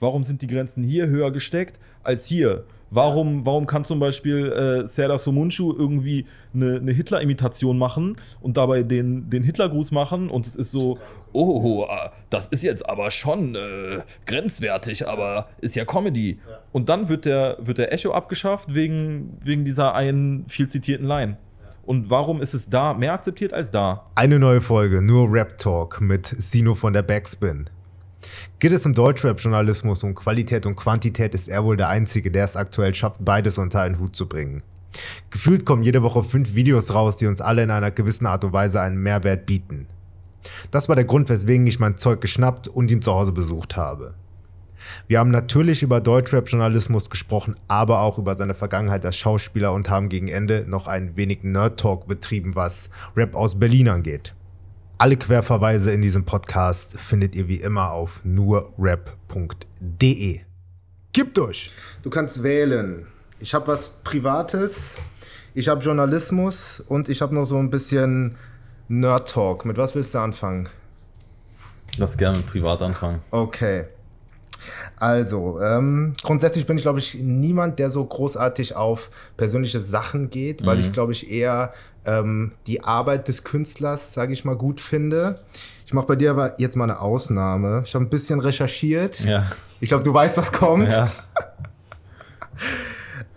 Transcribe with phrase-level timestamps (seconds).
[0.00, 2.64] warum sind die Grenzen hier höher gesteckt als hier?
[2.90, 8.84] Warum, warum kann zum Beispiel äh, Serdar Somuncu irgendwie eine, eine Hitler-Imitation machen und dabei
[8.84, 10.98] den, den Hitlergruß machen und es ist so,
[11.32, 16.38] oh, äh, das ist jetzt aber schon äh, grenzwertig, aber ist ja Comedy.
[16.48, 16.58] Ja.
[16.70, 21.38] Und dann wird der, wird der Echo abgeschafft wegen, wegen dieser einen viel zitierten Line.
[21.84, 24.06] Und warum ist es da mehr akzeptiert als da?
[24.14, 27.70] Eine neue Folge, nur Rap Talk mit Sino von der Backspin.
[28.58, 32.56] Geht es im Deutschrap-Journalismus um Qualität und Quantität, ist er wohl der Einzige, der es
[32.56, 34.62] aktuell schafft, beides unter einen Hut zu bringen.
[35.30, 38.52] Gefühlt kommen jede Woche fünf Videos raus, die uns alle in einer gewissen Art und
[38.52, 39.86] Weise einen Mehrwert bieten.
[40.70, 44.14] Das war der Grund, weswegen ich mein Zeug geschnappt und ihn zu Hause besucht habe.
[45.08, 50.08] Wir haben natürlich über Deutschrap-Journalismus gesprochen, aber auch über seine Vergangenheit als Schauspieler und haben
[50.08, 54.34] gegen Ende noch ein wenig Nerd-Talk betrieben, was Rap aus Berlin angeht.
[54.98, 59.10] Alle Querverweise in diesem Podcast findet ihr wie immer auf nurrap.de.
[61.12, 61.70] Gib durch!
[62.02, 63.06] Du kannst wählen.
[63.38, 64.94] Ich habe was Privates,
[65.52, 68.36] ich habe Journalismus und ich habe noch so ein bisschen
[68.88, 69.66] Nerd-Talk.
[69.66, 70.70] Mit was willst du anfangen?
[71.98, 73.20] Lass gerne mit privat anfangen.
[73.30, 73.84] Okay.
[74.96, 80.64] Also, ähm, grundsätzlich bin ich, glaube ich, niemand, der so großartig auf persönliche Sachen geht,
[80.64, 80.80] weil mhm.
[80.80, 81.74] ich, glaube ich, eher
[82.06, 85.40] ähm, die Arbeit des Künstlers, sage ich mal, gut finde.
[85.84, 87.82] Ich mache bei dir aber jetzt mal eine Ausnahme.
[87.84, 89.20] Ich habe ein bisschen recherchiert.
[89.20, 89.46] Ja.
[89.80, 90.90] Ich glaube, du weißt, was kommt.
[90.90, 91.12] Ja.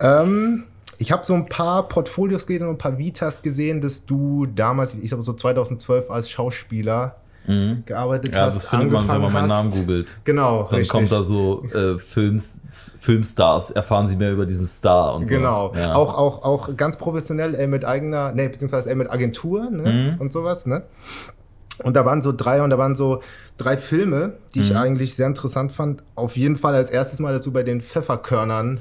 [0.00, 0.64] ähm,
[0.98, 4.94] ich habe so ein paar Portfolios gesehen und ein paar Vitas gesehen, dass du damals,
[4.94, 7.16] ich glaube so 2012 als Schauspieler
[7.50, 7.82] mhm.
[7.86, 8.54] gearbeitet ja, hast.
[8.54, 10.16] Ja, das findet man, wenn man meinen Namen googelt.
[10.24, 10.64] Genau.
[10.64, 10.88] Dann richtig.
[10.88, 12.58] kommt da so äh, Films,
[13.00, 15.34] Filmstars, erfahren Sie mehr über diesen Star und so.
[15.34, 15.72] Genau.
[15.74, 15.94] Ja.
[15.94, 20.20] Auch, auch, auch ganz professionell äh, mit eigener, ne, beziehungsweise äh, mit Agentur ne, mhm.
[20.20, 20.82] und sowas, ne?
[21.82, 23.22] Und da waren so drei und da waren so
[23.56, 24.64] drei Filme, die mhm.
[24.64, 26.02] ich eigentlich sehr interessant fand.
[26.14, 28.80] Auf jeden Fall als erstes Mal, dass du bei den Pfefferkörnern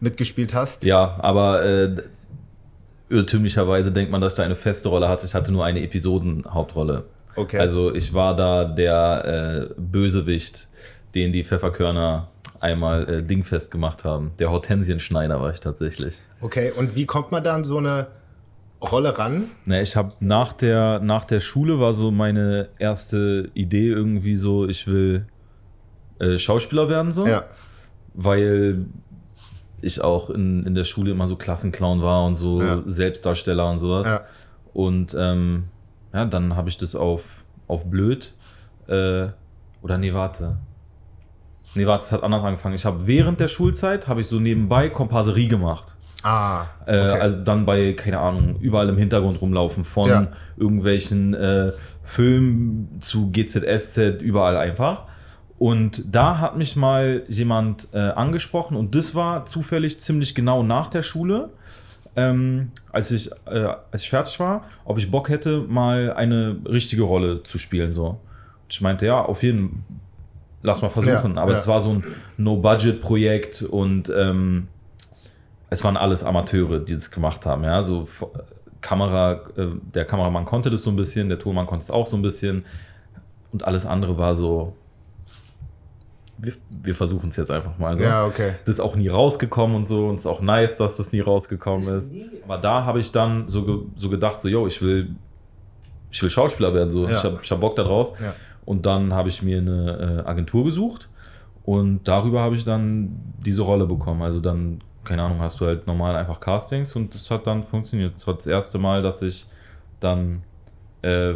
[0.00, 0.84] mitgespielt hast.
[0.84, 2.02] Ja, aber äh,
[3.08, 5.26] irrtümlicherweise denkt man, dass ich da eine feste Rolle hatte.
[5.26, 7.04] Ich hatte nur eine Episodenhauptrolle.
[7.36, 7.58] Okay.
[7.58, 10.68] Also ich war da der äh, Bösewicht,
[11.14, 12.28] den die Pfefferkörner
[12.60, 14.32] einmal äh, dingfest gemacht haben.
[14.38, 16.14] Der Hortensienschneider war ich tatsächlich.
[16.40, 18.08] Okay, und wie kommt man da an so eine
[18.82, 19.44] Rolle ran?
[19.64, 24.66] Na, ich habe nach der, nach der Schule war so meine erste Idee irgendwie so,
[24.68, 25.26] ich will
[26.18, 27.26] äh, Schauspieler werden so.
[27.26, 27.44] Ja.
[28.14, 28.86] Weil
[29.80, 32.82] ich auch in, in der Schule immer so Klassenclown war und so ja.
[32.86, 34.06] Selbstdarsteller und sowas.
[34.06, 34.22] Ja.
[34.72, 35.64] Und ähm,
[36.14, 38.32] ja, dann habe ich das auf, auf blöd.
[38.86, 39.26] Äh,
[39.82, 40.56] oder nee, warte.
[41.74, 42.76] Nee, warte, es hat anders angefangen.
[42.76, 45.96] Ich habe während der Schulzeit, habe ich so nebenbei Komparserie gemacht.
[46.22, 46.66] Ah.
[46.86, 47.18] Äh, okay.
[47.18, 50.28] Äh, also dann bei, keine Ahnung, überall im Hintergrund rumlaufen, von ja.
[50.56, 51.72] irgendwelchen äh,
[52.04, 55.02] Filmen zu GZSZ, überall einfach.
[55.58, 60.88] Und da hat mich mal jemand äh, angesprochen und das war zufällig ziemlich genau nach
[60.88, 61.50] der Schule
[62.16, 67.02] ähm, als, ich, äh, als ich fertig war, ob ich Bock hätte, mal eine richtige
[67.02, 67.92] Rolle zu spielen.
[67.92, 68.06] So.
[68.06, 68.18] Und
[68.68, 69.78] ich meinte, ja, auf jeden Fall,
[70.64, 71.36] lass mal versuchen.
[71.36, 72.04] Ja, Aber es war so ein
[72.38, 74.66] No-Budget-Projekt und ähm,
[75.70, 77.62] es waren alles Amateure, die das gemacht haben.
[77.64, 78.08] Ja, so
[78.80, 82.16] Kamera, äh, der Kameramann konnte das so ein bisschen, der Tonmann konnte es auch so
[82.16, 82.64] ein bisschen
[83.52, 84.74] und alles andere war so
[86.38, 87.96] wir, wir versuchen es jetzt einfach mal.
[87.96, 88.04] So.
[88.04, 88.54] Ja, okay.
[88.64, 90.08] Das ist auch nie rausgekommen und so.
[90.08, 92.10] Und es ist auch nice, dass das nie rausgekommen ist.
[92.44, 95.14] Aber da habe ich dann so, ge, so gedacht, so, yo, ich will,
[96.10, 96.90] ich will Schauspieler werden.
[96.90, 97.04] So.
[97.04, 97.16] Ja.
[97.16, 98.18] Ich habe hab Bock darauf.
[98.20, 98.34] Ja.
[98.64, 101.08] Und dann habe ich mir eine äh, Agentur gesucht.
[101.64, 104.22] Und darüber habe ich dann diese Rolle bekommen.
[104.22, 108.14] Also dann, keine Ahnung, hast du halt normal einfach Castings und das hat dann funktioniert.
[108.14, 109.46] Das war das erste Mal, dass ich
[110.00, 110.42] dann
[111.02, 111.34] äh,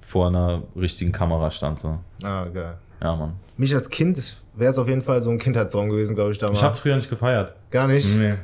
[0.00, 1.78] vor einer richtigen Kamera stand.
[1.78, 1.98] So.
[2.24, 2.76] Ah, geil.
[3.02, 3.34] Ja, Mann.
[3.56, 6.58] Mich als Kind wäre es auf jeden Fall so ein Kindheitssong gewesen, glaube ich, damals.
[6.58, 7.54] Ich habe es früher nicht gefeiert.
[7.70, 8.14] Gar nicht?
[8.14, 8.34] Nee.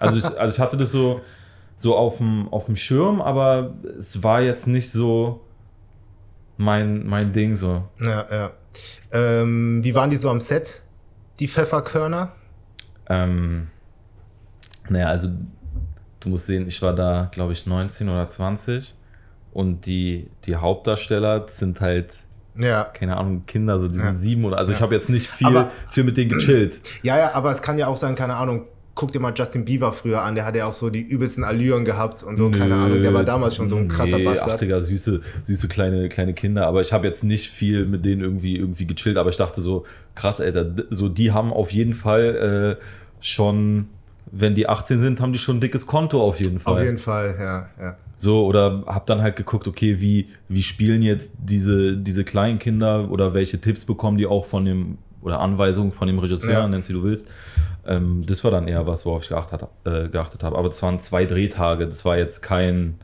[0.00, 1.20] Also ich, also ich hatte das so,
[1.76, 5.40] so auf dem auf dem Schirm, aber es war jetzt nicht so
[6.56, 7.84] mein, mein Ding so.
[8.00, 8.50] Ja, ja.
[9.12, 10.82] Ähm, wie waren die so am Set,
[11.38, 12.32] die Pfefferkörner?
[13.08, 13.68] Ähm,
[14.88, 15.28] naja, also
[16.20, 18.94] du musst sehen, ich war da, glaube ich, 19 oder 20
[19.52, 22.14] und die, die Hauptdarsteller sind halt
[22.58, 22.84] ja.
[22.84, 24.14] keine Ahnung, Kinder, so die sind ja.
[24.14, 24.76] sieben oder also ja.
[24.76, 26.80] ich habe jetzt nicht viel, aber, viel mit denen gechillt.
[27.02, 28.66] Ja, ja, aber es kann ja auch sein, keine Ahnung,
[28.96, 31.84] guck dir mal Justin Bieber früher an, der hat ja auch so die übelsten Allüren
[31.84, 34.52] gehabt und so, Nö, keine Ahnung, der war damals schon so ein krasser nee, Bastard.
[34.54, 38.22] Ach, Digga, süße, süße kleine, kleine Kinder, aber ich habe jetzt nicht viel mit denen
[38.22, 42.78] irgendwie, irgendwie gechillt, aber ich dachte so, krass, Alter, so die haben auf jeden Fall
[42.80, 42.82] äh,
[43.20, 43.88] schon
[44.30, 46.74] wenn die 18 sind, haben die schon ein dickes Konto auf jeden Fall.
[46.74, 47.96] Auf jeden Fall, ja, ja.
[48.16, 53.10] So, oder hab dann halt geguckt, okay, wie, wie spielen jetzt diese, diese kleinen Kinder
[53.10, 56.68] oder welche Tipps bekommen die auch von dem, oder Anweisung von dem Regisseur, Ja.
[56.68, 57.28] nennst wie du willst.
[57.86, 60.56] Ähm, das war dann eher was, worauf ich geachtet, äh, geachtet habe.
[60.58, 62.98] Aber das waren zwei Drehtage, das war jetzt kein,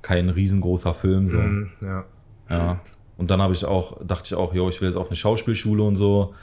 [0.00, 1.26] kein riesengroßer Film.
[1.26, 1.38] So.
[1.38, 2.04] Mhm, ja.
[2.48, 2.80] Ja.
[3.18, 5.82] Und dann habe ich auch, dachte ich auch, jo, ich will jetzt auf eine Schauspielschule
[5.82, 6.34] und so.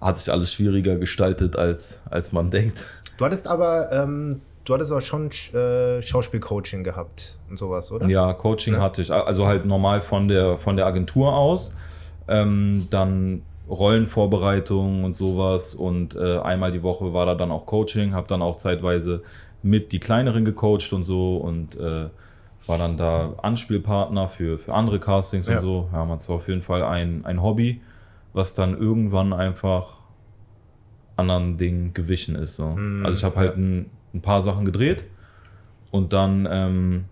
[0.00, 2.86] Hat sich alles schwieriger gestaltet, als, als man denkt.
[3.16, 8.08] Du hattest aber, ähm, du hattest aber schon äh, Schauspielcoaching gehabt und sowas, oder?
[8.08, 8.80] Ja, Coaching Ja.
[8.80, 9.12] hatte ich.
[9.12, 11.70] Also halt normal von der, von der Agentur aus.
[12.28, 15.74] Ähm, dann Rollenvorbereitung und sowas.
[15.74, 18.14] Und äh, einmal die Woche war da dann auch Coaching.
[18.14, 19.22] Habe dann auch zeitweise
[19.62, 21.36] mit die Kleineren gecoacht und so.
[21.36, 22.08] Und äh,
[22.66, 25.56] war dann da Anspielpartner für, für andere Castings Ja.
[25.56, 25.88] und so.
[25.92, 27.80] Ja, man war auf jeden Fall ein, ein Hobby,
[28.32, 29.98] was dann irgendwann einfach
[31.16, 32.56] anderen Dingen gewichen ist.
[32.56, 32.70] So.
[32.70, 33.62] Mhm, also ich habe halt ja.
[33.62, 35.04] ein, ein paar Sachen gedreht
[35.90, 37.04] und dann ähm,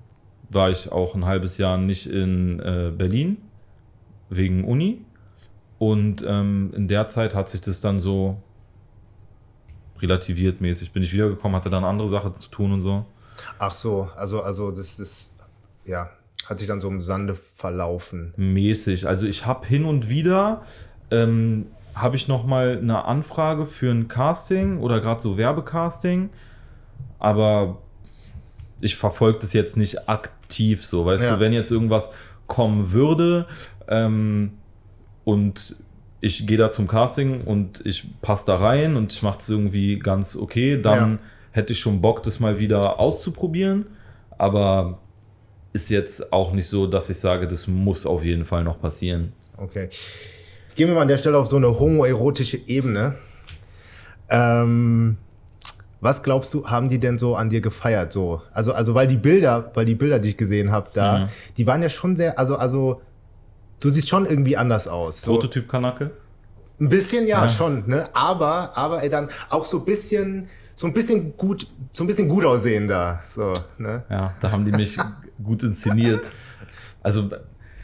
[0.48, 3.38] war ich auch ein halbes Jahr nicht in äh, Berlin
[4.28, 5.02] wegen Uni
[5.78, 8.36] und ähm, in der Zeit hat sich das dann so
[10.00, 10.92] relativiert mäßig.
[10.92, 13.06] Bin ich wiedergekommen, hatte dann andere Sachen zu tun und so.
[13.58, 15.30] Ach so, also, also das ist,
[15.84, 16.10] ja,
[16.46, 18.34] hat sich dann so im Sande verlaufen.
[18.36, 19.06] mäßig.
[19.06, 20.62] Also ich habe hin und wieder
[21.10, 26.30] ähm, habe ich noch mal eine Anfrage für ein Casting oder gerade so Werbecasting,
[27.18, 27.78] aber
[28.80, 31.04] ich verfolge das jetzt nicht aktiv so.
[31.04, 31.34] Weißt Ja.
[31.34, 32.10] du, wenn jetzt irgendwas
[32.46, 33.46] kommen würde
[33.88, 34.52] ähm,
[35.24, 35.76] und
[36.22, 39.98] ich gehe da zum Casting und ich passe da rein und ich mache es irgendwie
[39.98, 41.18] ganz okay, dann Ja.
[41.52, 43.86] hätte ich schon Bock, das mal wieder auszuprobieren.
[44.38, 44.98] Aber
[45.72, 49.32] ist jetzt auch nicht so, dass ich sage, das muss auf jeden Fall noch passieren.
[49.56, 49.88] Okay.
[50.76, 53.16] Gehen wir mal an der Stelle auf so eine homoerotische Ebene.
[54.28, 55.16] Ähm,
[56.00, 58.12] was glaubst du, haben die denn so an dir gefeiert?
[58.12, 58.40] So?
[58.52, 61.28] Also, also weil die Bilder, weil die Bilder, die ich gesehen habe, da, Mhm.
[61.56, 63.02] die waren ja schon sehr, also, also,
[63.80, 65.20] du siehst schon irgendwie anders aus.
[65.20, 66.12] So, Prototyp Kanake?
[66.80, 67.48] ein bisschen ja, Ja.
[67.48, 68.08] schon, ne?
[68.14, 72.26] Aber, aber ey, dann auch so ein bisschen, so ein bisschen gut, so ein bisschen
[72.28, 73.20] gut aussehender.
[73.28, 74.04] So, ne?
[74.08, 74.96] Ja, da haben die mich
[75.44, 76.32] gut inszeniert.
[77.02, 77.28] Also,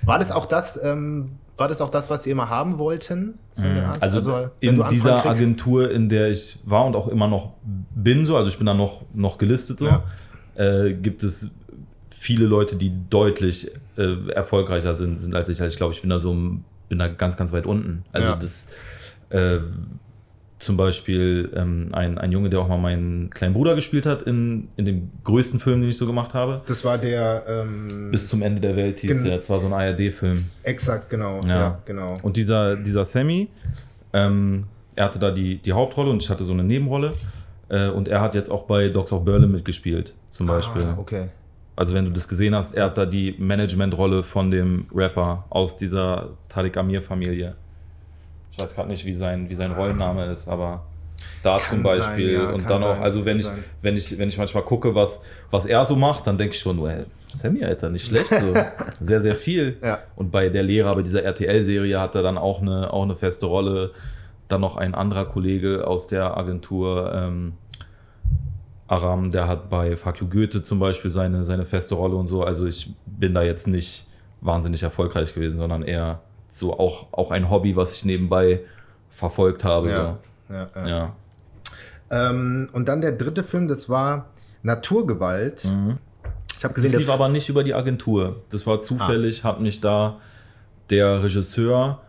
[0.07, 3.39] War das auch das, ähm, war das auch das, was sie immer haben wollten?
[3.53, 4.03] So Art?
[4.03, 4.25] also,
[4.61, 7.55] wenn in dieser Agentur, in der ich war und auch immer noch
[7.95, 10.03] bin, so, also ich bin da noch, noch gelistet, so, Ja.
[10.57, 11.51] äh, gibt es
[12.11, 15.61] viele Leute, die deutlich äh, erfolgreicher sind, sind als ich.
[15.61, 16.35] Also ich glaube, ich bin da so
[16.89, 18.05] bin da ganz, ganz weit unten.
[18.13, 18.37] Also Ja.
[18.37, 18.67] das
[19.31, 19.59] äh,
[20.59, 24.69] zum Beispiel ähm, ein, ein Junge, der auch mal meinen kleinen Bruder gespielt hat in,
[24.77, 26.57] in dem größten Film, den ich so gemacht habe.
[26.67, 29.37] Das war der, ähm, Bis zum Ende der Welt hieß der.
[29.37, 30.47] Das war so ein ARD-Film.
[30.63, 31.41] exakt, genau.
[31.43, 31.59] Ja.
[31.59, 32.15] Ja, genau.
[32.23, 33.49] Und dieser, dieser Sammy,
[34.13, 34.65] ähm,
[34.95, 37.13] er hatte da die, die Hauptrolle und ich hatte so eine Nebenrolle.
[37.69, 40.83] Äh, und er hat jetzt auch bei Dogs of Berlin mitgespielt, zum Beispiel.
[40.83, 41.29] Ah, okay.
[41.75, 45.77] Also wenn du das gesehen hast, er hat da die Managementrolle von dem Rapper aus
[45.77, 47.55] dieser Tariq Amir-Familie.
[48.57, 50.85] Ich weiß gerade nicht, wie sein, wie sein Rollenname ist, aber
[51.43, 52.39] da Kann zum Beispiel.
[52.39, 53.65] sein, ja, und dann auch, sein, also wenn ich, sein.
[53.83, 55.21] wenn ich, wenn ich manchmal gucke, was,
[55.51, 58.29] was er so macht, dann denke ich schon, well, Sammy, Alter, nicht schlecht.
[58.29, 58.55] So.
[59.01, 59.77] sehr, sehr viel.
[59.83, 59.99] Ja.
[60.17, 63.47] Und bei der Lehrer, bei dieser RTL-Serie hat er dann auch eine, auch eine feste
[63.47, 63.93] Rolle.
[64.49, 67.55] Dann noch ein anderer Kollege aus der Agentur, ähm,
[68.89, 72.45] Aram, der hat bei Fuck You Goethe zum Beispiel seine, seine feste Rolle und so.
[72.45, 74.07] Also ich bin da jetzt nicht
[74.41, 76.21] wahnsinnig erfolgreich gewesen, sondern eher
[76.59, 78.61] so auch, auch ein Hobby, was ich nebenbei
[79.11, 79.91] verfolgt habe.
[79.91, 80.19] Ja,
[80.51, 80.81] ja, So.
[80.81, 80.87] ja.
[80.89, 81.17] ja.
[82.11, 84.27] Ähm, und dann der dritte Film, das war
[84.63, 85.65] Naturgewalt.
[85.65, 85.99] Mhm.
[86.59, 88.43] Ich habe Das gesehen, lief der aber nicht über die Agentur.
[88.51, 90.19] Das war zufällig, hat mich da
[90.91, 92.01] der Regisseur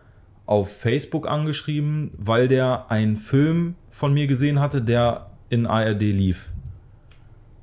[0.46, 6.48] auf Facebook angeschrieben, weil der einen Film von mir gesehen hatte, der in ARD lief.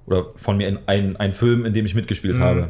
[0.06, 2.42] Oder von mir in ein, ein Film, in dem ich mitgespielt Mhm.
[2.42, 2.70] habe.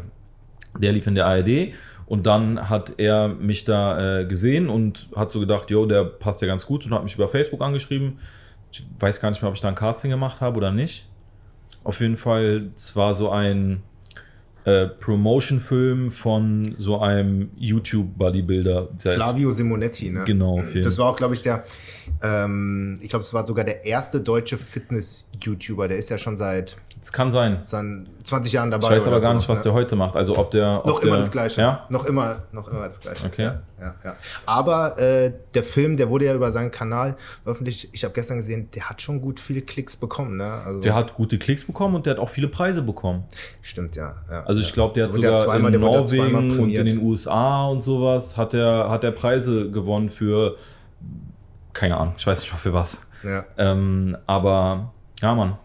[0.78, 1.74] Der lief in der ARD
[2.08, 6.42] und dann hat er mich da äh, gesehen und hat so gedacht, jo, der passt
[6.42, 8.20] ja ganz gut und hat mich über Facebook angeschrieben.
[8.72, 11.08] Ich weiß gar nicht mehr, ob ich da ein Casting gemacht habe oder nicht.
[11.84, 13.82] Auf jeden Fall, es war so ein
[14.66, 18.90] äh, Promotion-Film von so einem YouTube-Bodybuilder.
[18.98, 20.24] Flavio Simonetti, ne?
[20.26, 20.84] Genau, Film.
[20.84, 21.64] Das war auch, glaube ich, der,
[22.22, 25.88] ähm, ich glaube, es war sogar der erste deutsche Fitness-YouTuber.
[25.88, 27.60] Der ist ja schon seit, Es kann sein.
[27.66, 27.86] seit
[28.24, 28.88] 20 Jahren dabei.
[28.88, 29.64] Ich weiß aber gar so, nicht, was ne?
[29.66, 30.16] der heute macht.
[30.16, 30.80] Also ob der.
[30.80, 31.62] Ob Noch der, immer das Gleiche.
[31.62, 31.86] Ja?
[31.90, 33.28] Noch immer, noch immer das Gleiche.
[33.28, 33.44] Okay.
[33.44, 34.16] Ja, ja, ja.
[34.48, 37.90] Aber äh, der Film, der wurde ja über seinen Kanal veröffentlicht.
[37.92, 40.38] Ich habe gestern gesehen, der hat schon gut viele Klicks bekommen.
[40.38, 40.52] Ne?
[40.66, 43.26] Also, Der hat gute Klicks bekommen und der hat auch viele Preise bekommen.
[43.62, 44.16] Stimmt, ja.
[44.28, 47.82] ja Also ich glaube, der hat sogar zweimal- in Norwegen und in den USA und
[47.82, 50.58] sowas hat er hat er Preise gewonnen für
[51.74, 53.00] keine Ahnung, ich weiß nicht mal für was.
[53.24, 53.46] Ja.
[53.60, 55.58] Ähm, aber ja, Mann,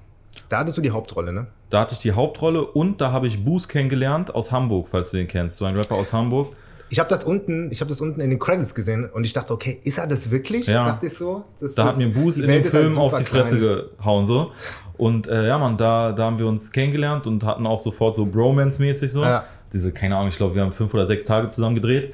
[0.51, 1.47] Da hattest du die Hauptrolle, ne?
[1.71, 5.17] da hatte ich die Hauptrolle und da habe ich Boos kennengelernt aus Hamburg, falls du
[5.17, 5.57] den kennst.
[5.57, 6.55] So ein Rapper aus Hamburg.
[6.93, 9.53] Ich habe das unten, ich habe das unten in den Credits gesehen und ich dachte,
[9.53, 10.67] okay, ist er das wirklich?
[10.67, 10.87] Ja.
[10.87, 11.45] Dachte ich so.
[11.61, 13.83] Das, Da das, hat mir die in dem halt Film auf die Fresse klein.
[13.97, 14.51] gehauen so.
[14.97, 18.25] Und äh, ja, man, da, da haben wir uns kennengelernt und hatten auch sofort so
[18.25, 19.23] Bromance-mäßig so.
[19.23, 19.45] Ja.
[19.73, 22.13] Diese, keine Ahnung, ich glaube, wir haben fünf oder sechs Tage zusammen gedreht.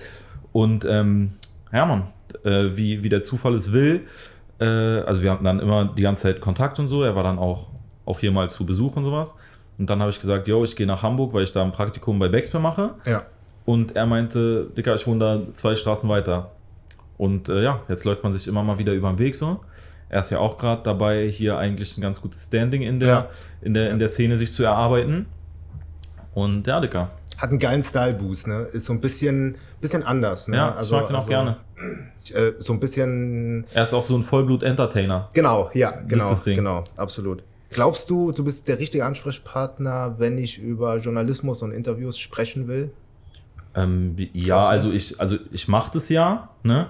[0.53, 1.33] Und ähm,
[1.73, 2.09] ja, man,
[2.45, 4.03] äh, wie, wie der Zufall es will.
[4.61, 7.03] Äh, also wir hatten dann immer die ganze Zeit Kontakt und so.
[7.03, 7.71] Er war dann auch,
[8.07, 9.35] auch hier mal zu Besuch und sowas.
[9.79, 12.19] Und dann habe ich gesagt, yo, ich gehe nach Hamburg, weil ich da ein Praktikum
[12.19, 12.95] bei Baxper mache.
[13.05, 13.25] Ja.
[13.67, 16.53] Und er meinte, Dicker, ich wohne da zwei Straßen weiter.
[17.19, 19.61] Und äh, ja, jetzt läuft man sich immer mal wieder über den Weg so.
[20.09, 23.27] Er ist ja auch gerade dabei, hier eigentlich ein ganz gutes Standing in der, Ja.
[23.61, 25.27] in der, in der Szene sich zu erarbeiten.
[26.33, 27.11] Und ja, Dicker.
[27.39, 28.63] Hat einen geilen Style-Boost, ne?
[28.73, 30.57] Ist so ein bisschen, bisschen anders, ne?
[30.57, 31.57] Ja, ich mag den auch gerne.
[32.33, 35.29] Äh, so ein bisschen, Er ist auch so ein Vollblut-Entertainer.
[35.35, 36.57] genau, ja, genau, das Ding.
[36.57, 37.43] genau, absolut.
[37.71, 42.91] Glaubst du, du bist der richtige Ansprechpartner, wenn ich über Journalismus und Interviews sprechen will?
[43.75, 46.89] Ähm, ja, also ich, also ich mache das ja, ne?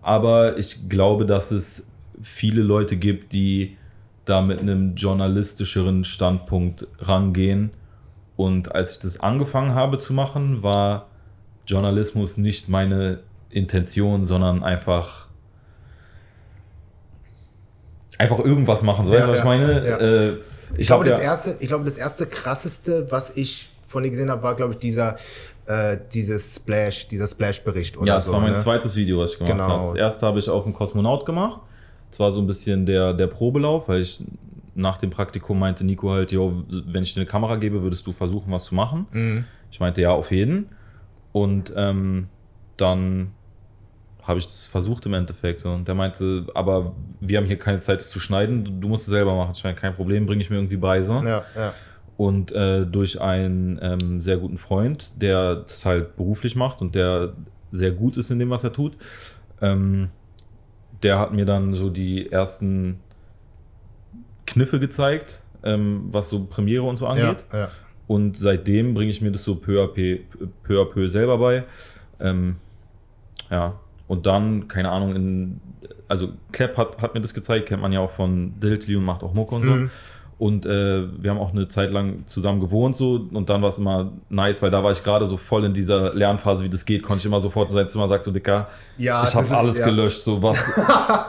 [0.00, 1.86] Aber ich glaube, dass es
[2.22, 3.76] viele Leute gibt, die
[4.24, 7.70] da mit einem journalistischeren Standpunkt rangehen.
[8.36, 11.08] Und als ich das angefangen habe zu machen, war
[11.66, 15.28] Journalismus nicht meine Intention, sondern einfach
[18.22, 19.06] einfach irgendwas machen.
[19.06, 19.80] So, Ja, weißt du, was ich meine?
[19.80, 20.32] Äh,
[20.78, 24.30] Ich, glaube, hab das erste, ich glaube, das erste krasseste, was ich von dir gesehen
[24.30, 25.16] habe, war, glaube ich, dieser,
[25.66, 28.32] äh, dieses Splash, dieser Splash-Bericht Ja, das so.
[28.32, 28.58] war mein ne?
[28.58, 29.68] zweites Video, was ich gemacht Genau.
[29.68, 29.86] habe.
[29.88, 31.60] Das erste habe ich auf dem Kosmonaut gemacht.
[32.10, 34.22] Das war so ein bisschen der, der Probelauf, weil ich
[34.74, 38.12] nach dem Praktikum meinte Nico halt, jo, wenn ich dir eine Kamera gebe, würdest du
[38.12, 39.06] versuchen, was zu machen.
[39.12, 39.44] Mhm.
[39.70, 40.68] Ich meinte, ja, auf jeden.
[41.32, 42.28] Und ähm,
[42.78, 43.32] dann
[44.22, 45.60] habe ich das versucht im Endeffekt.
[45.60, 45.70] So.
[45.70, 48.80] Und der meinte, aber wir haben hier keine Zeit, das zu schneiden.
[48.80, 49.52] Du, musst es selber machen.
[49.54, 51.02] Ich meine, kein Problem, bringe ich mir irgendwie bei.
[51.02, 51.14] So.
[51.16, 51.74] Ja, ja.
[52.16, 57.32] Und äh, durch einen ähm, sehr guten Freund, der das halt beruflich macht und der
[57.72, 58.96] sehr gut ist in dem, was er tut,
[59.60, 60.10] ähm,
[61.02, 63.00] der hat mir dann so die ersten
[64.46, 67.44] Kniffe gezeigt, ähm, was so Premiere und so angeht.
[67.52, 67.68] Ja, ja.
[68.06, 70.18] Und seitdem bringe ich mir das so peu à peu,
[70.62, 71.64] peu, à peu selber bei.
[72.20, 72.56] Ähm,
[73.50, 73.80] ja,
[74.12, 75.60] und dann, keine Ahnung, in,
[76.06, 79.22] also Klepp hat, hat mir das gezeigt, kennt man ja auch von Diltli und macht
[79.22, 79.70] auch Mucke und so.
[79.70, 79.90] Mhm.
[80.36, 83.78] Und äh, wir haben auch eine Zeit lang zusammen gewohnt so und dann war es
[83.78, 87.02] immer nice, weil da war ich gerade so voll in dieser Lernphase, wie das geht,
[87.02, 89.86] konnte ich immer sofort in sein Zimmer sagen, so Dicker, Ja, ich habe alles ja.
[89.86, 90.78] gelöscht, so was,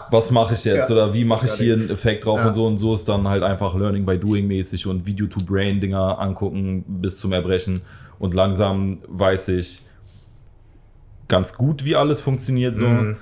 [0.12, 0.96] was mache ich jetzt Ja.
[0.96, 3.44] oder wie mache ich hier einen Effekt drauf und so und so ist dann halt
[3.44, 7.82] einfach Learning by Doing mäßig und Video to Brain Dinger angucken bis zum Erbrechen
[8.20, 9.84] und langsam weiß ich
[11.28, 12.88] ganz gut, wie alles funktioniert so.
[12.88, 13.16] Mhm.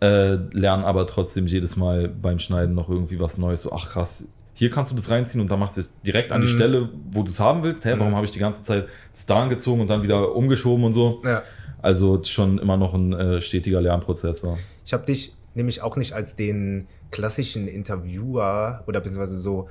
[0.00, 3.62] Äh, lernen aber trotzdem jedes Mal beim Schneiden noch irgendwie was Neues.
[3.62, 6.40] So, ach krass, hier kannst du das reinziehen und dann machst du es direkt an
[6.42, 6.56] die Mhm.
[6.56, 7.84] Stelle, wo du es haben willst.
[7.84, 8.16] Hä, warum Mhm.
[8.16, 11.20] habe ich die ganze Zeit es da angezogen und dann wieder umgeschoben und so?
[11.24, 11.42] ja.
[11.80, 14.40] Also schon immer noch ein äh, stetiger Lernprozess.
[14.40, 14.56] So.
[14.84, 19.68] Ich habe dich nämlich auch nicht als den klassischen Interviewer oder beziehungsweise so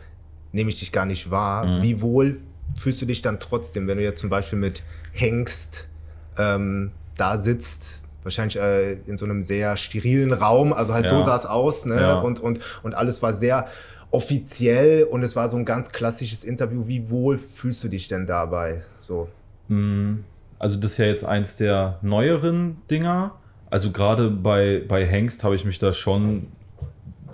[0.52, 1.66] nehme ich dich gar nicht wahr.
[1.66, 1.84] Mhm.
[1.84, 2.42] Wie wohl
[2.78, 5.88] fühlst du dich dann trotzdem, wenn du jetzt zum Beispiel mit Hengst
[6.38, 11.24] ähm, da sitzt, wahrscheinlich äh, in so einem sehr sterilen Raum, also halt so Ja.
[11.24, 11.96] sah es aus, ne?
[12.00, 12.20] Ja.
[12.20, 13.68] Und, und, und alles war sehr
[14.12, 16.84] offiziell und es war so ein ganz klassisches Interview.
[16.88, 18.82] Wie wohl fühlst du dich denn dabei?
[18.96, 19.28] So.
[19.70, 20.16] Mm,
[20.60, 23.36] Also das ist ja jetzt eins der neueren Dinger.
[23.70, 26.48] Also gerade bei, bei Hengst habe ich mich da schon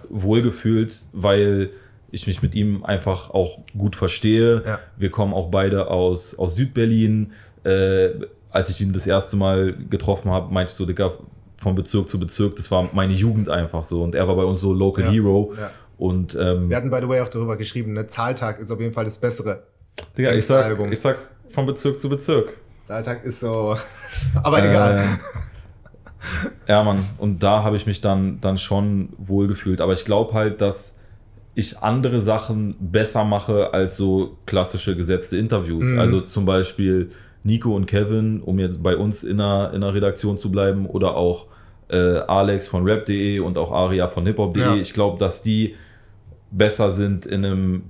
[0.10, 1.72] wohlgefühlt, weil
[2.12, 4.62] ich mich mit ihm einfach auch gut verstehe.
[4.66, 4.80] Ja.
[4.98, 7.34] Wir kommen auch beide aus, aus Südberlin.
[7.64, 8.10] Äh,
[8.58, 11.14] als ich ihn das erste Mal getroffen habe, meinte ich so, Dicker,
[11.58, 14.02] von Bezirk zu Bezirk, das war meine Jugend einfach so.
[14.02, 15.12] Und er war bei uns so Local Ja.
[15.12, 15.54] Hero.
[15.56, 15.70] Ja.
[15.98, 18.08] Und ähm, Wir hatten, by the way, auch darüber geschrieben, ne?
[18.08, 19.64] Zahltag ist auf jeden Fall das Bessere.
[20.18, 20.92] Digga, ich, sag, Hengst-Album.
[20.92, 21.18] ich sag
[21.50, 22.58] von Bezirk zu Bezirk.
[22.86, 23.78] Zahltag ist so.
[24.44, 24.98] Aber egal.
[24.98, 27.06] Äh, ja, Mann.
[27.20, 29.82] Und da habe ich mich dann, dann schon wohlgefühlt.
[29.82, 30.96] Aber ich glaube halt, dass
[31.54, 35.86] ich andere Sachen besser mache als so klassische gesetzte Interviews.
[35.86, 36.00] Mhm.
[36.00, 37.12] Also zum Beispiel
[37.48, 41.16] Nico und Kevin, um jetzt bei uns in der, in der Redaktion zu bleiben, oder
[41.16, 41.48] auch
[41.90, 44.62] äh, Alex von rap.de und auch Aria von hiphop.de.
[44.62, 44.76] Ja.
[44.76, 45.76] Ich glaube, dass die
[46.52, 47.84] besser sind in einem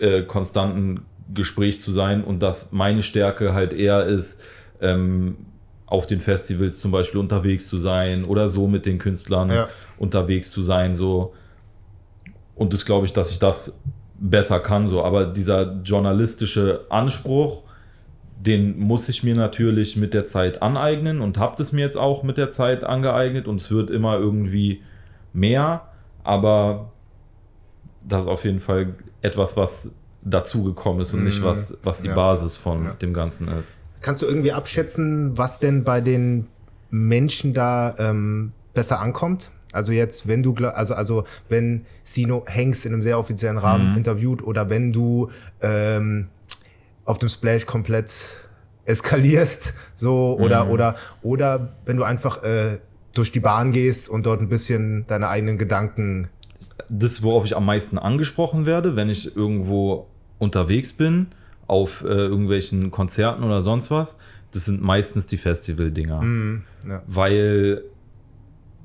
[0.00, 1.02] äh, konstanten
[1.34, 4.40] Gespräch zu sein und dass meine Stärke halt eher ist,
[4.80, 5.36] ähm,
[5.86, 9.68] auf den Festivals zum Beispiel unterwegs zu sein oder so mit den Künstlern Ja.
[9.98, 11.34] unterwegs zu sein, so.
[12.54, 13.76] Und das glaube ich, dass ich das
[14.18, 15.02] besser kann, so.
[15.02, 17.62] Aber dieser journalistische Anspruch,
[18.46, 22.22] den muss ich mir natürlich mit der Zeit aneignen und habe das mir jetzt auch
[22.22, 24.82] mit der Zeit angeeignet und es wird immer irgendwie
[25.32, 25.82] mehr,
[26.24, 26.90] aber
[28.06, 29.88] das ist auf jeden Fall etwas, was
[30.22, 31.44] dazugekommen ist und nicht Mhm.
[31.44, 32.14] was, was die Ja.
[32.14, 32.90] Basis von Ja.
[32.94, 33.74] dem Ganzen ist.
[34.02, 36.46] kannst du irgendwie abschätzen, was denn bei den
[36.90, 39.50] Menschen da ähm, besser ankommt?
[39.72, 43.96] Also jetzt, wenn du, also, also wenn Sino Hanks in einem sehr offiziellen Rahmen mhm.
[43.96, 45.30] interviewt oder wenn du
[45.62, 46.28] ähm,
[47.04, 48.14] auf dem Splash komplett
[48.84, 50.70] eskalierst, so oder mhm.
[50.70, 52.78] oder oder wenn du einfach äh,
[53.14, 56.28] durch die Bahn gehst und dort ein bisschen deine eigenen Gedanken.
[56.88, 60.08] Das, worauf ich am meisten angesprochen werde, wenn ich irgendwo
[60.38, 61.28] unterwegs bin,
[61.66, 64.16] auf äh, irgendwelchen Konzerten oder sonst was,
[64.52, 66.22] das sind meistens die Festival-Dinger.
[66.22, 67.02] Mm, ja.
[67.06, 67.82] Weil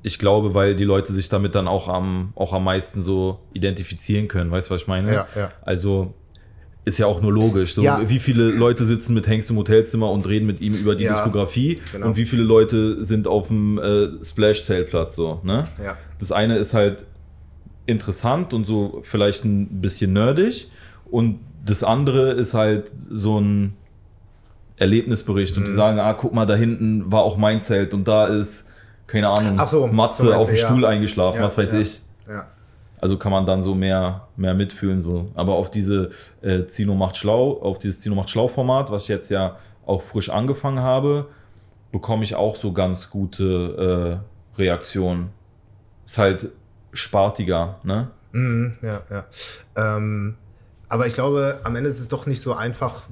[0.02, 4.28] ich glaube, weil die Leute sich damit dann auch am, auch am meisten so identifizieren
[4.28, 4.50] können.
[4.50, 5.12] Weißt du, was ich meine?
[5.12, 5.50] Ja, ja.
[5.62, 6.14] Also
[6.84, 7.74] ist ja auch nur logisch.
[7.74, 8.08] So, ja.
[8.08, 11.12] Wie viele Leute sitzen mit Hengst im Hotelzimmer und reden mit ihm über die ja,
[11.12, 12.06] Diskografie genau.
[12.06, 15.40] und wie viele Leute sind auf dem äh, Splash-Zeltplatz so.
[15.44, 15.64] Ne?
[15.82, 15.96] Ja.
[16.18, 17.04] Das eine ist halt
[17.86, 20.70] interessant und so vielleicht ein bisschen nerdig
[21.10, 23.74] und das andere ist halt so ein
[24.76, 25.76] Erlebnisbericht und die mhm.
[25.76, 28.64] sagen, ah, guck mal, da hinten war auch mein Zelt und da ist,
[29.06, 32.00] keine Ahnung, so, Matze so auf dem Stuhl eingeschlafen, was weiß ich.
[32.26, 32.46] Ja.
[33.00, 35.00] Also kann man dann so mehr, mehr mitfühlen.
[35.00, 35.30] So.
[35.34, 36.10] Aber auf diese
[36.42, 40.02] äh, Zino macht schlau, auf dieses Zino macht schlau Format, was ich jetzt ja auch
[40.02, 41.28] frisch angefangen habe,
[41.92, 44.22] bekomme ich auch so ganz gute
[44.56, 45.30] äh, Reaktionen.
[46.06, 46.48] Ist halt
[46.92, 48.10] spartiger, ne?
[48.32, 49.24] Mhm, ja, ja.
[49.76, 50.36] Ähm,
[50.88, 53.04] aber ich glaube, am Ende ist es doch nicht so einfach,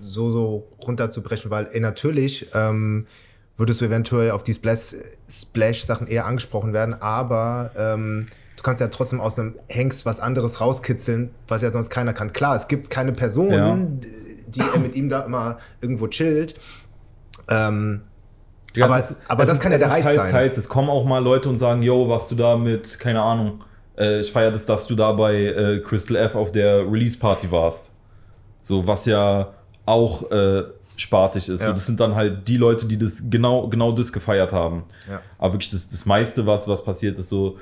[0.00, 3.06] so, so runterzubrechen, weil ey, natürlich ähm,
[3.56, 8.26] würdest du eventuell auf die Splash-Sachen eher angesprochen werden, aber ähm,
[8.66, 12.32] kannst ja trotzdem aus einem Hengst was anderes rauskitzeln, was ja sonst keiner kann.
[12.32, 13.78] Klar, es gibt keine Person, ja.
[14.48, 16.54] die er mit ihm da immer irgendwo chillt.
[17.48, 18.02] Ähm,
[18.74, 20.32] ja, aber, ist, aber das ist, kann ja der Reiz teils, sein.
[20.32, 20.56] Teils.
[20.56, 23.62] Es kommen auch mal Leute und sagen, yo, was du da mit, keine Ahnung,
[23.96, 27.92] äh, ich feiere das, dass du da bei äh, Crystal F auf der Release-Party warst.
[28.62, 29.54] So, was ja
[29.86, 30.64] auch äh,
[30.96, 31.60] spartig ist.
[31.60, 31.68] Ja.
[31.68, 34.82] So, das sind dann halt die Leute, die das genau, genau das gefeiert haben.
[35.08, 35.22] Ja.
[35.38, 37.58] Aber wirklich das, das meiste, was, was passiert, ist so,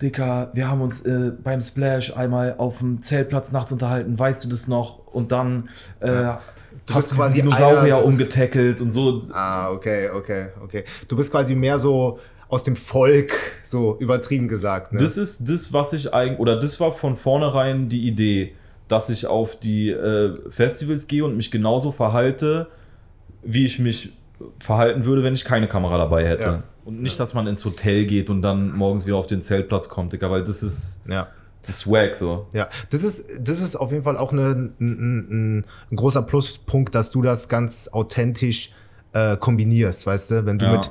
[0.00, 4.48] Dicker, wir haben uns äh, beim Splash einmal auf dem Zeltplatz nachts unterhalten, weißt du
[4.48, 5.06] das noch?
[5.06, 5.68] Und dann
[6.00, 6.40] äh, ja.
[6.86, 9.24] du hast du quasi Dinosaurier einer, umgetackelt und so.
[9.32, 10.84] Ah, okay, okay, okay.
[11.08, 13.32] Du bist quasi mehr so aus dem Volk,
[13.62, 14.92] so übertrieben gesagt.
[14.92, 15.00] Ne?
[15.00, 18.54] Das ist das, was ich eigentlich, oder das war von vornherein die Idee,
[18.88, 22.66] dass ich auf die äh, Festivals gehe und mich genauso verhalte,
[23.42, 24.16] wie ich mich
[24.58, 26.42] verhalten würde, wenn ich keine Kamera dabei hätte.
[26.42, 26.62] Ja.
[26.84, 30.12] Und nicht, dass man ins Hotel geht und dann morgens wieder auf den Zeltplatz kommt,
[30.12, 31.00] Digga, weil das ist.
[31.08, 31.28] Ja.
[31.62, 32.46] Das ist wack so.
[32.54, 36.94] Ja, das ist, das ist auf jeden Fall auch eine, ein, ein, ein großer Pluspunkt,
[36.94, 38.72] dass du das ganz authentisch
[39.12, 40.46] äh, kombinierst, weißt du?
[40.46, 40.72] Wenn du ja.
[40.72, 40.90] mit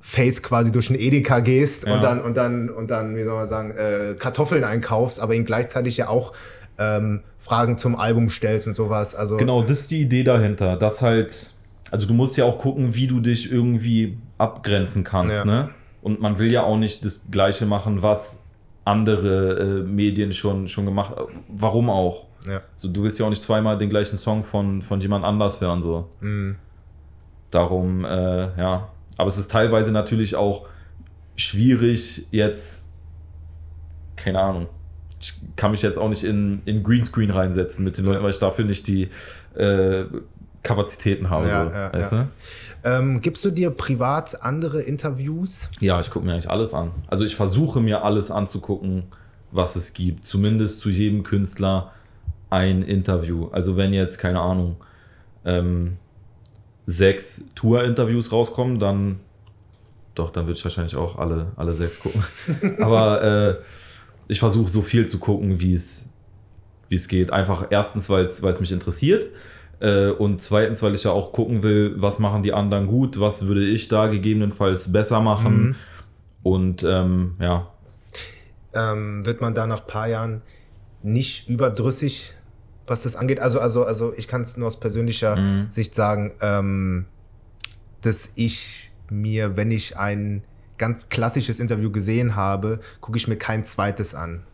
[0.00, 1.94] Face quasi durch den Edeka gehst ja.
[1.94, 5.44] und dann, und dann, und dann, wie soll man sagen, äh, Kartoffeln einkaufst, aber ihn
[5.44, 6.32] gleichzeitig ja auch
[6.78, 9.14] ähm, Fragen zum Album stellst und sowas.
[9.14, 11.53] Also genau, das ist die Idee dahinter, dass halt
[11.94, 15.44] also du musst ja auch gucken, wie du dich irgendwie abgrenzen kannst, ja.
[15.44, 15.70] ne?
[16.02, 18.36] Und man will ja auch nicht das Gleiche machen, was
[18.84, 21.44] andere äh, Medien schon, schon gemacht haben.
[21.46, 22.26] Warum auch?
[22.48, 22.62] Ja.
[22.76, 25.82] So, du willst ja auch nicht zweimal den gleichen Song von, von jemand anders hören,
[25.82, 26.08] so.
[26.20, 26.56] Mhm.
[27.52, 28.88] Darum, äh, ja.
[29.16, 30.66] Aber es ist teilweise natürlich auch
[31.36, 32.82] schwierig, jetzt,
[34.16, 34.66] keine Ahnung,
[35.20, 38.24] ich kann mich jetzt auch nicht in, in Greenscreen reinsetzen mit den Leuten, ja.
[38.24, 39.10] weil ich dafür nicht die
[39.54, 40.06] äh,
[40.64, 41.46] Kapazitäten habe.
[41.46, 42.28] Ja, so, ja, weißt ja.
[42.82, 45.68] Ähm, gibst du dir privat andere Interviews?
[45.80, 46.90] Ja, ich gucke mir eigentlich alles an.
[47.06, 49.04] Also ich versuche mir alles anzugucken,
[49.52, 50.26] was es gibt.
[50.26, 51.92] Zumindest zu jedem Künstler
[52.50, 53.48] ein Interview.
[53.52, 54.76] Also wenn jetzt, keine Ahnung,
[55.44, 55.98] ähm,
[56.86, 59.20] sechs Tour-Interviews rauskommen, dann
[60.14, 62.22] doch, dann würde ich wahrscheinlich auch alle, alle sechs gucken.
[62.78, 63.56] Aber äh,
[64.28, 66.04] ich versuche so viel zu gucken, wie es
[66.88, 67.32] wie es geht.
[67.32, 69.28] Einfach erstens, weil es mich interessiert
[69.84, 73.46] äh, und zweitens, weil ich ja auch gucken will, was machen die anderen gut, was
[73.46, 75.62] würde ich da gegebenenfalls besser machen.
[75.62, 75.74] Mhm.
[76.42, 77.70] Und ähm, ja.
[78.72, 80.40] Ähm, wird man da nach ein paar Jahren
[81.02, 82.32] nicht überdrüssig,
[82.86, 83.40] was das angeht?
[83.40, 85.66] Also, also, also ich kann es nur aus persönlicher mhm.
[85.70, 87.04] Sicht sagen, ähm,
[88.00, 90.44] dass ich mir, wenn ich ein
[90.78, 94.44] ganz klassisches Interview gesehen habe, gucke ich mir kein zweites an.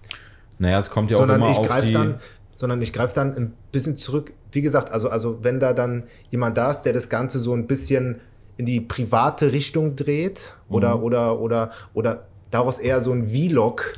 [0.59, 1.93] Naja, es kommt ja Sondern auch immer ich auf die...
[1.93, 2.21] Dann,
[2.61, 4.35] sondern ich greife dann ein bisschen zurück.
[4.53, 7.67] Wie gesagt, also, also wenn da dann jemand da ist, der das Ganze so ein
[7.67, 8.21] bisschen
[8.59, 11.03] in die private Richtung dreht oder, mhm.
[11.05, 13.95] oder, oder, oder daraus eher so ein Vlog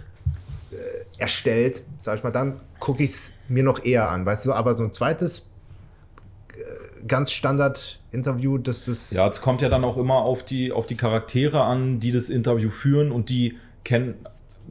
[0.70, 0.77] äh,
[1.18, 4.75] erstellt, sag ich mal, dann gucke ich es mir noch eher an, weißt du, aber
[4.75, 9.12] so ein zweites äh, ganz Standard-Interview, das ist.
[9.12, 12.29] Ja, es kommt ja dann auch immer auf die, auf die Charaktere an, die das
[12.29, 14.14] Interview führen und die kennen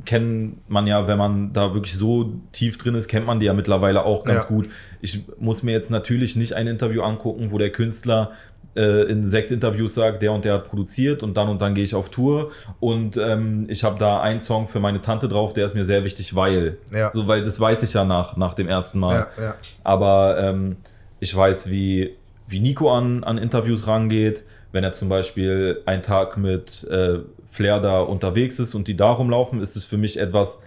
[0.06, 3.54] kennt man ja, wenn man da wirklich so tief drin ist, kennt man die ja
[3.54, 4.48] mittlerweile auch ganz Ja.
[4.50, 4.70] gut.
[5.02, 8.32] Ich muss mir jetzt natürlich nicht ein Interview angucken, wo der Künstler
[8.76, 11.84] äh, in sechs Interviews sagt, der und der hat produziert und dann und dann gehe
[11.84, 15.66] ich auf Tour und ähm, ich habe da einen Song für meine Tante drauf, der
[15.66, 16.78] ist mir sehr wichtig, weil.
[16.94, 17.12] Ja.
[17.12, 19.28] So, weil das weiß ich ja nach, nach dem ersten Mal.
[19.38, 19.56] Ja.
[19.84, 20.78] Aber ähm,
[21.20, 22.16] ich weiß, wie,
[22.48, 24.44] wie Nico an, an Interviews rangeht.
[24.74, 27.20] Wenn er zum Beispiel einen Tag mit äh,
[27.52, 30.58] Flair da unterwegs ist und die da rumlaufen, ist es für mich etwas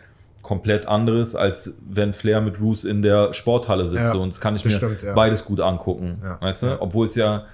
[0.43, 4.13] komplett anderes, als wenn Flair mit Roos in der Sporthalle sitzt.
[4.15, 5.15] Ja, und das kann ich das mir stimmt, ja.
[5.15, 6.13] beides gut angucken.
[6.23, 6.81] Ja, Weißt du?
[6.83, 7.47] Obwohl es ja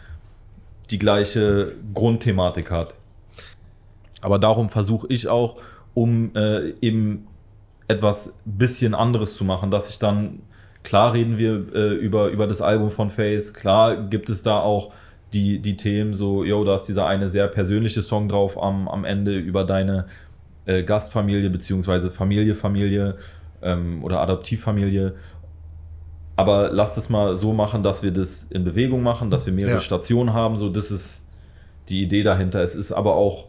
[0.91, 2.97] die gleiche Grundthematik hat.
[4.21, 5.57] Aber darum versuche ich auch,
[5.95, 7.29] um äh, eben
[7.87, 10.41] etwas bisschen anderes zu machen, dass ich dann,
[10.83, 14.93] klar reden wir äh, über, über das Album von Face, klar gibt es da auch
[15.33, 19.05] die, die Themen, so, yo, da ist dieser eine sehr persönliche Song drauf am, am
[19.05, 20.07] Ende über deine
[20.67, 23.17] äh, Gastfamilie, beziehungsweise Familie, Familie
[23.63, 25.15] ähm, oder Adoptivfamilie.
[26.37, 29.75] Aber lasst es mal so machen, dass wir das in Bewegung machen, dass wir mehrere
[29.75, 29.81] Ja.
[29.81, 31.21] Stationen haben, so, das ist
[31.89, 32.63] die Idee dahinter.
[32.63, 33.47] Es ist aber auch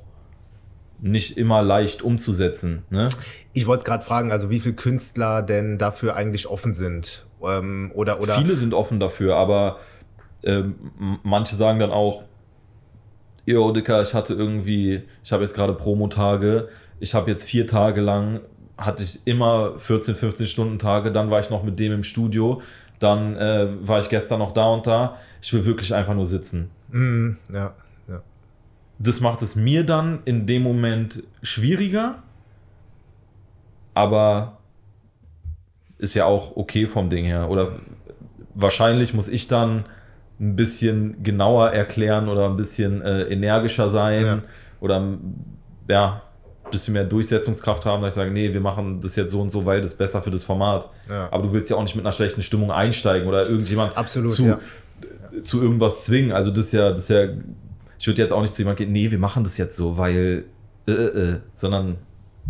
[0.99, 2.83] nicht immer leicht umzusetzen.
[2.89, 3.09] Ne?
[3.53, 7.25] Ich wollte gerade fragen, also wie viele Künstler denn dafür eigentlich offen sind?
[7.43, 9.79] Ähm, oder, oder Viele sind offen dafür, aber
[10.43, 10.75] ähm,
[11.23, 12.23] manche sagen dann auch,
[13.45, 18.01] yo, Dicker, ich hatte irgendwie, ich habe jetzt gerade Promotage, ich habe jetzt vier Tage
[18.01, 18.41] lang,
[18.77, 22.61] hatte ich immer 14, 15 Stunden Tage, dann war ich noch mit dem im Studio,
[22.99, 26.69] dann äh, war ich gestern noch da und da, ich will wirklich einfach nur sitzen.
[26.91, 27.73] Mm, ja,
[28.07, 28.21] ja.
[28.99, 32.21] Das macht es mir dann in dem Moment schwieriger,
[33.93, 34.57] aber
[35.97, 37.49] ist ja auch okay vom Ding her.
[37.49, 37.79] Oder
[38.53, 39.85] wahrscheinlich muss ich dann
[40.41, 44.39] ein bisschen genauer erklären oder ein bisschen äh, energischer sein Ja.
[44.79, 45.17] oder
[45.87, 46.21] ja,
[46.65, 49.49] ein bisschen mehr Durchsetzungskraft haben, dass ich sage, nee, wir machen das jetzt so und
[49.51, 50.89] so, weil das ist besser für das Format.
[51.07, 51.27] Ja.
[51.31, 54.45] Aber du willst ja auch nicht mit einer schlechten Stimmung einsteigen oder irgendjemand Absolut, zu,
[54.45, 54.59] ja.
[55.43, 56.31] zu irgendwas zwingen.
[56.31, 57.25] Also das ist ja, das ist ja,
[57.99, 60.45] ich würde jetzt auch nicht zu jemandem gehen, nee, wir machen das jetzt so, weil,
[60.87, 60.95] äh, äh,
[61.33, 61.97] äh, sondern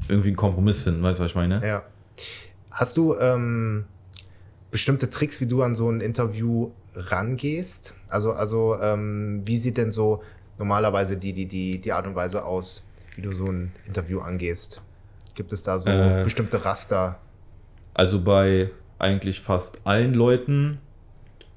[0.08, 1.66] irgendwie einen Kompromiss finden, weißt du, was ich meine?
[1.66, 1.84] Ja.
[2.70, 3.84] Hast du ähm,
[4.72, 7.94] bestimmte Tricks, wie du an so ein Interview rangehst?
[8.10, 10.24] Also, also ähm, wie sieht denn so
[10.58, 14.82] normalerweise die, die, die, die Art und Weise aus, wie du so ein Interview angehst?
[15.36, 16.24] Gibt es da so Äh.
[16.24, 17.20] bestimmte Raster?
[17.94, 20.80] Also bei eigentlich fast allen Leuten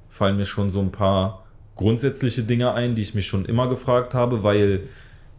[0.08, 1.44] fallen mir schon so ein paar
[1.76, 4.88] grundsätzliche Dinge ein, die ich mich schon immer gefragt habe, weil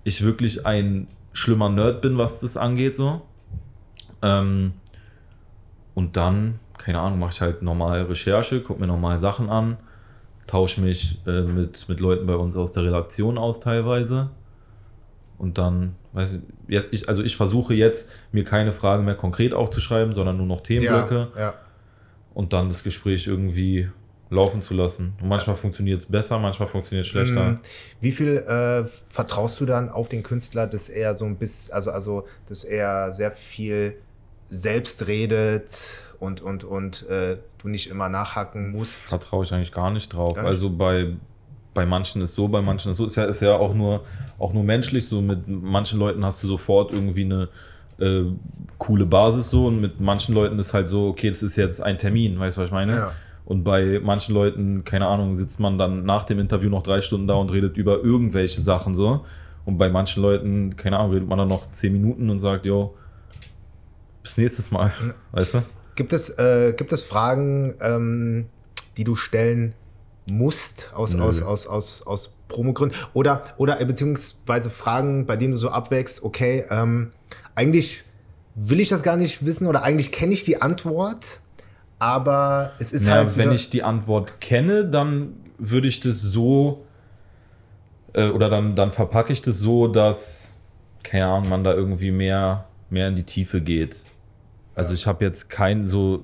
[0.04, 3.22] ich wirklich ein schlimmer Nerd bin, was das angeht, so.
[4.22, 4.74] Ähm,
[5.94, 9.78] und dann, keine Ahnung, mache ich halt normal Recherche, gucke mir normal Sachen an,
[10.48, 14.30] tausche mich äh, mit, mit Leuten bei uns aus der Redaktion aus teilweise.
[15.38, 20.38] Und dann, weiß ich, also ich versuche jetzt, mir keine Fragen mehr konkret aufzuschreiben, sondern
[20.38, 21.54] nur noch Themenblöcke ja.
[22.34, 23.90] und dann das Gespräch irgendwie
[24.30, 25.14] laufen zu lassen.
[25.22, 27.52] Und manchmal funktioniert es besser, manchmal funktioniert es schlechter.
[27.52, 27.60] Mm,
[28.00, 31.92] Wie viel äh, vertraust du dann auf den Künstler, dass er so ein bisschen, also,
[31.92, 33.98] also dass er sehr viel
[34.50, 39.04] selbst redet und, und, und äh, du nicht immer nachhaken musst?
[39.04, 40.36] Vertraue ich eigentlich gar nicht drauf.
[40.36, 40.50] Gar nicht?
[40.50, 41.14] Also bei,
[41.74, 43.06] bei manchen ist so, bei manchen ist so.
[43.06, 44.02] Ist ja, ist ja auch, nur,
[44.40, 45.22] auch nur menschlich so.
[45.22, 47.50] Mit manchen Leuten hast du sofort irgendwie eine
[48.00, 48.24] äh,
[48.78, 51.98] coole Basis so und mit manchen Leuten ist halt so, okay, das ist jetzt ein
[51.98, 52.92] Termin, weißt du, was ich meine?
[52.92, 53.12] Ja.
[53.46, 57.28] Und bei manchen Leuten, keine Ahnung, sitzt man dann nach dem Interview noch drei Stunden
[57.28, 59.24] da und redet über irgendwelche Sachen so.
[59.66, 62.96] Und bei manchen Leuten, keine Ahnung, redet man dann noch zehn Minuten und sagt, jo,
[64.24, 64.92] bis nächstes Mal,
[65.32, 65.62] weißt du?
[65.96, 68.48] Gibt es, äh, gibt es Fragen, ähm,
[68.98, 69.74] die du stellen
[70.30, 71.24] musst aus, Nö.
[71.24, 72.98] aus, aus, aus, aus Promogründen?
[73.14, 77.12] Oder, oder äh, beziehungsweise Fragen, bei denen du so abwägst, okay, ähm,
[77.56, 78.04] eigentlich
[78.56, 81.40] will ich das gar nicht wissen oder eigentlich kenne ich die Antwort,
[82.00, 83.38] aber es ist Ja, halt.
[83.38, 86.86] wenn ich die Antwort kenne, dann würde ich das so
[88.14, 90.56] äh, oder dann, dann verpacke ich das so, dass,
[91.04, 94.06] keine Ahnung, man da irgendwie mehr, mehr in die Tiefe geht.
[94.76, 96.24] Also ich habe jetzt kein so,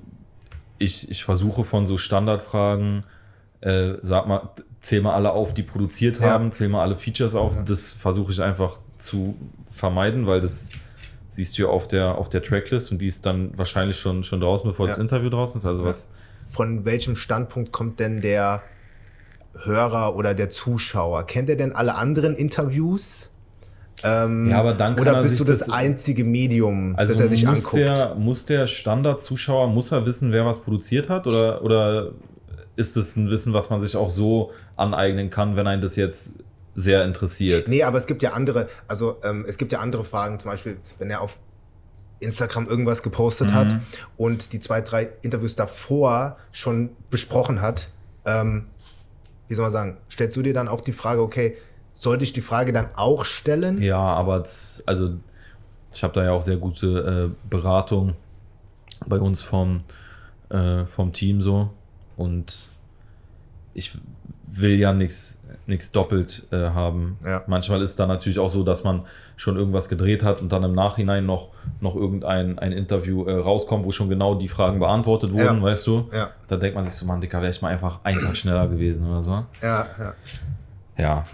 [0.78, 3.04] ich, ich versuche von so Standardfragen,
[3.60, 6.26] äh, sag mal, zähl mal alle auf, die produziert Ja.
[6.32, 7.56] haben, zähl mal alle Features auf.
[7.64, 9.36] Das versuche ich einfach zu
[9.70, 10.68] vermeiden, weil das
[11.28, 14.40] siehst du ja auf der, auf der Tracklist und die ist dann wahrscheinlich schon, schon
[14.40, 15.02] draußen, bevor das Ja.
[15.02, 15.64] Interview draußen ist.
[15.66, 15.88] Also Ja.
[15.88, 16.10] was
[16.50, 18.62] von welchem Standpunkt kommt denn der
[19.64, 21.24] Hörer oder der Zuschauer?
[21.24, 23.30] Kennt er denn alle anderen Interviews?
[24.04, 27.12] Ähm, Ja, aber dann kann oder er bist sich du das, das- einzige Medium, Also
[27.14, 27.82] das er sich muss, anguckt?
[27.82, 31.26] der, muss der Standardzuschauer, muss er wissen, wer was produziert hat?
[31.26, 32.10] Oder, oder
[32.76, 36.30] ist es ein Wissen, was man sich auch so aneignen kann, wenn einen das jetzt
[36.74, 37.68] sehr interessiert?
[37.68, 40.78] Nee, aber es gibt ja andere, also ähm, es gibt ja andere Fragen, zum Beispiel,
[40.98, 41.38] wenn er auf
[42.20, 43.54] Instagram irgendwas gepostet mhm.
[43.54, 43.76] hat
[44.16, 47.88] und die zwei, drei Interviews davor schon besprochen hat,
[48.24, 48.66] ähm,
[49.48, 51.56] wie soll man sagen, stellst du dir dann auch die Frage, okay,
[51.92, 53.80] sollte ich die Frage dann auch stellen?
[53.80, 54.44] Ja, aber
[54.86, 55.14] also
[55.92, 58.14] ich habe da ja auch sehr gute äh, Beratung
[59.06, 59.82] bei uns vom,
[60.48, 61.70] äh, vom Team so
[62.16, 62.66] und
[63.74, 63.92] ich
[64.46, 67.18] will ja nichts nichts doppelt äh, haben.
[67.24, 67.42] Ja.
[67.46, 69.02] Manchmal ist da natürlich auch so, dass man
[69.36, 71.48] schon irgendwas gedreht hat und dann im Nachhinein noch,
[71.80, 75.62] noch irgendein ein Interview äh, rauskommt, wo schon genau die Fragen beantwortet wurden, ja.
[75.62, 76.08] weißt du?
[76.12, 76.30] Ja.
[76.48, 79.08] Da denkt man sich so, Mann, Dicker, wäre ich mal einfach einen Tag schneller gewesen
[79.08, 79.44] oder so.
[79.62, 80.14] Ja, ja.
[80.98, 81.24] Ja.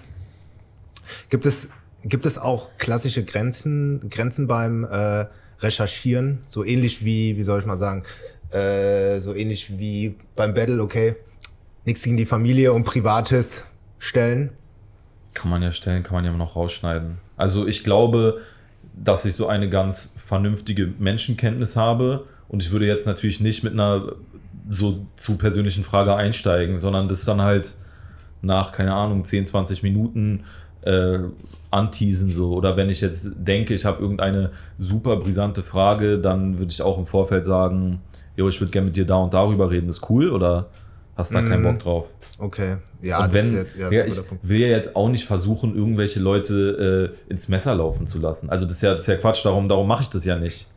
[1.31, 1.69] Gibt es,
[2.03, 5.27] gibt es auch klassische Grenzen, Grenzen beim äh,
[5.61, 6.39] Recherchieren?
[6.47, 8.05] So ähnlich wie, wie soll ich mal sagen,
[8.51, 11.17] äh, so ähnlich wie beim Battle, okay,
[11.85, 13.65] nichts gegen die Familie und Privates,
[13.99, 14.51] stellen?
[15.35, 17.19] Kann man ja stellen, kann man ja noch rausschneiden.
[17.37, 18.41] Also ich glaube,
[18.95, 23.73] dass ich so eine ganz vernünftige Menschenkenntnis habe und ich würde jetzt natürlich nicht mit
[23.73, 24.13] einer
[24.71, 27.75] so zu persönlichen Frage einsteigen, sondern das dann halt
[28.43, 30.45] nach, keine Ahnung, 10, 20 Minuten
[30.89, 31.19] äh,
[31.71, 32.55] anteasen so.
[32.55, 36.99] Oder wenn ich jetzt denke, ich habe irgendeine super brisante Frage, dann würde ich auch
[36.99, 38.01] im Vorfeld sagen,
[38.37, 40.71] jo, ich würde gerne mit dir da und darüber reden, ist cool oder
[41.17, 41.49] hast da mm.
[41.49, 41.79] keinen Bock mhm.
[41.79, 42.07] drauf.
[42.39, 46.21] Okay, ja, und wenn, jetzt, ja, ja ich will ja jetzt auch nicht versuchen, irgendwelche
[46.21, 48.49] Leute äh, ins Messer laufen zu lassen.
[48.49, 50.71] Also das ist ja, das ist ja Quatsch, darum, darum mache ich das ja nicht.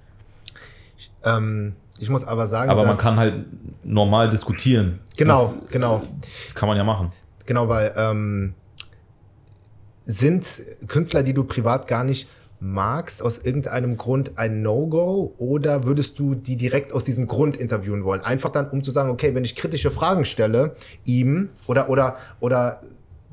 [1.23, 3.45] Ähm, ich muss aber sagen, aber man kann halt
[3.83, 4.99] normal diskutieren.
[5.15, 6.01] Genau, das, genau.
[6.45, 7.11] Das kann man ja machen.
[7.45, 8.55] Genau, weil ähm,
[10.03, 12.27] sind Künstler, die du privat gar nicht
[12.59, 18.03] magst, aus irgendeinem Grund ein No-Go oder würdest du die direkt aus diesem Grund interviewen
[18.03, 18.21] wollen?
[18.21, 22.83] Einfach dann, um zu sagen, okay, wenn ich kritische Fragen stelle, ihm oder, oder, oder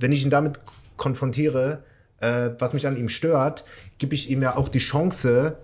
[0.01, 0.61] wenn ich ihn damit
[0.97, 1.83] konfrontiere,
[2.21, 3.65] äh, was mich an ihm stört,
[3.99, 5.59] gebe ich ihm ja auch die Chance,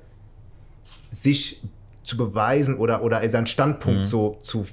[1.08, 1.62] sich
[2.02, 4.06] zu beweisen oder, oder seinen Standpunkt mhm.
[4.06, 4.66] so zu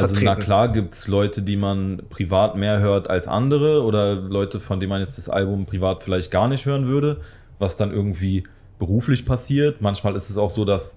[0.00, 0.28] Vertreten.
[0.28, 4.60] Also na klar gibt es Leute, die man privat mehr hört als andere oder Leute,
[4.60, 7.20] von denen man jetzt das Album privat vielleicht gar nicht hören würde
[7.60, 8.44] was dann irgendwie
[8.80, 9.80] beruflich passiert.
[9.80, 10.96] Manchmal ist es auch so, dass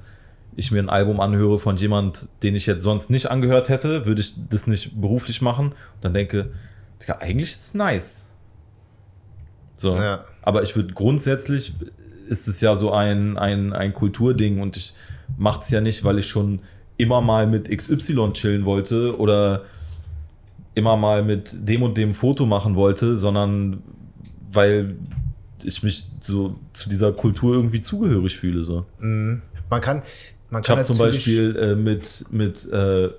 [0.56, 4.22] ich mir ein Album anhöre von jemand, den ich jetzt sonst nicht angehört hätte, würde
[4.22, 6.52] ich das nicht beruflich machen und dann denke,
[7.20, 8.26] eigentlich ist es nice.
[9.76, 9.94] So.
[9.94, 10.24] Ja.
[10.42, 11.76] Aber ich würde grundsätzlich
[12.30, 14.94] ist es ja so ein, ein, ein Kulturding und ich
[15.38, 16.62] mache es ja nicht, weil ich schon
[16.98, 19.64] immer mal mit XY chillen wollte oder
[20.76, 23.84] immer mal mit dem und dem Foto machen wollte, sondern
[24.52, 24.96] weil
[25.64, 28.64] ich mich so zu dieser Kultur irgendwie zugehörig fühle.
[28.64, 28.86] So.
[29.00, 29.42] Mhm.
[29.70, 30.04] Man kann,
[30.50, 30.64] man kann.
[30.64, 33.10] Ich habe zum Beispiel äh, mit, mit äh,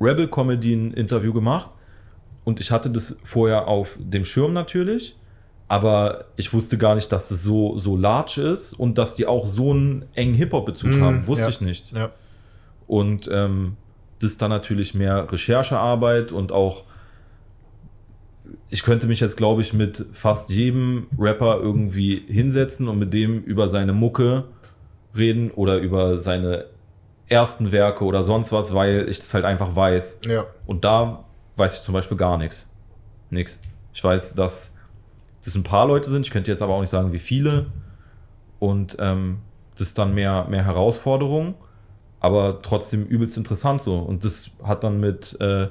[0.00, 1.70] Rebel Comedy ein Interview gemacht
[2.44, 5.16] und ich hatte das vorher auf dem Schirm natürlich,
[5.68, 9.48] aber ich wusste gar nicht, dass es so, so large ist und dass die auch
[9.48, 11.26] so einen engen Hip-Hop-Bezug mhm, haben.
[11.26, 11.92] Wusste ja, ich nicht.
[11.92, 12.12] Ja.
[12.86, 13.76] Und ähm,
[14.18, 16.84] das ist dann natürlich mehr Recherchearbeit und auch
[18.68, 23.42] ich könnte mich jetzt, glaube ich, mit fast jedem Rapper irgendwie hinsetzen und mit dem
[23.42, 24.44] über seine Mucke
[25.16, 26.66] reden oder über seine
[27.28, 30.20] ersten Werke oder sonst was, weil ich das halt einfach weiß.
[30.26, 30.46] Ja.
[30.66, 31.24] Und da
[31.56, 32.72] weiß ich zum Beispiel gar nichts.
[33.30, 33.60] Nix.
[33.92, 34.72] Ich weiß, dass
[35.44, 37.66] das ein paar Leute sind, ich könnte jetzt aber auch nicht sagen, wie viele.
[38.58, 39.38] Und ähm,
[39.72, 41.54] das ist dann mehr, mehr Herausforderung,
[42.20, 43.98] aber trotzdem übelst interessant so.
[43.98, 45.68] Und das hat dann mit äh,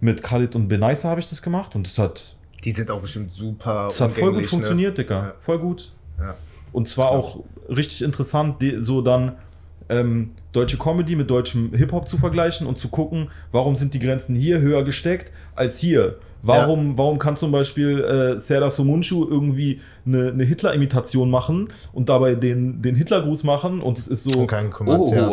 [0.00, 2.34] mit Khalid und Benaisa habe ich das gemacht und das hat.
[2.64, 3.86] Die sind auch bestimmt super.
[3.86, 4.48] Das hat voll gut ne?
[4.48, 5.14] funktioniert, Dicker.
[5.14, 5.34] Ja.
[5.40, 5.92] Voll gut.
[6.18, 6.34] Ja.
[6.72, 9.36] Und zwar auch richtig interessant, die, so dann
[9.88, 14.34] ähm, deutsche Comedy mit deutschem Hip-Hop zu vergleichen und zu gucken, warum sind die Grenzen
[14.34, 16.18] hier höher gesteckt als hier.
[16.42, 16.98] Warum, ja.
[16.98, 22.82] warum kann zum Beispiel äh, Serdar Somuncu irgendwie eine, eine Hitler-Imitation machen und dabei den,
[22.82, 24.46] den Hitlergruß machen und es ist so, oh,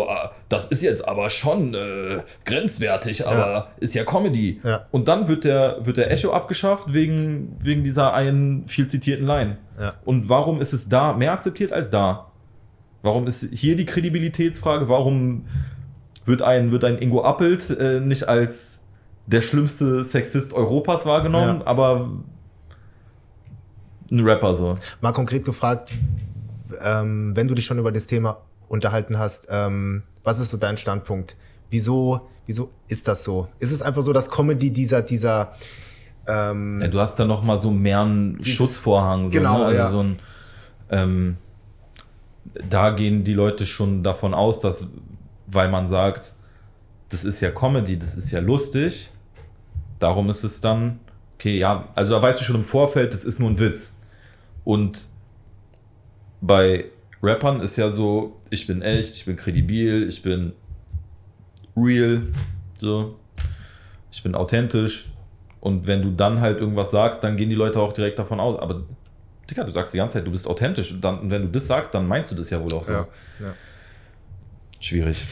[0.09, 0.31] ja.
[0.49, 3.67] das ist jetzt aber schon äh, grenzwertig, aber ja.
[3.79, 4.59] ist ja Comedy.
[4.91, 9.57] Und dann wird der, wird der Echo abgeschafft wegen, wegen dieser einen viel zitierten Line.
[10.05, 12.32] Und warum ist es da mehr akzeptiert als da?
[13.03, 14.89] Warum ist hier die Kredibilitätsfrage?
[14.89, 15.45] Warum
[16.25, 18.79] wird ein, wird ein Ingo Appelt äh, nicht als
[19.27, 21.67] der schlimmste Sexist Europas wahrgenommen, ja.
[21.67, 22.09] aber
[24.11, 24.75] ein Rapper so.
[25.01, 25.93] Mal konkret gefragt,
[26.81, 30.77] ähm, wenn du dich schon über das Thema unterhalten hast, ähm, was ist so dein
[30.77, 31.35] Standpunkt?
[31.69, 33.47] Wieso, wieso ist das so?
[33.59, 35.53] Ist es einfach so, dass Comedy dieser, dieser
[36.27, 39.27] ähm, ja, du hast da noch mal so mehr einen Schutzvorhang.
[39.27, 39.65] So, genau, ne?
[39.65, 39.89] also ja.
[39.89, 40.19] so ein,
[40.89, 41.37] ähm,
[42.69, 44.87] da gehen die Leute schon davon aus, dass,
[45.47, 46.33] weil man sagt,
[47.09, 49.11] das ist ja Comedy, das ist ja lustig,
[49.99, 50.99] darum ist es dann,
[51.35, 53.95] okay, ja, also da weißt du schon im Vorfeld, das ist nur ein Witz.
[54.63, 55.07] Und
[56.41, 56.85] bei
[57.21, 60.53] Rappern ist ja so, ich bin echt, ich bin kredibil, ich bin
[61.75, 62.23] real,
[62.79, 63.15] so,
[64.11, 65.09] ich bin authentisch.
[65.59, 68.59] Und wenn du dann halt irgendwas sagst, dann gehen die Leute auch direkt davon aus.
[68.59, 68.83] Aber
[69.49, 70.91] Digga, du sagst die ganze Zeit, du bist authentisch.
[70.91, 72.93] Und, dann, und wenn du das sagst, dann meinst du das ja wohl auch so.
[72.93, 73.07] Ja,
[73.39, 73.53] ja.
[74.79, 75.25] Schwierig.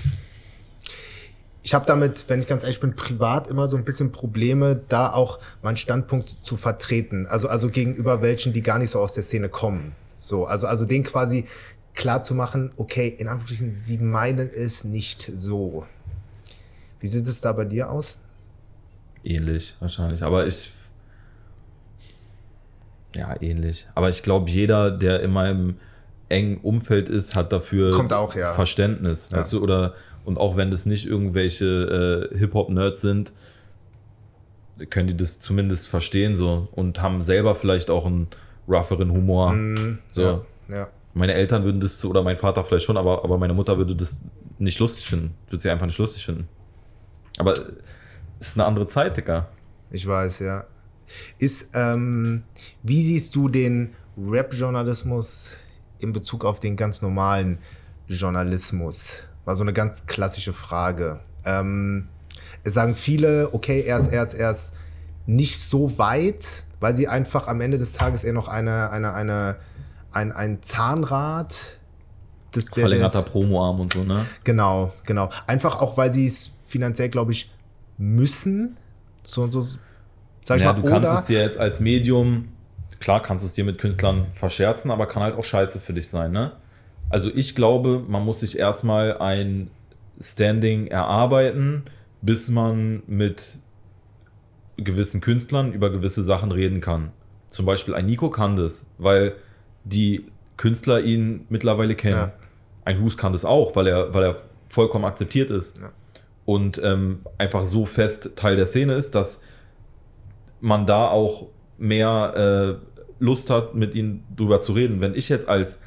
[1.63, 5.13] Ich habe damit, wenn ich ganz ehrlich bin, privat immer so ein bisschen Probleme, da
[5.13, 7.27] auch meinen Standpunkt zu vertreten.
[7.27, 9.93] Also, also gegenüber welchen, die gar nicht so aus der Szene kommen.
[10.17, 11.45] So, also, also den quasi
[11.93, 15.85] klar zu machen, okay, in Anführungsstrichen, sie meinen es nicht so.
[16.99, 18.17] Wie sieht es da bei dir aus?
[19.23, 20.23] Ähnlich, wahrscheinlich.
[20.23, 20.73] Aber ich.
[23.15, 23.87] Ja, ähnlich.
[23.95, 25.75] Aber ich glaube, jeder, der in meinem
[26.29, 28.53] engen Umfeld ist, hat dafür Kommt auch, ja.
[28.53, 29.29] Verständnis.
[29.31, 29.39] Ja.
[29.39, 29.93] Weißt du, oder
[30.23, 33.33] und auch wenn das nicht irgendwelche äh, Hip-Hop-Nerds sind,
[34.89, 38.27] können die das zumindest verstehen so und haben selber vielleicht auch einen
[38.67, 39.53] rougheren Humor.
[39.53, 40.21] Mm, so.
[40.21, 40.87] Ja, ja.
[41.13, 44.23] Meine Eltern würden das, oder mein Vater vielleicht schon, aber, aber meine Mutter würde das
[44.59, 45.33] nicht lustig finden.
[45.49, 46.47] Würde sie einfach nicht lustig finden.
[47.37, 47.67] Aber es
[48.39, 49.49] ist eine andere Zeit, Digga.
[49.89, 50.65] Ich weiß, ja.
[51.37, 52.43] Ist, ähm,
[52.83, 55.49] wie siehst du den Rap-Journalismus
[55.99, 57.59] in Bezug auf den ganz normalen
[58.07, 59.13] Journalismus?
[59.45, 61.19] War so eine ganz klassische Frage.
[61.45, 62.07] Ähm,
[62.63, 64.73] es sagen viele, okay, er ist, er ist, er ist
[65.25, 69.55] nicht so weit, weil sie einfach am Ende des Tages eher noch eine, eine, eine,
[70.11, 71.77] ein, ein Zahnrad
[72.55, 74.25] der- Verlängerter Promo-Arm und so, ne?
[74.43, 75.29] Genau, genau.
[75.47, 77.51] Einfach auch, weil sie es finanziell, glaube ich,
[77.97, 78.77] müssen.
[79.23, 79.65] So und so.
[80.41, 82.49] Sag ich ja, mal, du kannst es dir jetzt als Medium,
[82.99, 86.09] klar kannst du es dir mit Künstlern verscherzen, aber kann halt auch scheiße für dich
[86.09, 86.53] sein, ne?
[87.09, 89.69] Also ich glaube, man muss sich erstmal ein
[90.19, 91.83] Standing erarbeiten,
[92.21, 93.57] bis man mit
[94.77, 97.11] gewissen Künstlern über gewisse Sachen reden kann.
[97.49, 99.35] Zum Beispiel ein Nico kann das, weil
[99.83, 100.25] die
[100.57, 102.15] Künstler ihn mittlerweile kennen.
[102.15, 102.33] Ja.
[102.85, 104.35] Ein Hus kann das auch, weil er, weil er
[104.69, 105.79] vollkommen akzeptiert ist.
[105.79, 105.91] Ja.
[106.45, 109.39] Und ähm, einfach so fest Teil der Szene ist, dass
[110.61, 111.47] man da auch
[111.77, 115.01] mehr äh, Lust hat, mit ihnen drüber zu reden.
[115.01, 115.79] Wenn ich jetzt als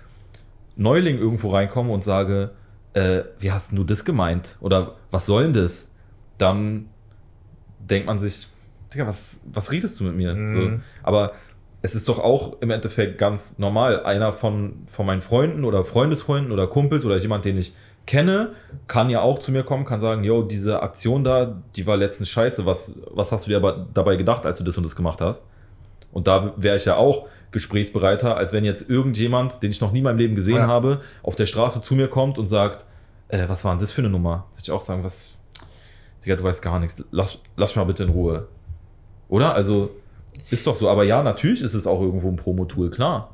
[0.77, 2.51] Neuling irgendwo reinkomme und sage,
[2.93, 4.57] äh, wie hast denn du das gemeint?
[4.61, 5.91] Oder was soll denn das?
[6.39, 6.87] Dann
[7.79, 8.49] denkt man sich,
[8.93, 10.35] Digga, was, was redest du mit mir?
[10.35, 10.55] Mhm.
[10.55, 11.33] So, aber
[11.83, 14.05] es ist doch auch im Endeffekt ganz normal.
[14.05, 17.75] Einer von, von meinen Freunden oder Freundesfreunden oder Kumpels oder jemand, den ich
[18.07, 18.51] kenne,
[18.87, 22.29] kann ja auch zu mir kommen, kann sagen, yo, diese Aktion da, die war letztens
[22.29, 22.67] scheiße.
[22.67, 25.45] Was, was hast du dir aber dabei gedacht, als du das und das gemacht hast?
[26.13, 29.99] Und da wäre ich ja auch gesprächsbereiter, als wenn jetzt irgendjemand, den ich noch nie
[29.99, 30.67] in meinem Leben gesehen Ja.
[30.67, 32.85] habe, auf der Straße zu mir kommt und sagt,
[33.29, 34.47] äh, was war denn das für eine Nummer?
[34.53, 35.35] Würde ich auch sagen, was,
[36.25, 37.03] Digga, du weißt gar nichts.
[37.11, 38.49] Lass, lass mich mal bitte in Ruhe.
[39.29, 39.55] Oder?
[39.55, 39.91] Also,
[40.51, 40.89] ist doch so.
[40.89, 43.31] Aber ja, natürlich ist es auch irgendwo ein Promo-Tool, klar.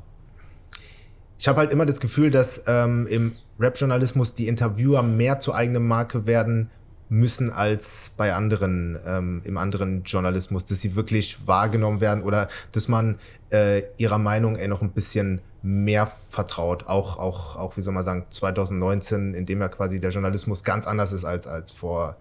[1.41, 5.87] Ich habe halt immer das Gefühl, dass ähm, im Rap-Journalismus die Interviewer mehr zur eigenen
[5.87, 6.69] Marke werden
[7.09, 12.87] müssen als bei anderen, ähm, im anderen Journalismus, dass sie wirklich wahrgenommen werden oder dass
[12.87, 13.17] man
[13.51, 16.85] äh, ihrer Meinung ey, noch ein bisschen mehr vertraut.
[16.85, 20.85] Auch, auch, auch, wie soll man sagen, 2019, in dem ja quasi der Journalismus ganz
[20.85, 22.17] anders ist als, als vor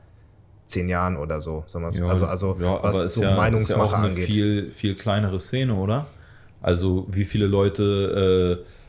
[0.65, 1.63] zehn Jahren oder so.
[1.71, 2.01] Wir's.
[2.01, 4.25] also, also ja, was so ja, Meinungsmache ist ja auch eine angeht.
[4.25, 6.07] viel, viel kleinere Szene, oder?
[6.63, 8.80] Also, wie viele Leute äh,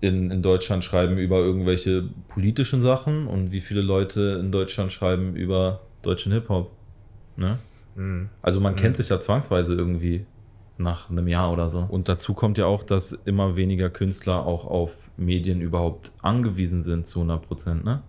[0.00, 5.34] in, in Deutschland schreiben über irgendwelche politischen Sachen und wie viele Leute in Deutschland schreiben
[5.36, 6.70] über deutschen Hip-Hop?
[7.36, 7.58] Ne?
[7.94, 8.28] Mhm.
[8.42, 10.26] Also, man kennt sich ja zwangsweise irgendwie
[10.78, 11.86] nach einem Jahr oder so.
[11.88, 17.06] Und dazu kommt ja auch, dass immer weniger Künstler auch auf Medien überhaupt angewiesen sind
[17.06, 18.02] zu 100 Prozent, ne?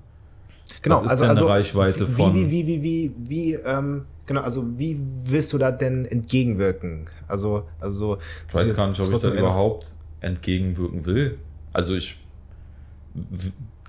[0.82, 4.06] Genau, ist also, denn eine also Reichweite wie, von- Wie, wie, wie, wie, wie, ähm,
[4.26, 7.10] genau, also wie willst du da denn entgegenwirken?
[7.30, 8.18] Also, also
[8.50, 11.38] Ich weiß gar nicht, ob ich da überhaupt entgegenwirken will.
[11.78, 12.18] Also ich.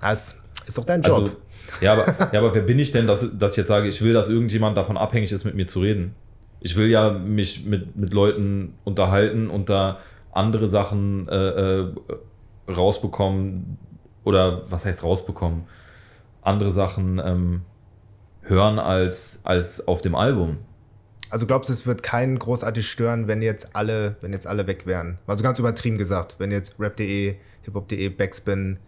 [0.03, 1.21] Ah, ist, ist doch dein Job.
[1.21, 1.31] Also,
[1.81, 4.13] ja, aber, ja, aber wer bin ich denn, dass, dass ich jetzt sage, ich will,
[4.13, 6.15] dass irgendjemand davon abhängig ist, mit mir zu reden?
[6.61, 10.01] Ich will ja mich mit, mit Leuten unterhalten und da
[10.33, 11.95] andere Sachen äh, äh,
[12.69, 13.79] rausbekommen
[14.23, 15.65] oder was heißt rausbekommen?
[16.43, 17.63] Andere Sachen ähm,
[18.43, 20.59] hören als, als auf dem Album.
[21.31, 24.87] Also glaubst du, es wird keinen großartig stören, wenn jetzt alle, wenn jetzt alle weg
[24.87, 25.19] wären?
[25.27, 28.79] Also ganz übertrieben gesagt, wenn jetzt rap.de, hiphop.de, Backspin,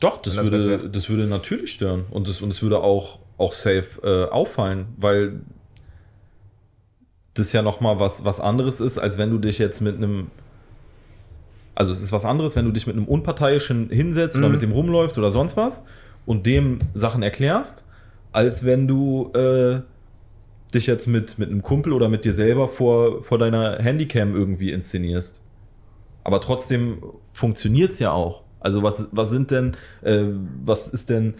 [0.00, 2.04] Doch, das, das würde, das würde natürlich stören.
[2.10, 5.40] Und das, und es würde auch, auch safe äh, auffallen, weil
[7.34, 10.30] das ja nochmal was, was anderes ist, als wenn du dich jetzt mit einem.
[11.74, 14.52] Also es ist was anderes, wenn du dich mit einem Unparteiischen hinsetzt oder Mhm.
[14.54, 15.82] mit dem rumläufst oder sonst was
[16.26, 17.84] und dem Sachen erklärst,
[18.32, 19.82] als wenn du äh,
[20.74, 24.72] dich jetzt mit, mit einem Kumpel oder mit dir selber vor, vor deiner Handycam irgendwie
[24.72, 25.40] inszenierst.
[26.24, 27.02] Aber trotzdem
[27.32, 28.42] funktioniert es ja auch.
[28.60, 30.24] Also was, was sind denn, äh,
[30.64, 31.34] was ist denn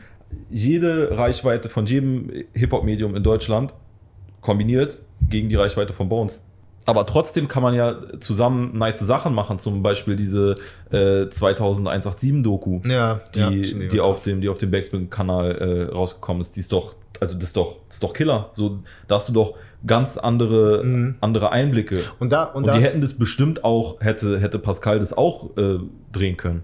[0.50, 3.74] jede Reichweite von jedem Hip-Hop-Medium in Deutschland
[4.40, 6.42] kombiniert gegen die Reichweite von Bones?
[6.88, 10.54] Aber trotzdem kann man ja zusammen nice Sachen machen, zum Beispiel diese
[10.90, 13.50] äh, 2187 Doku, Ja, die, ja,
[13.88, 15.50] die, auf dem, die auf dem Backspin-Kanal
[15.90, 16.56] äh, rausgekommen ist.
[16.56, 18.50] Die ist doch, also das ist doch, das ist doch Killer.
[18.54, 19.54] So, da hast du doch
[19.86, 21.14] ganz andere, Mhm.
[21.20, 22.00] andere Einblicke.
[22.18, 25.56] Und da, und Und, da, die hätten das bestimmt auch, hätte, hätte Pascal das auch
[25.56, 25.78] äh,
[26.12, 26.62] drehen können.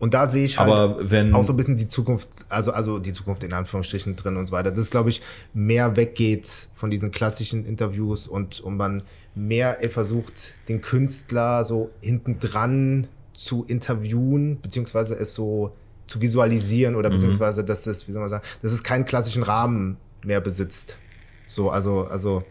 [0.00, 1.32] und da sehe ich halt Aber wenn.
[1.34, 4.52] auch so ein bisschen die Zukunft, also, also die Zukunft in Anführungsstrichen drin und so
[4.52, 4.70] weiter.
[4.70, 5.22] Das ist, glaube ich,
[5.54, 9.04] mehr weggeht von diesen klassischen Interviews und, und man
[9.34, 15.72] mehr äh, versucht, den Künstler so hinten dran zu interviewen, beziehungsweise es so
[16.06, 19.96] zu visualisieren oder beziehungsweise, dass es, wie soll man sagen, dass es keinen klassischen Rahmen
[20.22, 20.98] mehr besitzt.
[21.46, 22.44] So, also, also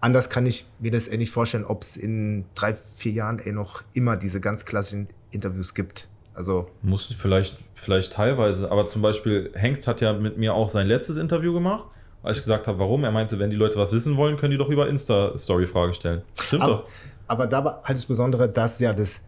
[0.00, 3.52] anders kann ich mir das eh nicht vorstellen, ob es in drei, vier Jahren eh
[3.52, 6.08] noch immer diese ganz klassischen Interviews gibt.
[6.34, 10.86] Also, Muss vielleicht, vielleicht teilweise, aber zum Beispiel Hengst hat ja mit mir auch sein
[10.86, 11.84] letztes Interview gemacht,
[12.22, 13.04] als ich gesagt habe, warum.
[13.04, 16.22] Er meinte, wenn die Leute was wissen wollen, können die doch über Insta-Story-Frage stellen.
[16.40, 16.84] Stimmt aber, doch.
[17.26, 19.20] aber da war halt das Besondere, dass ja das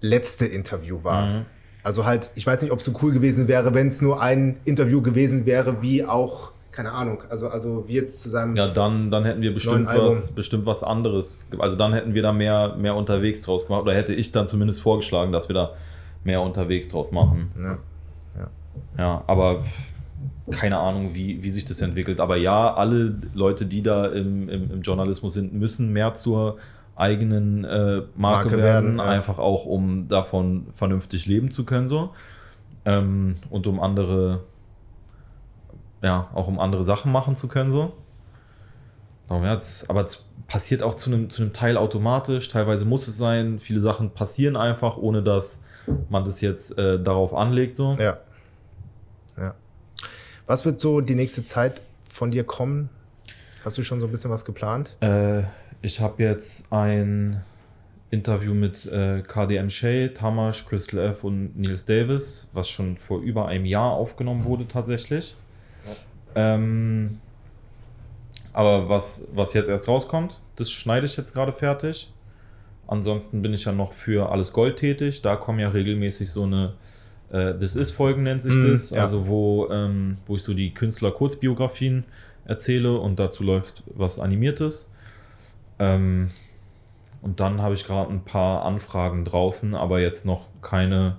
[0.00, 1.26] letzte Interview war.
[1.26, 1.46] Mhm.
[1.82, 4.58] Also halt, ich weiß nicht, ob es so cool gewesen wäre, wenn es nur ein
[4.64, 8.54] Interview gewesen wäre, wie auch, keine Ahnung, also, also wie jetzt zu seinem.
[8.54, 11.46] Ja, dann, dann hätten wir bestimmt was, bestimmt was anderes.
[11.58, 13.82] Also dann hätten wir da mehr, mehr unterwegs draus gemacht.
[13.82, 15.72] Oder hätte ich dann zumindest vorgeschlagen, dass wir da
[16.22, 17.50] mehr unterwegs draus machen.
[17.58, 17.78] Ja.
[18.98, 19.64] Ja, aber
[20.50, 22.20] keine Ahnung, wie, wie sich das entwickelt.
[22.20, 26.58] Aber ja, alle Leute, die da im, im, im Journalismus sind, müssen mehr zur
[26.96, 29.04] eigenen äh, Marke, Marke werden, werden, ja.
[29.04, 31.88] einfach auch, um davon vernünftig leben zu können.
[31.88, 32.10] So.
[32.84, 34.40] Ähm, und um andere,
[36.02, 37.72] ja, auch um andere Sachen machen zu können.
[37.72, 37.92] So.
[39.28, 42.48] Aber es passiert auch zu einem, zu einem Teil automatisch.
[42.48, 43.60] Teilweise muss es sein.
[43.60, 45.62] Viele Sachen passieren einfach, ohne dass
[46.08, 47.76] man das jetzt äh, darauf anlegt.
[47.76, 47.94] So.
[47.98, 48.18] Ja.
[50.50, 51.80] Was wird so die nächste Zeit
[52.12, 52.88] von dir kommen?
[53.64, 54.96] Hast du schon so ein bisschen was geplant?
[55.00, 55.44] Äh,
[55.80, 57.44] ich habe jetzt ein
[58.10, 63.46] Interview mit äh, KDM Shay, Tamash, Crystal F und Niels Davis, was schon vor über
[63.46, 65.36] einem Jahr aufgenommen wurde tatsächlich.
[66.34, 67.20] Ähm,
[68.52, 72.12] aber was, was jetzt erst rauskommt, das schneide ich jetzt gerade fertig.
[72.88, 75.22] Ansonsten bin ich ja noch für alles Gold tätig.
[75.22, 76.74] Da kommen ja regelmäßig so eine
[77.30, 78.90] äh, This Is-Folgen nennt sich Mhm, das.
[78.90, 79.02] ja.
[79.02, 82.04] Also wo, ähm, wo ich so die Künstler-Kurzbiografien
[82.44, 84.90] erzähle und dazu läuft was Animiertes.
[85.78, 86.30] Ähm,
[87.22, 91.16] und dann habe ich gerade ein paar Anfragen draußen, aber jetzt noch keine,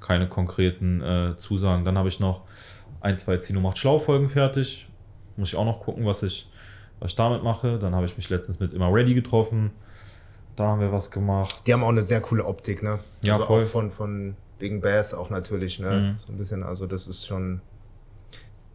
[0.00, 1.84] keine konkreten äh, Zusagen.
[1.84, 2.42] Dann habe ich noch
[3.00, 4.88] ein, zwei Zino macht Schlau-Folgen fertig.
[5.36, 6.48] Muss ich auch noch gucken, was ich,
[7.00, 7.78] was ich damit mache.
[7.78, 9.70] Dann habe ich mich letztens mit Immer Ready getroffen.
[10.56, 11.62] Da haben wir was gemacht.
[11.66, 13.00] Die haben auch eine sehr coole Optik, ne?
[13.22, 13.64] Ja, also voll.
[13.64, 15.90] Von, von Big Bass auch natürlich, ne?
[15.90, 16.20] Mhm.
[16.20, 17.60] So ein bisschen, also das ist schon,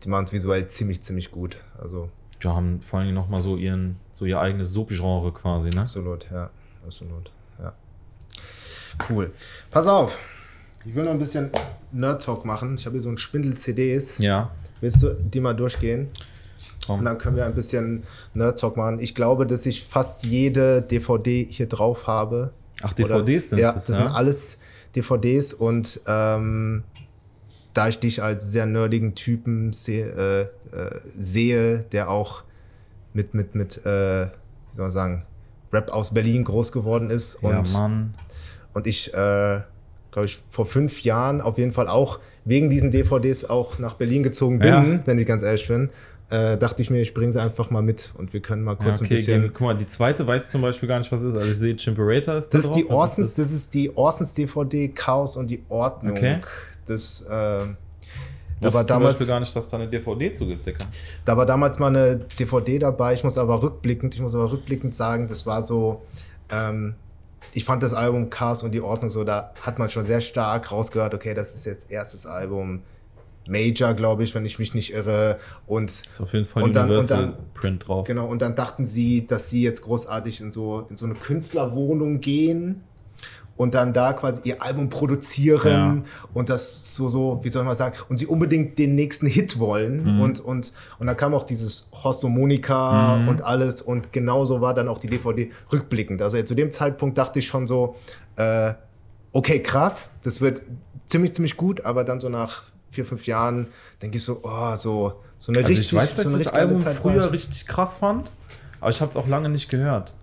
[0.03, 1.57] die machen es visuell ziemlich, ziemlich gut.
[1.79, 2.09] Also
[2.43, 5.81] Die haben vor allem nochmal so ihren, so ihr eigenes Subgenre quasi, ne?
[5.81, 6.49] absolut, ja,
[6.85, 7.73] absolut, ja.
[9.09, 9.31] Cool.
[9.71, 10.19] Pass auf,
[10.85, 11.51] ich will noch ein bisschen
[11.93, 12.75] Nerd-Talk machen.
[12.75, 14.17] Ich habe hier so einen Spindel CDs.
[14.17, 14.51] Ja.
[14.81, 16.09] Willst du die mal durchgehen?
[16.87, 18.99] Und dann können wir ein bisschen Nerd-Talk machen.
[18.99, 22.51] Ich glaube, dass ich fast jede DVD hier drauf habe.
[22.81, 24.03] Ach, Oder- DVDs sind ja, das, das ja?
[24.03, 24.57] sind alles
[25.01, 26.83] DVDs und ähm,
[27.73, 32.43] da ich dich als sehr nerdigen Typen sehe, äh, äh, sehe der auch
[33.13, 35.25] mit, mit, mit äh, wie soll man sagen,
[35.71, 38.13] Rap aus Berlin groß geworden ist Ja, und, Mann.
[38.73, 39.61] und ich, äh,
[40.11, 44.23] glaube ich, vor fünf Jahren auf jeden Fall auch wegen diesen DVDs auch nach Berlin
[44.23, 44.99] gezogen bin, Ja.
[45.05, 45.89] wenn ich ganz ehrlich bin.
[46.29, 48.83] Äh, dachte ich mir, ich bringe sie einfach mal mit und wir können mal Ja,
[48.83, 49.41] kurz okay, ein bisschen.
[49.43, 51.37] gehen- guck mal, die zweite weiß ich zum Beispiel gar nicht, was es ist.
[51.37, 52.83] Also ich sehe Chimperator ist Das da ist die.
[52.83, 56.11] Was Orsons, das ist die Orsons DVD Chaos und die Ordnung.
[56.17, 56.39] Okay.
[56.85, 60.79] Das, äh, da war damals, gar nicht, dass da eine DVD zu gibt, Digga.
[61.25, 63.13] da war damals mal eine DVD dabei.
[63.13, 66.01] Ich muss aber rückblickend, ich muss aber rückblickend sagen, das war so,
[66.49, 66.95] ähm,
[67.53, 70.71] ich fand das Album Chaos und die Ordnung so, da hat man schon sehr stark
[70.71, 72.81] rausgehört, okay, das ist jetzt erstes Album
[73.49, 75.37] Major, glaube ich, wenn ich mich nicht irre.
[75.65, 78.05] Und Ist auf jeden Fall Und dann- und dann- Print drauf.
[78.07, 82.19] Genau, und dann dachten sie, dass sie jetzt großartig in so, in so eine Künstlerwohnung
[82.21, 82.83] gehen
[83.55, 86.03] und dann da quasi ihr Album produzieren
[86.35, 90.03] und das so, so, wie soll man sagen, und sie unbedingt den nächsten Hit wollen.
[90.17, 90.21] Mhm.
[90.21, 93.27] Und, und, und dann kam auch dieses Horst und Monika Mhm.
[93.29, 96.21] und alles und genauso war dann auch die DVD rückblickend.
[96.21, 97.95] Also zu dem Zeitpunkt dachte ich schon so,
[98.35, 98.73] äh,
[99.33, 100.61] okay, krass, das wird
[101.07, 102.61] ziemlich, ziemlich gut, aber dann so nach
[102.91, 103.67] vier, fünf Jahren
[104.01, 106.53] denke ich so, oh, so, so eine Also richtig, ich weiß, dass so ich das
[106.53, 107.31] Album früher ich.
[107.31, 108.31] richtig krass fand,
[108.79, 110.13] aber ich habe es auch lange nicht gehört.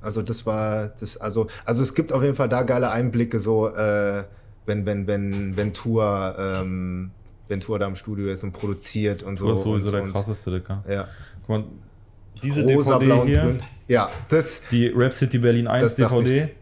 [0.00, 3.68] Also das war das also also es gibt auf jeden Fall da geile Einblicke so
[3.68, 4.24] äh,
[4.68, 7.10] wenn, wenn, wenn, wenn Tour, ähm,
[7.48, 9.46] wenn Tour da im Studio ist und produziert und so.
[9.46, 10.84] Du bist sowieso der und, krasseste, Dicker.
[10.88, 11.08] Ja.
[11.40, 11.64] Guck mal,
[12.42, 13.62] diese Rosa, DVD blau hier, grün.
[13.88, 16.54] Ja, das, die Rap City Berlin 1 Das dachte DVD.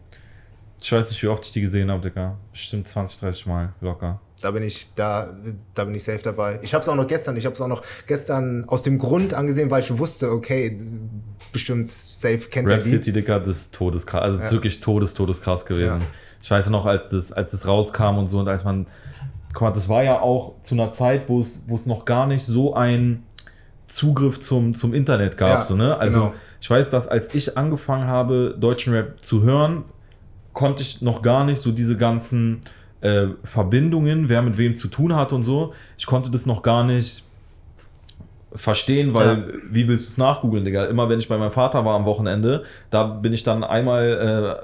[0.81, 2.39] Ich weiß nicht, wie oft ich die gesehen habe, Dicker.
[2.53, 4.21] Bestimmt 20, 30 Mal, locker.
[4.43, 5.33] Da bin ich, da,
[5.75, 6.59] da bin ich safe dabei.
[6.63, 9.33] Ich habe es auch noch gestern, ich habe es auch noch gestern aus dem Grund
[9.35, 10.79] angesehen, weil ich wusste, okay,
[11.53, 12.83] bestimmt safe kennt Rap.
[12.83, 14.23] City, Dicker, das ist todeskrass.
[14.23, 14.57] Also, es ist Ja.
[14.57, 16.01] wirklich todes, todeskrass gewesen.
[16.01, 16.07] Ja.
[16.43, 18.87] Ich weiß ja noch, als das, als das rauskam und so und als man,
[19.53, 22.27] guck mal, das war ja auch zu einer Zeit, wo es, wo es noch gar
[22.27, 23.23] nicht so ein
[23.87, 25.97] Zugriff zum, zum Internet gab, Ja, so, ne?
[25.97, 26.35] Also, genau.
[26.61, 29.85] ich weiß, dass als ich angefangen habe, deutschen Rap zu hören,
[30.53, 32.63] konnte ich noch gar nicht so diese ganzen
[33.07, 35.73] äh, Verbindungen, wer mit wem zu tun hat und so.
[35.99, 37.25] Ich konnte das noch gar nicht
[38.55, 39.45] verstehen, weil Ja.
[39.71, 40.87] wie willst du es nachgoogeln, Digga?
[40.87, 44.59] Immer wenn ich bei meinem Vater war am Wochenende, da bin ich dann einmal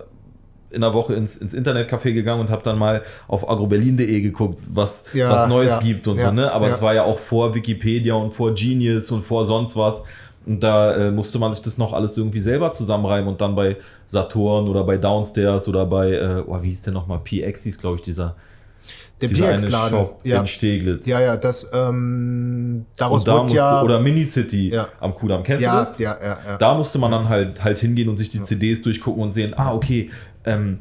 [0.70, 4.64] äh, in der Woche ins, ins Internetcafé gegangen und habe dann mal auf agroberlin.de geguckt,
[4.72, 6.50] was, Ja, was Neues ja, gibt und so, ne?
[6.50, 10.02] Aber es war ja auch vor Wikipedia und vor Genius und vor sonst was.
[10.44, 13.76] Und da äh, musste man sich das noch alles irgendwie selber zusammenreimen und dann bei
[14.06, 17.20] Saturn oder bei Downstairs oder bei, äh, oh, wie hieß der nochmal?
[17.22, 18.34] PX hieß, glaube ich, dieser,
[19.20, 20.06] Der PX-Laden.
[20.24, 20.40] Ja.
[20.40, 21.06] in Steglitz.
[21.06, 23.82] ja, ja, das, ähm, daraus da musste, ja.
[23.82, 24.88] oder Minicity Ja.
[24.98, 25.44] am Kudamm.
[25.44, 25.96] Kennst du ja, das?
[25.98, 26.56] ja, ja, ja.
[26.58, 29.72] Da musste man dann halt, halt hingehen und sich die CDs durchgucken und sehen, ah,
[29.72, 30.10] okay,
[30.44, 30.80] ähm,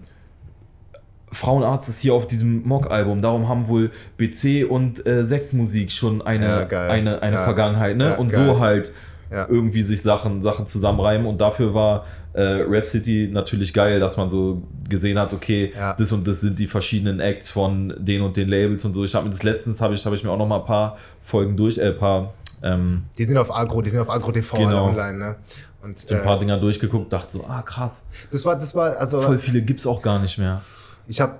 [1.33, 6.67] Frauenarzt ist hier auf diesem Mock-Album, darum haben wohl BC und äh, Sektmusik schon eine,
[6.69, 7.43] Ja, eine, eine Ja.
[7.43, 8.09] Vergangenheit, ne?
[8.09, 8.45] Ja, und geil.
[8.47, 8.91] so halt
[9.31, 9.47] Ja.
[9.49, 14.29] irgendwie sich Sachen, Sachen zusammenreimen und dafür war äh, Rap City natürlich geil, dass man
[14.29, 15.93] so gesehen hat, okay, Ja.
[15.93, 19.03] das und das sind die verschiedenen Acts von den und den Labels und so.
[19.05, 20.97] Ich habe mir das letztens, habe ich, habe ich mir auch noch mal ein paar
[21.21, 24.55] Folgen durch, äh, ein paar ähm, Die sind auf Agro, die sind auf Agro TV
[24.57, 24.85] alle Genau.
[24.87, 25.35] online, ne?
[25.81, 29.19] Und ein paar äh, Dinger durchgeguckt, dachte so, ah krass, das war, das war, also
[29.21, 30.61] voll viele gibt's auch gar nicht mehr.
[31.07, 31.35] ich habe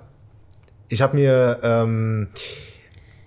[0.88, 2.28] ich hab mir, ähm,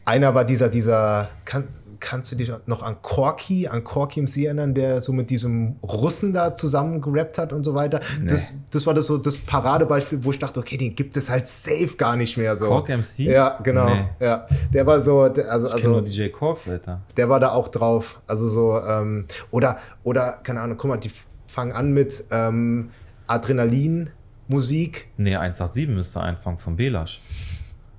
[0.03, 4.73] einer war dieser, dieser, kannst, kannst du dich noch an Corky, an Corky MC erinnern,
[4.73, 7.99] der so mit diesem Russen da zusammen gerappt hat und so weiter?
[8.23, 11.47] Das, das war das so das Paradebeispiel, wo ich dachte, okay, den gibt es halt
[11.47, 12.67] safe gar nicht mehr so.
[12.67, 13.19] Cork MC?
[13.19, 13.89] Ja, genau.
[13.89, 14.05] Nee.
[14.19, 17.01] Ja, der war so, der, also, Ich also nur DJ Corks, Alter.
[17.17, 18.21] der war da auch drauf.
[18.27, 21.11] Also so, ähm, oder, oder, keine Ahnung, guck mal, die
[21.47, 22.91] fangen an mit ähm,
[23.27, 25.07] Adrenalin-Musik.
[25.17, 27.21] Nee, 187 müsste anfangen von Belasch.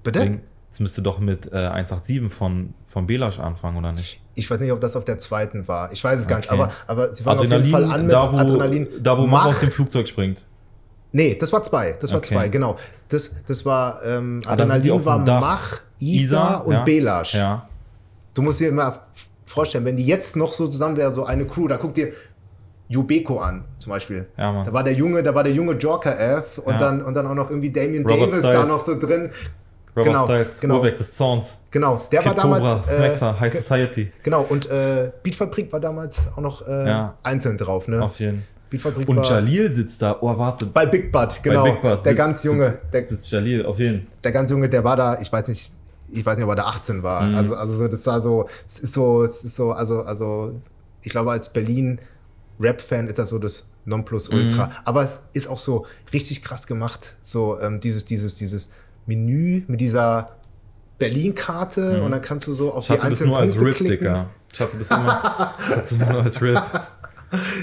[0.03, 0.41] Bitte?
[0.77, 4.21] Es müsste doch mit äh, 187 von, von Belasch anfangen, oder nicht?
[4.35, 5.91] Ich weiß nicht, ob das auf der zweiten war.
[5.91, 6.61] Ich weiß es gar nicht, Okay.
[6.61, 8.89] aber, aber sie fangen Adrenalin, auf jeden Fall an mit da wo, Adrenalin.
[9.03, 10.45] da, wo Mach Mach- aus dem Flugzeug springt.
[11.13, 11.97] Nee, das war zwei.
[11.99, 12.35] Das war Okay.
[12.35, 12.77] zwei, genau.
[13.09, 15.41] Das, das war ähm, Ah, Adrenalin war Dach.
[15.41, 16.85] Mach, Isa, und ja.
[16.85, 17.35] Belasch.
[17.35, 17.67] Ja.
[18.35, 19.01] Du musst dir immer
[19.47, 22.13] vorstellen, wenn die jetzt noch so zusammen wäre, so eine Crew, da guck dir
[22.89, 24.27] Jubeko an, zum Beispiel.
[24.37, 24.63] Ja.
[24.65, 26.79] Da war der junge, da war der junge Joker F und Ja.
[26.79, 28.69] dann und dann auch noch irgendwie Damien Robert Davis da Styles.
[28.69, 29.31] noch so drin.
[29.97, 30.79] Robert Genau, Styles, genau.
[30.79, 31.47] Urweg des Zorns.
[31.71, 34.13] Genau, der Kid war damals Cobra, äh, Smaxer, High Society.
[34.23, 37.15] Genau und äh, Beatfabrik war damals auch noch äh, Ja.
[37.23, 38.03] einzeln drauf, ne?
[38.03, 40.17] Auf jeden Beatfabrik Und war Jalil sitzt da.
[40.21, 40.67] Oh, warte.
[40.67, 41.65] bei Big Bud, genau.
[41.65, 44.69] Bei Big Bud der sitzt- ganz junge, der, sitzt Jalil, auf jeden der ganz junge,
[44.69, 45.71] der war da, ich weiß nicht,
[46.13, 47.23] ich weiß nicht, ob er da 18 war.
[47.23, 47.35] Mhm.
[47.37, 50.55] Also, also so, das war so, es ist so, es ist so, also, also,
[51.03, 52.01] ich glaube, als Berlin
[52.61, 54.67] Rap-Fan ist das so das Nonplusultra.
[54.67, 54.73] Mhm.
[54.85, 57.17] Aber es ist auch so richtig krass gemacht.
[57.23, 58.69] So, ähm, dieses, dieses, dieses
[59.07, 60.31] Menü mit dieser
[60.99, 62.95] Berlin-Karte und dann kannst du so auf Mhm.
[62.95, 63.99] Ich hatte das nur als Punkte Rip, klicken.
[63.99, 64.29] Dicker.
[64.53, 66.63] Ich hatte das immer, ich hatte das immer nur als Rip.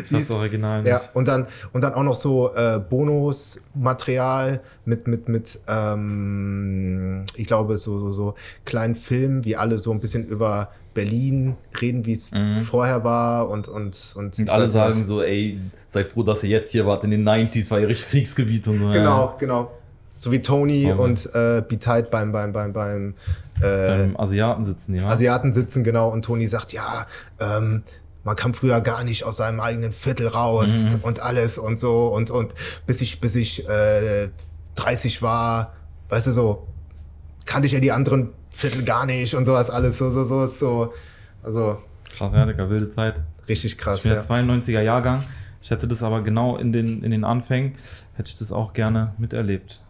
[0.04, 0.91] Ich das Original nicht.
[0.91, 7.48] Ja, und dann, und dann auch noch so äh, Bonusmaterial mit, mit, mit ähm, ich
[7.48, 8.36] glaube, so, so, so
[8.66, 12.30] kleinen Filmen, wie alle so ein bisschen über Berlin reden, wie es
[12.70, 14.44] vorher war und, und, und, Mhm.
[14.44, 17.06] Und alle sagen so, ey, seid froh, dass ihr jetzt hier wart.
[17.06, 18.88] In den 90s war ihr richtig Kriegsgebiet und so.
[18.88, 18.94] ja.
[18.94, 19.72] Genau, genau.
[20.24, 23.14] So wie Tony Oh und äh, Be-Tight beim, beim, beim, beim
[23.62, 25.10] äh, Asiaten sitzen wa?
[25.10, 27.08] Asiaten sitzen, genau, und Tony sagt, ja,
[27.42, 27.84] ähm,
[28.24, 32.32] man kam früher gar nicht aus seinem eigenen Viertel raus und alles und so und,
[32.32, 32.54] und
[32.88, 34.30] bis ich, bis ich äh,
[34.76, 35.74] 30 war,
[36.08, 36.68] weißt du, so,
[37.46, 40.94] kannte ich ja die anderen Viertel gar nicht und sowas alles, so, so, so, so,
[41.44, 41.80] also
[42.16, 43.20] Krass, ja, Digga, wilde Zeit.
[43.50, 44.20] richtig krass, Ich bin ja.
[44.20, 45.22] ja 92er Jahrgang.
[45.62, 47.76] Ich hätte das aber genau in den, in den Anfängen,
[48.14, 49.83] hätte ich das auch gerne miterlebt.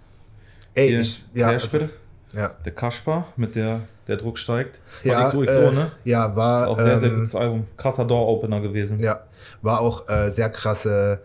[0.75, 1.89] Ey, Hier, ich, ja, also,
[2.33, 4.81] ja, Der Kaspar, mit der der Druck steigt.
[5.01, 5.91] Von ja, XOXO, äh, ne?
[6.03, 7.67] ja, war, Ist auch sehr, sehr ähm, gutes Album.
[7.77, 8.99] Krasser Door-Opener gewesen.
[8.99, 9.21] Ja,
[9.61, 11.21] war auch äh, sehr krasse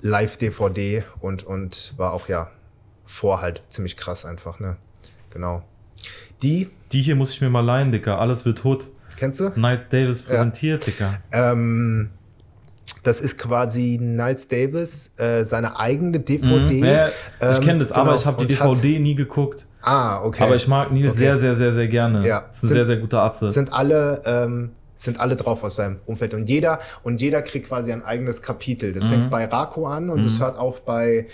[0.00, 2.50] Live-DVD und, und war auch ja
[3.04, 4.76] vor halt ziemlich krass einfach, ne?
[5.30, 5.62] Genau.
[6.42, 8.20] Die, Die hier muss ich mir mal leihen, Dicker.
[8.20, 8.88] Alles wird tot.
[9.16, 9.50] kennst du?
[9.56, 11.20] Nice Davis präsentiert, Dicker.
[11.32, 12.10] Ähm,
[13.02, 16.74] Das ist quasi Niles Davis, äh, seine eigene DVD.
[16.80, 16.84] Mhm.
[16.84, 17.12] Ja, ich
[17.58, 19.66] Ähm, kenne das, aber genau, ich habe die DVD nie geguckt.
[19.82, 20.42] Ah, okay.
[20.44, 21.18] Aber ich mag Nils Okay.
[21.18, 22.26] sehr, sehr, sehr, sehr gerne.
[22.26, 22.38] Ja.
[22.50, 23.40] Ist ein Sind- sehr, sehr guter Arzt.
[23.40, 27.92] sind alle ähm, sind alle drauf aus seinem Umfeld und jeder und jeder kriegt quasi
[27.92, 28.94] ein eigenes Kapitel.
[28.94, 29.10] Das Mhm.
[29.10, 31.26] fängt bei Rako an und es hört auf bei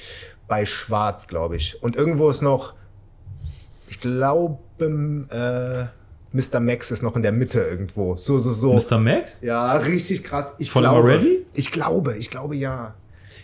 [0.49, 1.81] bei Schwarz, glaube ich.
[1.81, 2.75] Und irgendwo ist noch,
[3.89, 4.59] ich glaube,
[5.31, 5.85] äh,
[6.33, 6.61] Mr.
[6.61, 8.15] Max ist noch in der Mitte irgendwo.
[8.15, 8.75] So so so.
[8.75, 8.99] Mr.
[8.99, 9.41] Max?
[9.43, 10.53] Ja, richtig krass.
[10.59, 10.99] Ich Von glaube.
[10.99, 11.45] Already?
[11.55, 12.95] Ich glaube, ich glaube ja.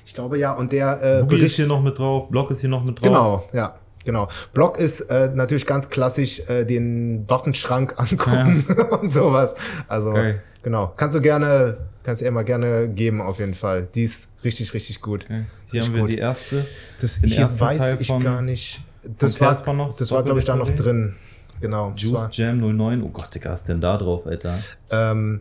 [0.05, 0.53] Ich glaube ja.
[0.53, 3.03] Und der äh, Boogie ist hier noch mit drauf, Block ist hier noch mit drauf.
[3.03, 3.77] Genau, ja.
[4.05, 4.29] Genau.
[4.55, 8.65] Block ist äh, natürlich ganz klassisch äh, den Waffenschrank angucken
[9.01, 9.55] und sowas.
[9.89, 10.43] Also Geil.
[10.63, 10.93] genau.
[10.97, 13.89] Kannst du gerne, kannst du mal gerne geben auf jeden Fall.
[13.97, 15.25] Die ist richtig, richtig gut.
[15.25, 15.45] Okay.
[15.71, 16.11] Hier Richtig haben wir gut.
[16.11, 16.67] die erste.
[17.01, 18.81] Das hier weiß Teil ich gar nicht.
[19.19, 21.17] Das war, das war glaube ich da noch drin.
[21.61, 21.91] Genau.
[21.93, 23.03] Das Juice Jam 09.
[23.03, 24.59] Oh Gott, Digga, was ist denn da drauf, Alter?
[24.91, 25.41] ähm,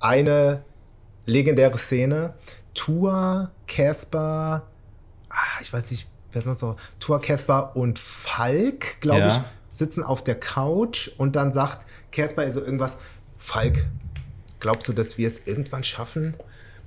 [0.00, 0.62] eine
[1.26, 2.34] legendäre Szene.
[2.74, 4.62] Tua, Casper,
[5.30, 6.76] ah, ich weiß nicht, wer ist noch so?
[6.98, 9.26] Tua, Casper und Falk, glaube Ja.
[9.28, 9.40] ich,
[9.72, 12.98] sitzen auf der Couch und dann sagt Casper also irgendwas,
[13.38, 13.86] Falk,
[14.60, 16.34] glaubst du, dass wir es irgendwann schaffen?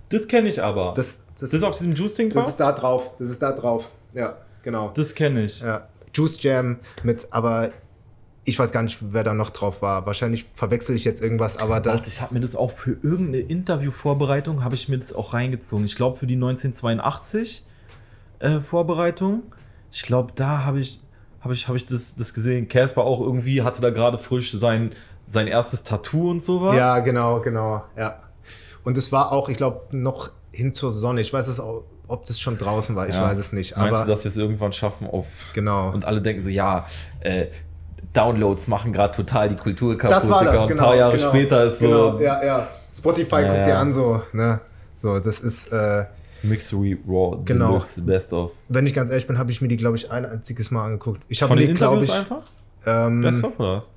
[0.09, 0.93] Das kenne ich aber.
[0.95, 2.49] Das, das, das ist auf diesem Juice-Ding das drauf?
[2.49, 3.89] ist da drauf, das ist da drauf.
[4.13, 4.91] Ja, genau.
[4.95, 5.59] Das kenne ich.
[5.61, 5.87] Ja.
[6.13, 7.71] Juice Jam mit, aber
[8.47, 10.05] ich weiß gar nicht, wer da noch drauf war.
[10.05, 12.01] Wahrscheinlich verwechsel ich jetzt irgendwas, aber da.
[12.05, 15.83] Ich habe mir das auch für irgendeine Interviewvorbereitung, habe ich mir das auch reingezogen.
[15.85, 17.65] Ich glaube, für die 1982
[18.39, 19.43] äh, Vorbereitung,
[19.91, 21.01] ich glaube, da habe ich,
[21.41, 22.67] hab ich, hab ich das, das gesehen.
[22.67, 24.91] Casper auch irgendwie hatte da gerade frisch sein,
[25.27, 26.75] sein erstes Tattoo und sowas.
[26.75, 28.17] Ja, genau, genau, ja.
[28.85, 31.19] Und es war auch, ich glaube, noch hin zur Sonne.
[31.19, 33.23] Ich weiß es auch, ob das schon draußen war, ich Ja.
[33.23, 33.75] weiß es nicht.
[33.75, 35.25] Meinst Aber du, dass wir es irgendwann schaffen auf.
[35.53, 35.91] genau.
[35.91, 36.85] Und alle denken so, ja,
[37.19, 37.47] äh,
[38.13, 40.17] Downloads machen gerade total die Kultur kaputt.
[40.17, 40.81] das war das, Und genau.
[40.83, 42.67] Ein paar Jahre genau, später ist genau, so Ja, ja.
[42.93, 43.65] Spotify Ja, guckt ja.
[43.65, 44.59] dir an, so, ne?
[44.95, 46.05] So, das ist, äh,
[46.43, 47.69] Mixery Raw Genau.
[47.69, 48.51] Deluxe Best of.
[48.69, 51.21] wenn ich ganz ehrlich bin, habe ich mir die, glaube ich, ein einziges Mal angeguckt.
[51.27, 52.43] Ich habe mir, glaube ich, einfach?
[52.85, 53.89] ähm, Best of oder was?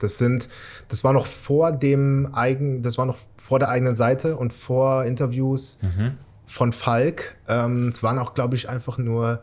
[0.00, 0.48] Das sind,
[0.88, 5.04] das war noch vor dem eigen, das war noch vor der eigenen Seite und vor
[5.04, 6.14] Interviews Mhm.
[6.46, 7.36] von Falk.
[7.46, 9.40] Ähm, es waren auch, glaube ich, einfach nur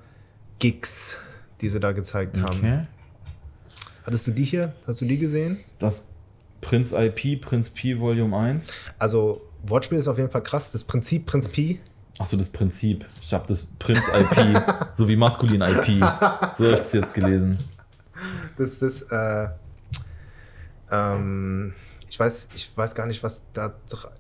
[0.60, 1.16] Gigs,
[1.62, 2.88] die sie da gezeigt haben.
[4.06, 4.74] Hattest du die hier?
[4.86, 5.60] Hast du die gesehen?
[5.80, 6.04] Das
[6.62, 8.72] Prinz IP, Prinz P Volume 1.
[9.00, 10.72] Also Wortspiel ist auf jeden Fall krass.
[10.72, 11.80] Das Prinzip Prinz Pi.
[12.20, 13.06] Achso, das Prinzip.
[13.22, 14.62] Ich habe das Prinz IP,
[14.94, 16.00] so wie maskulin IP.
[16.00, 17.58] So habe ich es jetzt gelesen.
[18.58, 19.48] Das, das, äh,
[20.92, 21.74] ähm,
[22.10, 23.74] ich weiß, ich weiß gar nicht, was da.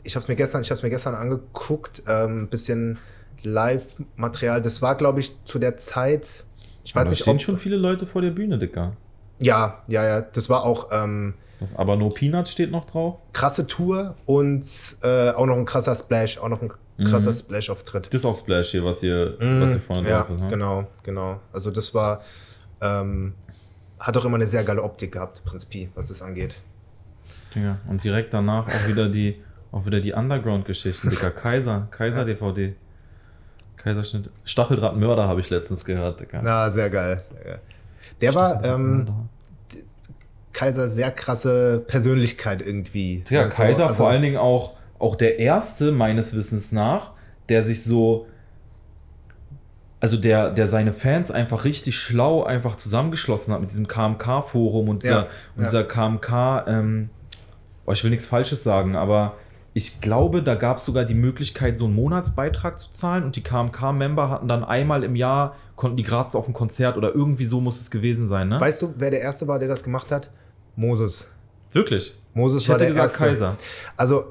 [0.03, 2.97] Ich habe es mir gestern, ich habe mir gestern angeguckt, ähm, bisschen
[3.43, 4.61] Live-Material.
[4.61, 6.43] Das war, glaube ich, zu der Zeit.
[6.83, 8.97] Ich weiß da nicht, stehen ob schon viele Leute vor der Bühne, Dicker.
[9.43, 10.21] Ja, ja, ja.
[10.21, 11.33] Das war auch ähm,
[11.75, 13.15] Aber No Peanuts steht noch drauf.
[13.33, 14.65] krasse Tour und
[15.01, 16.71] äh, auch noch ein krasser Splash, auch noch ein
[17.05, 17.35] krasser Mhm.
[17.35, 18.07] Splash-Auftritt.
[18.07, 20.41] Das ist auch Splash hier, was hier, was Mhm, hier vorne ja, drauf ist.
[20.43, 20.49] Ne?
[20.49, 21.39] genau, genau.
[21.51, 22.21] Also das war,
[22.81, 23.33] ähm,
[23.99, 26.57] hat auch immer eine sehr geile Optik gehabt, Prinz Pi, was das angeht.
[27.55, 27.77] Digga.
[27.89, 29.41] Und direkt danach auch wieder die,
[29.71, 31.31] auch wieder die Underground-Geschichten, Dicker.
[31.31, 32.75] Kaiser, Kaiser-DVD.
[33.77, 34.29] Kaiserschnitt.
[34.45, 36.41] Stacheldrahtmörder habe ich letztens gehört, Dicker.
[36.43, 37.59] Na, sehr geil, sehr geil.
[38.21, 39.07] Der war ähm,
[40.63, 43.23] Kaiser sehr krasse Persönlichkeit irgendwie.
[43.29, 47.11] Ja, Also, Kaiser also, vor allen Dingen auch, auch der erste, meines Wissens nach,
[47.49, 48.27] der sich so,
[49.99, 55.03] also der, der seine Fans einfach richtig schlau einfach zusammengeschlossen hat mit diesem KMK-Forum und
[55.03, 55.69] dieser, Ja, und ja.
[55.69, 57.09] dieser KMK, ähm,
[57.85, 59.35] oh, ich will nichts Falsches sagen, aber
[59.73, 63.41] ich glaube, da gab es sogar die Möglichkeit, so einen Monatsbeitrag zu zahlen und die
[63.41, 67.59] KMK-Member hatten dann einmal im Jahr, konnten die gratis auf ein Konzert oder irgendwie so
[67.59, 68.61] muss es gewesen sein, ne?
[68.61, 70.29] Weißt du, wer der Erste war, der das gemacht hat?
[70.75, 71.27] Moses.
[71.71, 72.15] Wirklich?
[72.33, 73.23] Moses Ich war der gesagt Erste.
[73.25, 73.57] Kaiser.
[73.97, 74.25] Also,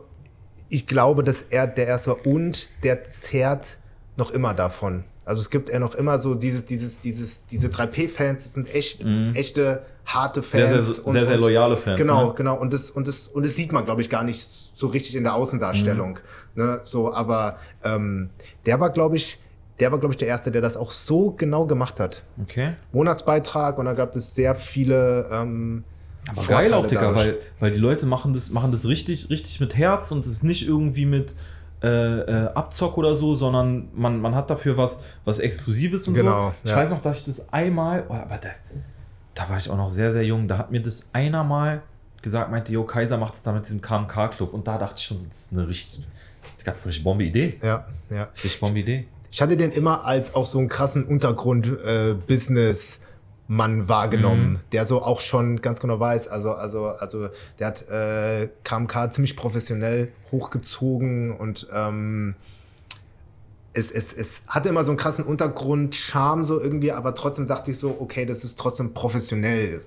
[0.68, 3.76] ich glaube, dass er der Erste war und der zehrt
[4.16, 5.04] noch immer davon.
[5.24, 9.04] Also es gibt er noch immer so dieses, dieses, dieses, diese 3P-Fans, das sind echt,
[9.04, 9.34] Mhm.
[9.34, 10.96] echte, harte Sehr, Fans.
[10.96, 12.00] sehr, sehr, sehr loyale Fans.
[12.00, 12.34] Genau, Ne?
[12.36, 12.56] genau.
[12.56, 15.22] Und das, und das, und das sieht man, glaube ich, gar nicht so richtig in
[15.22, 16.18] der Außendarstellung.
[16.56, 16.62] Mhm.
[16.64, 16.80] Ne?
[16.82, 18.30] So, aber ähm,
[18.66, 19.38] der war, glaube ich,
[19.78, 22.24] der war, glaube ich, der Erste, der das auch so genau gemacht hat.
[22.42, 22.74] Okay.
[22.92, 25.84] Monatsbeitrag und da gab es sehr viele ähm,
[26.28, 29.76] Aber geil auch, Digga, weil, weil die Leute machen das, machen das richtig, richtig mit
[29.76, 31.34] Herz und es ist nicht irgendwie mit
[31.82, 36.50] äh, äh, Abzock oder so, sondern man, man hat dafür was, was Exklusives und Genau,
[36.50, 36.54] so.
[36.62, 36.76] Ich ja.
[36.76, 38.56] weiß noch, dass ich das einmal, oh, aber das,
[39.34, 41.82] da war ich auch noch sehr, sehr jung, da hat mir das einer mal
[42.22, 45.26] gesagt, meinte, Jo, Kaiser macht es da mit diesem KMK-Club und da dachte ich schon,
[45.28, 46.06] das ist eine richtig,
[46.64, 47.58] ganz richtig bombe Idee.
[47.62, 48.28] ja, ja.
[48.34, 49.08] Richtig bombe Idee.
[49.32, 53.00] Ich hatte den immer als auch so einen krassen Untergrund-Business.
[53.52, 57.28] Mann wahrgenommen, der so auch schon ganz genau weiß, also, also, also
[57.58, 62.34] der hat äh, KMK ziemlich professionell hochgezogen und ähm,
[63.74, 67.70] es, es, es hatte immer so einen krassen Untergrund, Charme so irgendwie, aber trotzdem dachte
[67.70, 69.80] ich so, okay, das ist trotzdem professionell,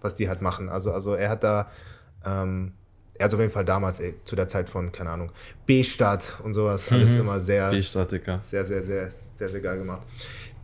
[0.00, 0.68] was die halt machen.
[0.68, 1.70] Also, also er hat da,
[2.24, 2.72] ähm,
[3.16, 5.30] er hat auf jeden Fall damals, ey, zu der Zeit von, keine Ahnung,
[5.66, 7.70] B-Stadt und sowas, alles immer sehr,
[8.10, 8.40] Dicker.
[8.50, 10.02] sehr, sehr, sehr, sehr, sehr geil gemacht.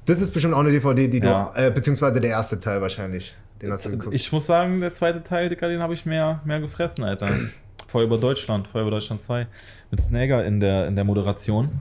[0.06, 1.52] Das ist bestimmt auch eine DVD, die Ja.
[1.54, 3.34] du, äh, beziehungsweise der erste Teil wahrscheinlich.
[3.60, 4.14] Den hast du geguckt.
[4.14, 7.28] Ich muss sagen, der zweite Teil, Dicker, den habe ich mehr, mehr gefressen, Alter.
[7.86, 9.46] Feuer über Deutschland, Feuer über Deutschland 2.
[9.90, 11.80] Mit Snagger in der, in der Moderation.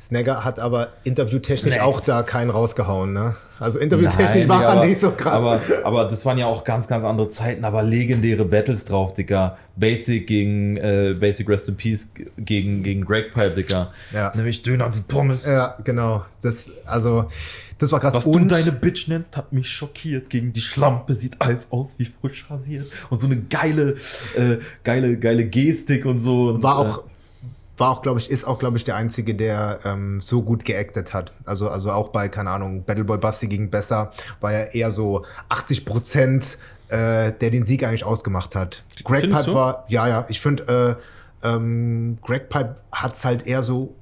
[0.00, 1.80] Snagger hat aber interviewtechnisch Snacks.
[1.80, 3.36] auch da keinen rausgehauen, ne?
[3.60, 5.32] Also interviewtechnisch Nein, war er nicht so krass.
[5.32, 9.56] Aber, aber das waren ja auch ganz, ganz andere Zeiten, aber legendäre Battles drauf, Dicker.
[9.76, 13.92] Basic gegen äh, Basic Rest in Peace gegen, gegen Greg Pipe, Dicker.
[14.12, 14.32] Ja.
[14.34, 15.46] Nämlich Döner und Pommes.
[15.46, 16.24] ja, genau.
[16.42, 17.26] Das, also,
[17.78, 18.14] das war krass.
[18.14, 20.28] Was und du deine Bitch nennst, hat mich schockiert.
[20.30, 22.88] Gegen die Schlampe sieht Alf aus wie frisch rasiert.
[23.10, 23.94] Und so eine geile,
[24.36, 26.48] äh, geile, geile Gestik und so.
[26.48, 27.04] Und, war äh, auch,
[27.76, 31.14] war auch, glaube ich, ist auch, glaube ich, der Einzige, der ähm, so gut geactet
[31.14, 31.32] hat.
[31.44, 35.84] Also, also auch bei, keine Ahnung, Battleboy Basti gegen Besser war ja eher so 80
[35.84, 36.58] Prozent,
[36.88, 38.84] äh, der den Sieg eigentlich ausgemacht hat.
[39.04, 39.56] Greg Findest Pipe du?
[39.56, 40.98] war, ja, ja, ich finde,
[41.42, 43.94] äh, ähm, Greg Pipe hat es halt eher so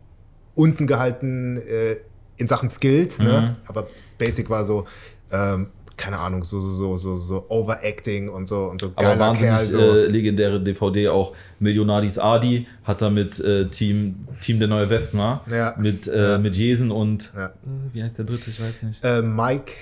[0.55, 1.97] unten gehalten äh,
[2.37, 3.55] in Sachen Skills, ne?
[3.55, 3.63] Mhm.
[3.69, 3.87] Aber
[4.19, 4.87] Basic war so,
[5.31, 5.69] ähm,
[6.01, 9.79] keine Ahnung, so, so, so, so, so Overacting und so und so Aber wahnsinnig so.
[9.79, 15.19] äh, legendäre DVD auch Millionadis Adi hat da mit äh, Team, Team der Neue Westen
[15.19, 15.45] war.
[15.51, 15.75] Ja.
[15.79, 16.39] Mit, äh, Ja.
[16.39, 17.47] mit Jesen und Ja.
[17.49, 17.51] äh,
[17.93, 18.49] wie heißt der dritte?
[18.49, 19.05] Ich weiß nicht.
[19.05, 19.73] äh, Mike,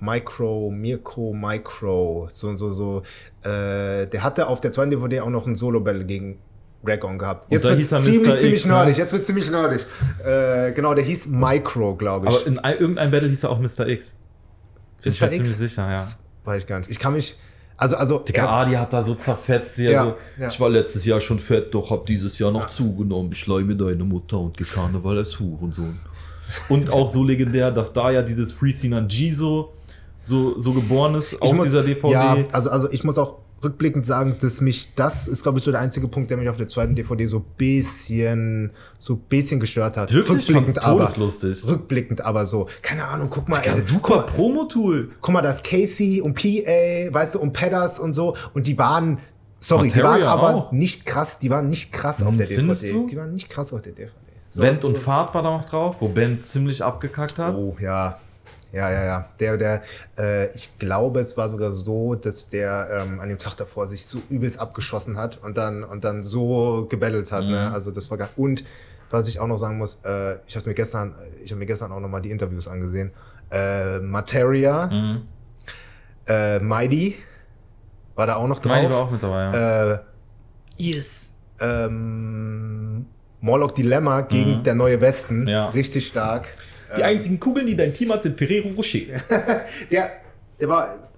[0.00, 3.02] Micro, Mirko, Micro, so, so, so.
[3.42, 6.38] Äh, der hatte auf der zweiten DVD auch noch ein Solo-Battle gegen
[6.86, 7.52] Ragon gehabt.
[7.52, 8.72] Jetzt wird ziemlich, ziemlich ne?
[8.72, 8.96] nerdig.
[8.96, 9.84] Jetzt wird ziemlich nerdig.
[10.24, 12.34] Äh, genau, der hieß Micro, glaube ich.
[12.34, 13.86] Aber in ein, irgendein Battle hieß er auch Mr.
[13.88, 14.14] X.
[15.04, 15.96] Bin ich mir ziemlich sicher, ja.
[15.96, 16.90] Das weiß ich gar nicht.
[16.90, 17.36] Ich kann mich.
[17.76, 18.18] Also, also.
[18.18, 19.78] Digga, Adi hat da so zerfetzt.
[19.78, 20.48] Er Ja, so, ja.
[20.48, 22.68] Ich war letztes Jahr schon fett, doch hab dieses Jahr noch Ja.
[22.68, 23.30] zugenommen.
[23.32, 25.98] Ich leih mir deine Mutter und geh Karneval als Hurensohn.
[26.68, 29.72] Und auch so legendär, dass da ja dieses Free Sinan G so,
[30.20, 32.12] so, so geboren ist auf dieser DVD.
[32.12, 35.70] Ja, also, also ich muss auch rückblickend sagen, dass mich das ist, glaube ich, so
[35.70, 40.12] der einzige Punkt, der mich auf der zweiten DVD so bisschen, so bisschen gestört hat.
[40.12, 40.48] Wirklich?
[40.48, 41.12] rückblickend aber.
[41.66, 42.68] Rückblickend aber so.
[42.82, 45.10] Keine Ahnung, guck mal, ey, super Promo-Tool.
[45.20, 48.36] guck mal, das Casey und PA, weißt du, und Pedders und so.
[48.52, 49.18] Und die waren,
[49.60, 50.72] sorry, die waren Materia aber auch.
[50.72, 52.98] nicht krass, die waren nicht krass auf Hm, der findest DVD.
[52.98, 53.06] du?
[53.08, 54.12] Die waren nicht krass auf der DVD.
[54.50, 55.00] So, Band und so.
[55.00, 57.54] Fahrt war da noch drauf, wo Band ziemlich abgekackt hat.
[57.56, 58.18] Oh, ja.
[58.72, 59.28] Ja, ja, ja.
[59.38, 59.82] Der, der,
[60.18, 64.04] äh, ich glaube, es war sogar so, dass der ähm, an dem Tag davor sich
[64.06, 67.44] so übelst abgeschossen hat und dann, und dann so gebettelt hat.
[67.44, 67.68] Ne?
[67.68, 67.74] Mhm.
[67.74, 68.64] Also das war gar Und
[69.10, 71.14] was ich auch noch sagen muss, äh, ich habe mir gestern,
[71.44, 73.12] ich habe mir gestern auch noch mal die Interviews angesehen.
[73.50, 75.22] Äh, Materia, Mhm.
[76.26, 77.14] äh, Mighty
[78.16, 78.72] war da auch noch drauf.
[78.72, 79.92] Meine war auch mit dabei, ja.
[79.92, 79.98] Äh,
[80.78, 81.28] yes.
[81.60, 83.06] ähm,
[83.40, 84.62] Morlock Dilemma gegen Mhm.
[84.64, 85.46] der Neue Westen.
[85.46, 85.68] Ja.
[85.68, 86.48] Richtig stark.
[86.96, 89.20] Die einzigen Kugeln, die dein Team hat, sind Ferrero Rocher.
[89.90, 90.10] Der,
[90.60, 91.08] der war,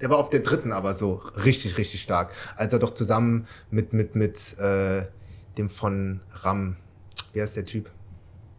[0.00, 2.32] der war auf der dritten aber so richtig, richtig stark.
[2.56, 5.02] Als er doch zusammen mit, mit, mit äh,
[5.56, 6.76] dem von Ram,
[7.32, 7.90] wie heißt der Typ?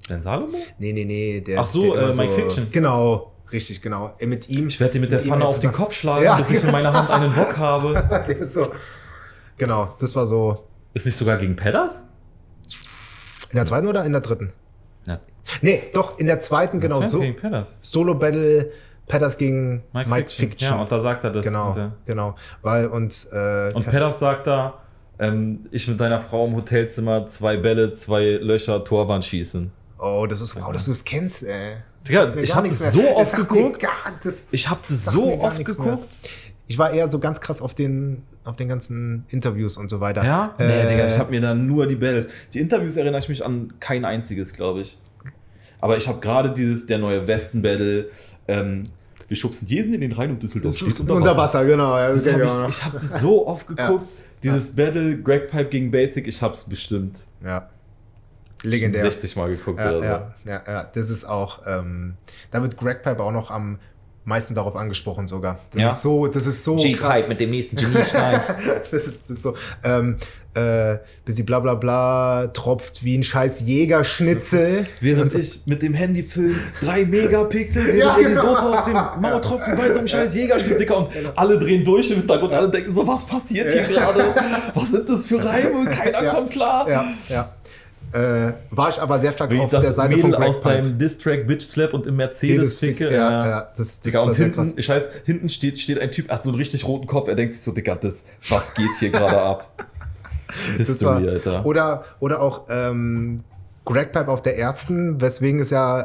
[0.08, 0.58] Dein Salomo?
[0.80, 1.42] Nee, nee, nee.
[1.42, 2.68] Der, Ach so, der äh, Mike Fiction.
[2.72, 4.14] Genau, richtig, genau.
[4.20, 4.68] Äh, Mit ihm.
[4.68, 6.36] Ich werde dir mit der ihm Pfanne auf den Kopf schlagen, Ja.
[6.38, 7.94] bis ich in meiner Hand einen Wok habe.
[8.28, 8.72] der ist so.
[9.58, 10.68] Genau, das war so.
[10.94, 12.02] Ist nicht sogar gegen Pedders?
[13.50, 14.54] In der zweiten oder in der dritten?
[15.62, 17.20] Nee, doch, in der zweiten, genau so.
[17.20, 17.76] Gegen Pedders.
[17.82, 18.72] Solo-Battle,
[19.08, 20.50] Pedders gegen Mike, Mike, Fiction.
[20.50, 20.70] Fiction.
[20.72, 21.46] Ja, und da sagt er das.
[21.46, 21.76] genau,
[22.06, 22.36] genau.
[22.62, 24.80] Weil und, äh, und Pedders sagt da,
[25.20, 29.72] ähm, ich mit deiner Frau im Hotelzimmer zwei Bälle, zwei Löcher, Torwand schießen.
[30.00, 31.78] Oh, das ist wow, dass du es kennst, ey.
[32.08, 33.80] Digga, ich gar hab nichts das so oft mir geguckt.
[33.80, 33.92] Gar,
[34.24, 35.86] das Ich habe das so oft geguckt.
[35.86, 36.00] mehr.
[36.68, 40.24] Ich war eher so ganz krass auf den, auf den ganzen Interviews und so weiter.
[40.24, 40.54] Ja?
[40.58, 42.28] Äh, nee, Digga, ich habe mir dann nur die Battles.
[42.54, 44.98] Die Interviews erinnere ich mich an kein einziges, glaube ich.
[45.82, 48.10] Aber ich habe gerade dieses, der neue Westen-Battle,
[48.48, 48.84] ähm,
[49.28, 51.98] wir schubsen Jesen in den Rhein und Düsseldorf das steht ist unter Wasser, genau.
[51.98, 52.70] Ja, Das kenn hab ich noch.
[52.70, 54.06] ich habe das so oft geguckt.
[54.44, 57.70] Dieses Battle, Greg Pipe gegen Basic, ich habe es bestimmt ja.
[58.64, 59.04] Legendär.
[59.04, 60.04] 60 Mal geguckt Ja, oder so.
[60.06, 62.16] ja, ja, ja, das ist auch, ähm,
[62.52, 63.80] da wird Greg Pipe auch noch am
[64.24, 65.60] meisten darauf angesprochen sogar.
[65.72, 65.90] Das Ja.
[65.90, 67.28] ist so, das ist so krass.
[67.28, 68.42] mit dem nächsten Genie-Stein.
[68.92, 69.54] das, ist, das ist so,
[69.84, 70.18] ähm,
[70.56, 74.88] äh, bis sie bla bla bla tropft wie ein scheiß Jägerschnitzel.
[75.02, 78.54] Während ich mit dem Handy film, 3 Megapixel, Ja, ihr die genau.
[78.56, 80.98] Soße aus dem Maul tropft wie bei so einem scheiß Jägerschnitt, Dicker.
[80.98, 84.34] Und alle drehen durch im Hintergrund, alle denken so, was passiert hier gerade?
[84.74, 85.86] Was sind das für Reime?
[85.90, 86.34] Keiner Ja.
[86.34, 86.90] kommt klar.
[86.90, 87.50] Ja, ja.
[88.14, 90.76] Äh, war ich aber sehr stark Wie auf der Seite Mädel von Greg aus Pipe.
[90.76, 93.06] deinem Distrack Bitch Slap und im Mercedes ficke.
[93.08, 96.30] Fick- ja, ja, das- das Digga, und hinten, ich weiß, hinten steht, steht ein Typ,
[96.30, 97.28] hat so einen richtig roten Kopf.
[97.28, 99.86] Er denkt sich so, Digga, das, was geht hier gerade ab?
[100.72, 101.66] War, History, Alter.
[101.66, 103.42] Oder, oder auch ähm,
[103.86, 106.02] Greg Pipe auf der ersten, weswegen es ja,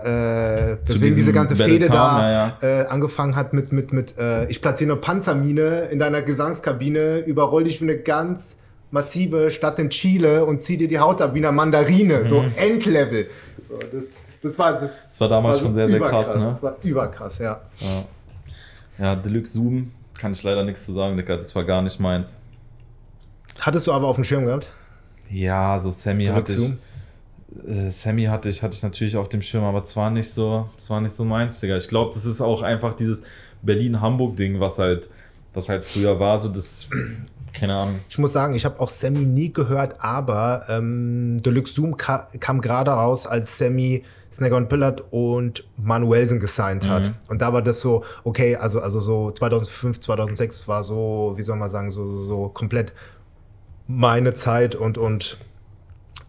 [0.73, 4.47] äh, weswegen diese ganze Battle Fehde da ja, Äh, angefangen hat mit, mit, mit äh,
[4.47, 8.59] ich platziere eine Panzermine in deiner Gesangskabine, überroll dich wie eine ganz
[8.91, 12.27] massive Stadt in Chile und zieh dir die Haut ab wie eine Mandarine.
[12.27, 13.29] So Endlevel.
[13.69, 14.07] So, das,
[14.43, 14.91] das war das.
[14.91, 14.97] Mhm.
[15.09, 16.51] Das war damals schon sehr, sehr krass, ne?
[16.53, 17.61] Das war überkrass, ja.
[17.79, 18.05] Ja.
[19.05, 21.37] ja, Deluxe Zoom, kann ich leider nichts zu sagen, Digga.
[21.37, 22.41] Das war gar nicht meins.
[23.61, 24.69] Hattest du aber auf dem Schirm gehabt?
[25.31, 26.73] Ja, so Sammy hatte ich.
[27.69, 31.01] Äh, Sammy hatte ich, hatte ich natürlich auf dem Schirm, aber zwar nicht so, war
[31.01, 31.77] nicht so meins, Digga.
[31.77, 33.23] Ich glaube, das ist auch einfach dieses
[33.63, 35.09] Berlin-Hamburg-Ding, was halt,
[35.55, 36.89] was halt früher war, so das,
[37.53, 38.01] keine Ahnung.
[38.09, 42.61] Ich muss sagen, ich habe auch Sammy nie gehört, aber ähm, Deluxe Zoom ka kam
[42.61, 47.09] gerade raus, als Sammy Snagger und Pillard und Manuelsen gesigned hat.
[47.09, 47.15] Mhm.
[47.29, 51.57] Und da war das so, okay, also, also so 2005, 2006 war so, wie soll
[51.57, 52.93] man sagen, so, so, so komplett
[53.97, 55.37] meine Zeit und, und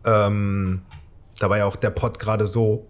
[0.06, 0.82] ähm,
[1.40, 2.88] da war ja auch der Pod gerade so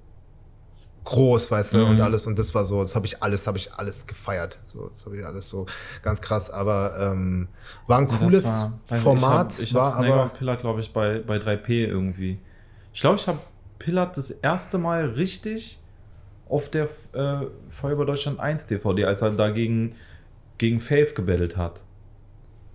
[1.04, 1.90] groß, weißt du, Mhm.
[1.92, 4.60] und alles und das war so, das habe ich alles, habe ich alles gefeiert.
[4.66, 5.66] So, das habe ich alles so
[6.04, 7.48] ganz krass, aber ähm,
[7.88, 10.80] war ein cooles Das war- nicht, Format, Ich war hab Snagger aber und Pillard, glaube
[10.82, 12.40] ich, bei, bei 3P irgendwie.
[12.94, 13.40] Ich glaube, ich habe
[13.80, 15.80] Pillard das erste Mal richtig
[16.48, 19.96] auf der äh, Feuerwehr Deutschland 1 DVD, als er dagegen
[20.60, 21.82] gegen Faith gebettelt hat.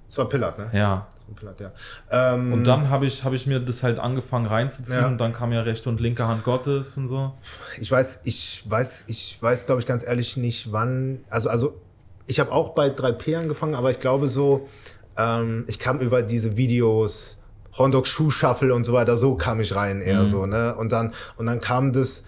[0.08, 0.70] es war Pillard, ne?
[0.72, 1.06] Ja.
[1.34, 1.72] Pillard, ja.
[2.10, 5.06] Ähm, Und dann habe ich, hab ich mir das halt angefangen reinzuziehen Ja.
[5.08, 7.32] und dann kam ja rechte und linke Hand Gottes und so.
[7.80, 11.20] ich weiß, ich weiß, ich weiß, glaube ich, ganz ehrlich nicht, wann.
[11.28, 11.80] Also, also
[12.26, 14.68] ich habe auch bei 3P angefangen, aber ich glaube so,
[15.16, 17.38] ähm, ich kam über diese Videos,
[17.76, 20.28] Hondok Schuh Shuffle und so weiter, so kam ich rein eher Mhm.
[20.28, 20.74] so, ne?
[20.76, 22.24] Und dann, und dann kam das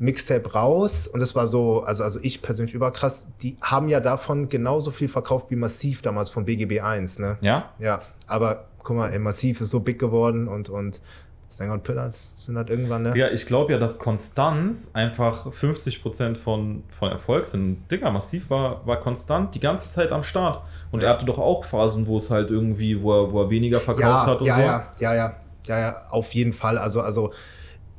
[0.00, 4.48] Mixtape raus und es war so, also, also ich persönlich überkrass, die haben ja davon
[4.48, 7.36] genauso viel verkauft wie Massiv damals von BGB 1, ne?
[7.42, 7.68] Ja?
[7.78, 11.02] Ja, aber guck mal, ey, Massiv ist so big geworden und, und
[11.50, 13.12] Sänger und Pillars sind halt irgendwann, ne?
[13.14, 17.90] Ja, ich glaube ja, dass Konstanz einfach 50% von, von Erfolg sind.
[17.90, 20.62] Digga, Massiv war, war konstant die ganze Zeit am Start.
[20.92, 21.08] Und Ja.
[21.08, 24.26] er hatte doch auch Phasen, wo es halt irgendwie, wo er, wo er weniger verkauft
[24.28, 24.62] hat und ja, so.
[24.62, 25.34] ja, ja, ja,
[25.66, 26.78] ja, ja, auf jeden Fall.
[26.78, 27.32] Also, also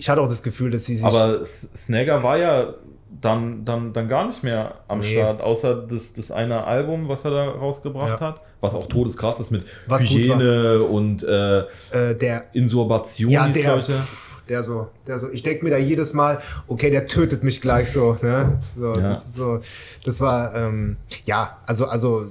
[0.02, 1.06] ich hatte auch das Gefühl, dass sie sich.
[1.06, 2.74] Aber Snagger war ja
[3.22, 5.12] dann, dann, dann gar nicht mehr am Nee.
[5.14, 8.28] Start, außer das, das eine Album, was er da rausgebracht Ja.
[8.30, 8.42] hat.
[8.62, 11.60] Was auch todeskrass ist mit Was Hygiene und äh,
[11.92, 16.14] äh, der, Insurbation, ja, der, pff, der so, der so, ich denke mir da jedes
[16.14, 18.60] Mal, okay, der tötet mich gleich so, ne?
[18.76, 19.10] So, Ja.
[19.10, 19.60] das, so,
[20.04, 22.26] das war, ähm, ja, also, also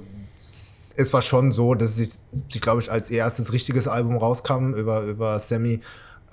[0.97, 2.09] es war schon so, dass ich,
[2.53, 5.79] ich glaube ich, als erstes richtiges Album rauskam über, über Sammy,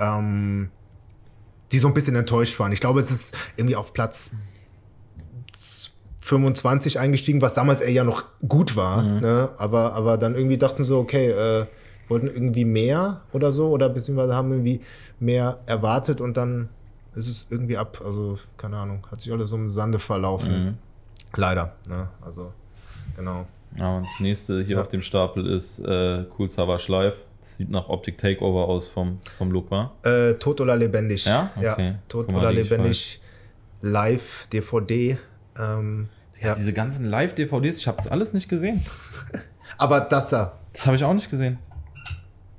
[0.01, 0.71] ähm,
[1.73, 2.73] die so ein bisschen enttäuscht waren.
[2.73, 4.31] Ich glaube, es ist irgendwie auf Platz
[6.21, 9.03] 25 eingestiegen, was damals eher ja noch gut war.
[9.03, 9.21] Mhm.
[9.21, 9.49] Ne?
[9.57, 11.67] Aber, aber dann irgendwie dachten so, okay, äh,
[12.09, 14.81] wollten irgendwie mehr oder so oder beziehungsweise haben irgendwie
[15.21, 16.69] mehr erwartet und dann
[17.15, 18.01] ist es irgendwie ab.
[18.05, 20.65] Also, keine Ahnung, hat sich alles so im Sande verlaufen.
[20.65, 20.75] Mhm.
[21.37, 21.73] Leider.
[21.89, 22.09] Ne?
[22.21, 22.53] Also,
[23.17, 23.47] genau.
[23.77, 24.83] Ja, und das nächste hier Ja.
[24.83, 27.15] auf dem Stapel ist äh, Cool Savage Live.
[27.41, 29.93] Das sieht nach Optik Takeover aus vom, vom Look, wa?
[30.03, 31.25] Äh, Tot oder lebendig.
[31.25, 31.51] Ja?
[31.57, 31.95] Okay.
[32.09, 33.21] Tot Guck mal, oder lebendig.
[33.81, 35.17] Live, DVD.
[35.59, 36.09] Ähm,
[36.41, 36.49] Ja.
[36.49, 36.55] ja.
[36.55, 38.85] Diese ganzen Live-DVDs, ich habe das alles nicht gesehen.
[39.79, 40.59] Aber das da.
[40.73, 41.59] Das habe ich auch nicht gesehen.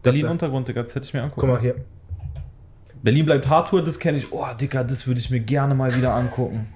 [0.01, 0.31] Das Berlin da.
[0.31, 1.41] Untergrund, Digga, das hätte ich mir angucken.
[1.41, 1.75] Guck mal hier.
[3.01, 4.31] Berlin bleibt Hardtour, das kenne ich.
[4.31, 6.67] Oh, Digga, das würde ich mir gerne mal wieder angucken.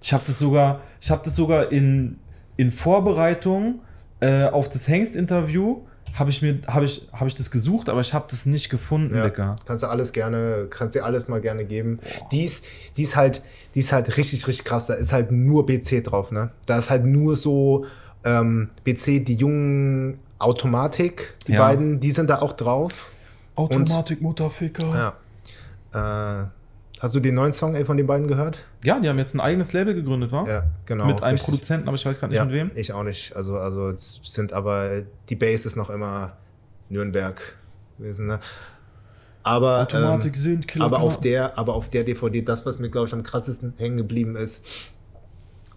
[0.00, 2.18] Ich habe das sogar, ich habe das sogar in,
[2.56, 3.80] in Vorbereitung
[4.20, 5.82] äh, auf das Hengst-Interview
[6.14, 9.14] habe ich mir, habe ich, habe ich das gesucht, aber ich habe das nicht gefunden,
[9.16, 9.56] Ja, Digga.
[9.66, 12.00] kannst du alles gerne, kannst dir alles mal gerne geben.
[12.32, 12.64] Die ist,
[12.96, 13.42] die ist halt,
[13.74, 14.86] die ist halt richtig, richtig krass.
[14.86, 16.50] Da ist halt nur BC drauf, ne?
[16.66, 17.86] Da ist halt nur so
[18.24, 21.60] ähm, BC, die jungen Automatik, die Ja.
[21.66, 23.10] beiden, die sind da auch drauf.
[23.54, 25.14] Automatik, Mutterficker.
[25.92, 26.42] Ja.
[26.44, 26.46] Äh,
[27.02, 28.58] hast du den neuen Song ey, von den beiden gehört?
[28.84, 30.46] Ja, die haben jetzt ein eigenes Label gegründet, wa?
[30.48, 31.06] Ja, genau.
[31.06, 31.50] Mit einem richtig.
[31.50, 32.70] Produzenten, aber ich weiß gerade nicht Ja, mit wem.
[32.74, 33.34] ich auch nicht.
[33.36, 36.36] Also, also es sind aber, die Base ist noch immer
[36.88, 37.40] Nürnberg
[37.98, 38.38] gewesen, ne?
[39.42, 40.84] Aber, ähm, Automatik sind Killer.
[40.84, 43.96] aber auf der, aber auf der DVD, das, was mir, glaube ich, am krassesten hängen
[43.96, 44.64] geblieben ist,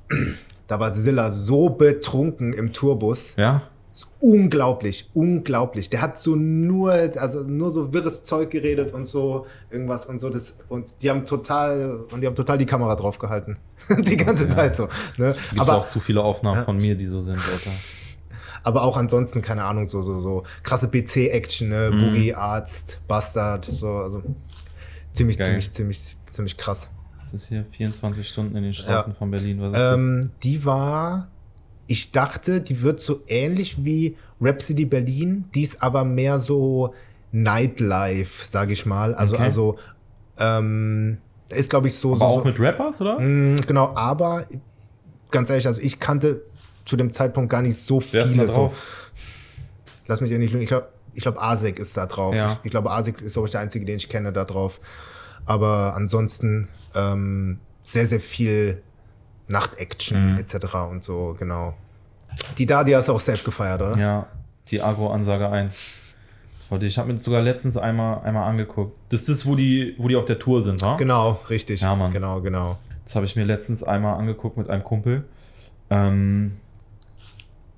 [0.68, 3.34] da war Silla so betrunken im Tourbus.
[3.38, 3.64] Ja?
[4.20, 5.90] Unglaublich, unglaublich.
[5.90, 10.30] Der hat so nur, also nur so wirres Zeug geredet und so irgendwas und so.
[10.30, 13.58] Das, und die haben total, und die haben total die Kamera drauf gehalten.
[14.00, 14.88] die ganze Zeit so.
[15.18, 15.36] Ne?
[15.50, 16.64] Gibt Aber, auch zu viele Aufnahmen Ja.
[16.66, 17.72] von mir, die so sind, Alter.
[18.64, 21.92] Aber auch ansonsten, keine Ahnung, so, so, so krasse PC-Action, ne?
[21.94, 22.00] Mhm.
[22.00, 24.24] Boogie, Arzt, Bastard, so, also
[25.12, 25.48] ziemlich, Geil.
[25.48, 26.90] ziemlich, ziemlich, ziemlich krass.
[27.20, 29.18] Das ist hier 24 Stunden in den Straßen Ja.
[29.18, 29.62] von Berlin.
[29.62, 29.94] Was ist das?
[29.96, 31.28] Ähm, die war,
[31.88, 36.94] ich dachte, die wird so ähnlich wie Rhapsody Berlin, die ist aber mehr so
[37.32, 39.14] Nightlife, sage ich mal.
[39.14, 39.44] Also, Okay.
[39.44, 39.78] also,
[40.38, 41.18] ähm,
[41.50, 42.10] ist, glaube ich, so.
[42.14, 43.20] Aber so, auch so mit Rappers, oder?
[43.20, 44.48] Mm, genau, aber
[45.32, 46.42] ganz ehrlich, also ich kannte
[46.86, 48.48] zu dem Zeitpunkt gar nicht so viele.
[48.50, 48.74] So.
[50.08, 50.64] Lass mich ja nicht lügen.
[50.64, 52.36] Ich glaube, ich glaub, Asik ist da drauf.
[52.36, 52.48] Ja.
[52.48, 54.80] Ich, ich glaube, Asik ist, glaube ich, der einzige, den ich kenne, da drauf.
[55.46, 58.82] Aber ansonsten ähm, sehr, sehr viel
[59.48, 60.38] Nachtaction Mhm.
[60.40, 60.74] etc.
[60.90, 61.74] und so, genau.
[62.58, 63.98] Die da, die hast du auch selbst gefeiert, oder?
[63.98, 64.28] Ja,
[64.70, 65.94] die Agro-Ansage 1.
[66.70, 68.98] Warte, Ich habe mir das sogar letztens einmal, einmal angeguckt.
[69.10, 70.96] Das ist das, wo die, wo die auf der Tour sind, wa?
[70.98, 71.82] Genau, richtig.
[71.82, 72.12] Ja, Mann.
[72.12, 72.78] Genau, genau.
[73.06, 75.26] Das habe ich mir letztens einmal angeguckt mit einem Kumpel.
[75.92, 76.58] Ähm,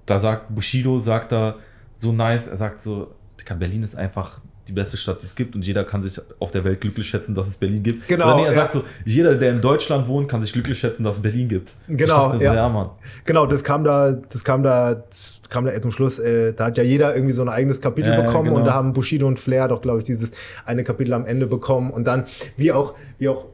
[0.05, 1.55] da sagt Bushido, sagt da
[1.95, 3.13] so nice, er sagt so,
[3.59, 6.63] Berlin ist einfach die beste Stadt, die es gibt und jeder kann sich auf der
[6.63, 8.07] Welt glücklich schätzen, dass es Berlin gibt.
[8.07, 8.55] Genau, Oder nee, er ja.
[8.55, 11.71] sagt so, jeder, der in Deutschland wohnt, kann sich glücklich schätzen, dass es Berlin gibt.
[11.87, 12.55] Genau, dachte, so, ja.
[12.55, 12.89] ja, Mann.
[13.25, 16.77] Genau, das kam da, das kam da, das kam da zum Schluss, äh, da hat
[16.77, 18.59] ja jeder irgendwie so ein eigenes Kapitel Ja, ja, bekommen genau.
[18.59, 20.31] und da haben Bushido und Flair doch, glaube ich, dieses
[20.65, 22.25] eine Kapitel am Ende bekommen und dann,
[22.57, 23.45] wie auch, wie auch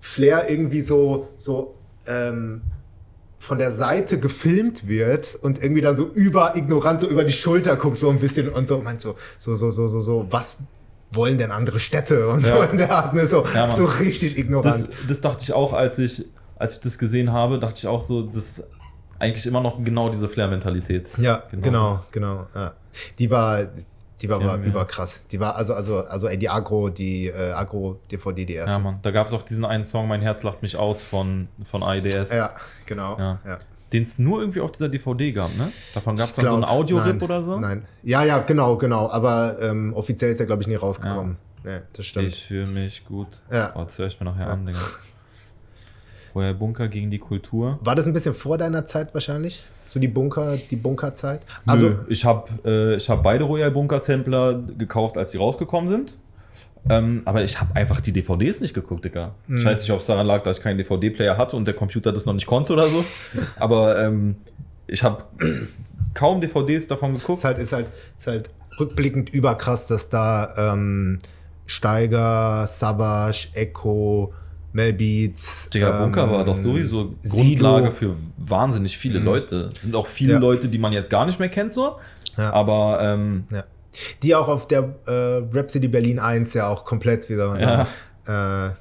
[0.00, 1.74] Flair irgendwie so, so,
[2.06, 2.62] ähm,
[3.42, 7.74] von der Seite gefilmt wird und irgendwie dann so über, ignorant so über die Schulter
[7.76, 10.56] guckt so ein bisschen und so meint so, so, so, so, so, so, was
[11.10, 12.64] wollen denn andere Städte und so Ja.
[12.66, 14.88] in der Art, ne, so, Ja, so richtig Das, ignorant.
[15.08, 16.24] das dachte ich auch, als ich,
[16.56, 18.62] als ich das gesehen habe, dachte ich auch so, das
[19.18, 21.08] eigentlich immer noch genau diese Flair-Mentalität.
[21.18, 22.46] Ja, Genau genau, genau.
[22.54, 22.74] ja.
[23.18, 23.66] Die war,
[24.22, 24.64] die war, war ja.
[24.64, 25.20] überkrass.
[25.32, 28.72] Die war also, also, also ey, die Agro, die äh, Agro-DVD, die erste.
[28.72, 28.98] Ja, Mann.
[29.02, 32.32] Da gab es auch diesen einen Song, Mein Herz lacht mich aus von, von AIDS.
[32.32, 32.54] Ja,
[32.86, 33.18] genau.
[33.18, 33.38] Ja.
[33.44, 33.58] Ja.
[33.92, 35.70] Den es nur irgendwie auf dieser DVD gab, ne?
[35.92, 37.58] Davon gab es dann so einen glaub, Audio-Rip oder so?
[37.58, 37.84] Nein.
[38.02, 39.10] Ja, ja, genau, genau.
[39.10, 41.36] Aber ähm, offiziell ist er, glaube ich, nie rausgekommen.
[41.64, 41.80] Ja.
[41.92, 42.28] das stimmt.
[42.28, 43.28] Ich fühle mich gut.
[43.50, 43.72] Ja.
[43.74, 44.78] Oh, das höre ich mir nachher an, Digga.
[46.34, 47.78] Woher Bunker gegen die Kultur?
[47.82, 49.64] War das ein bisschen vor deiner Zeit wahrscheinlich?
[49.86, 51.42] So die Bunker, die Bunkerzeit?
[51.66, 55.88] Also, Also, ich habe äh, ich hab beide Royal Bunker Sampler gekauft, als die rausgekommen
[55.88, 56.16] sind.
[56.88, 59.34] Ähm, aber ich habe einfach die DVDs nicht geguckt, Digga.
[59.46, 59.58] Mhm.
[59.58, 62.12] Ich weiß nicht, ob es daran lag, dass ich keinen DVD-Player hatte und der Computer
[62.12, 63.04] das noch nicht konnte oder so.
[63.56, 64.36] aber ähm,
[64.86, 65.24] ich habe
[66.14, 67.38] kaum DVDs davon geguckt.
[67.38, 67.86] ist halt, ist halt,
[68.18, 71.20] ist halt rückblickend überkrass, dass da ähm,
[71.66, 74.32] Steiger, Savage, Echo,
[74.72, 75.68] Melbeats.
[75.70, 77.36] Digga, Bunker ähm, war doch sowieso Sido.
[77.36, 79.24] Grundlage für wahnsinnig viele Mhm.
[79.26, 79.70] Leute.
[79.76, 80.38] Es sind auch viele Ja.
[80.38, 81.96] Leute, die man jetzt gar nicht mehr kennt, so.
[82.36, 82.52] Ja.
[82.52, 83.64] Aber ähm, Ja.
[84.22, 85.10] Die auch auf der äh,
[85.54, 87.86] Rhapsody Berlin 1 ja auch komplett, wie soll man Ja.
[88.24, 88.74] sagen,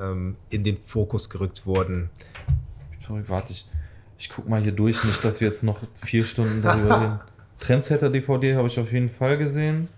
[0.00, 2.08] äh, ähm, in den Fokus gerückt wurden.
[3.06, 3.66] Sorry, warte, ich,
[4.16, 7.20] ich guck mal hier durch, nicht, dass wir jetzt noch vier Stunden darüber reden.
[7.60, 9.88] Trendsetter DVD habe ich auf jeden Fall gesehen.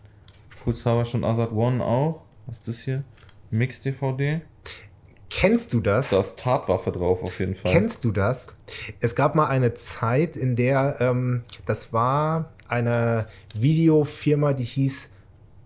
[0.65, 2.23] Kurzhaber schon Azad One auch.
[2.47, 3.05] Was ist das hier?
[3.53, 4.41] Mix DVD.
[5.35, 6.11] Kennst du das?
[6.11, 7.73] Da ist Tatwaffe drauf auf jeden Fall.
[7.73, 8.49] Kennst du das?
[9.01, 15.09] Es gab mal eine Zeit, in der ähm, das war eine Videofirma, die hieß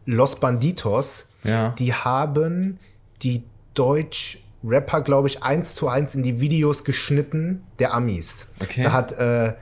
[0.07, 1.27] Los Banditos.
[1.43, 1.71] ja.
[1.79, 2.79] Die haben
[3.23, 3.43] die
[3.75, 8.47] Deutsch-Rapper, glaube ich, eins zu eins in die Videos geschnitten der Amis.
[8.63, 8.85] Okay.
[8.85, 9.53] Da hat äh,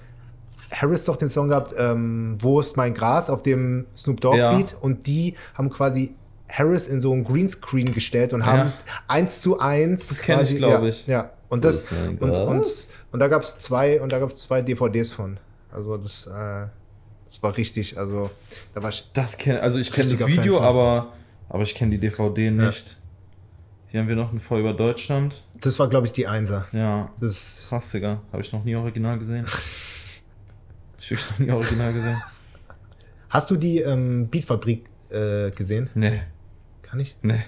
[0.70, 4.54] Harris doch den Song gehabt, ähm, Wo ist mein Gras, auf dem Snoop Dogg Ja.
[4.54, 4.76] Beat.
[4.80, 6.14] Und die haben quasi
[6.48, 8.46] Harris in so ein Greenscreen gestellt und Ja.
[8.46, 8.72] haben
[9.08, 10.08] eins zu eins.
[10.08, 11.06] Das kenn ich, quasi- glaub ja, ich.
[11.06, 14.36] Ja, und das mein und, und, und da gab es zwei und da gab es
[14.36, 15.38] zwei DVDs von.
[15.72, 16.66] Also das, äh,
[17.26, 17.98] das war richtig.
[17.98, 18.30] Also
[18.74, 19.08] da war ich.
[19.12, 21.12] Das kenn, also ich kenne das Video, aber,
[21.48, 22.96] aber ich kenne die DVD nicht.
[23.88, 25.42] Hier haben wir noch ein Voll über Deutschland.
[25.60, 26.66] Das war, glaube ich, die Einser.
[26.72, 27.08] Ja.
[27.20, 28.20] Das, Krass, Digga.
[28.32, 29.46] Habe ich noch nie original gesehen.
[30.98, 32.22] Ich habe noch nie original gesehen.
[33.30, 35.90] Hast du die ähm, Beatfabrik äh, gesehen?
[35.94, 36.22] Nee.
[36.94, 37.16] Kann ich?
[37.22, 37.40] Nee.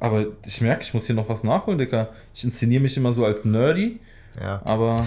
[0.00, 2.08] Aber ich merke, ich muss hier noch was nachholen, Digga.
[2.34, 4.00] Ich inszeniere mich immer so als nerdy,
[4.40, 4.60] Ja.
[4.64, 5.06] aber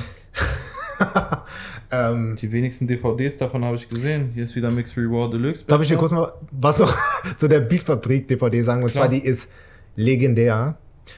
[1.92, 4.32] Ähm, die wenigsten DVDs davon habe ich gesehen.
[4.34, 5.66] Hier ist wieder Mix Reward Deluxe.
[5.68, 6.96] darf ich dir kurz mal was noch
[7.38, 8.84] zu der Beatfabrik DVD sagen?
[8.84, 9.10] Und Klar.
[9.10, 9.50] zwar, die ist
[9.98, 10.78] legendär.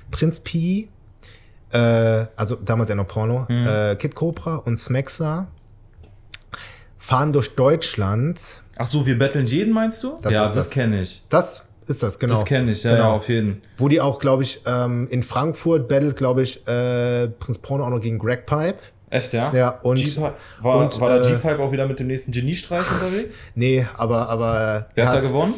[0.10, 0.88] Prinz P,
[1.72, 1.78] äh,
[2.36, 3.68] also damals ja noch Porno, Mhm.
[3.68, 5.46] äh, Kid Cobra und Smaxa
[6.98, 8.64] fahren durch Deutschland.
[8.76, 10.18] Ach so, wir betteln jeden, meinst du?
[10.24, 10.70] Das ja, das, das.
[10.72, 11.22] kenne ich.
[11.30, 12.34] Das ist das, genau.
[12.36, 13.04] Das kenne ich, ja, Genau.
[13.04, 13.62] ja, auf jeden.
[13.78, 17.90] Wo die auch, glaube ich, ähm, in Frankfurt battelt, glaube ich, äh, Prinz Porno auch
[17.90, 18.78] noch gegen Greg Pipe.
[19.10, 19.54] Echt, ja?
[19.54, 23.34] Ja, und- war, und, war der äh, G-Pipe auch wieder mit dem nächsten Geniestreich unterwegs?
[23.56, 25.54] Nee, aber, aber Wer hat da gewonnen?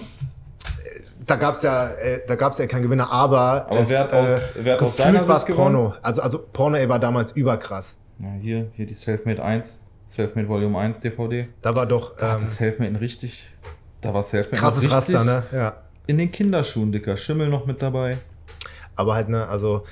[1.25, 4.73] da gab's ja, äh, da gab's ja keinen Gewinner, aber, Aber wer hat aus- wer
[4.73, 5.75] hat aus deiner gefühlt war's Sicht gewonnen?
[5.75, 5.93] Porno.
[6.01, 7.95] Also, also Porno ey, war damals überkrass.
[8.19, 9.79] Ja, hier, hier die Selfmade 1.
[10.07, 11.47] Selfmade Volume 1 DVD.
[11.61, 12.15] Da war doch.
[12.17, 13.47] Da hat Ähm, das Selfmade ein richtig.
[14.01, 15.43] Da war Selfmade krasses richtig Raster, ne?
[15.51, 15.73] Ja.
[16.07, 17.17] In den Kinderschuhen, Dicker.
[17.17, 18.17] Schimmel noch mit dabei.
[18.95, 19.83] Aber halt, ne, also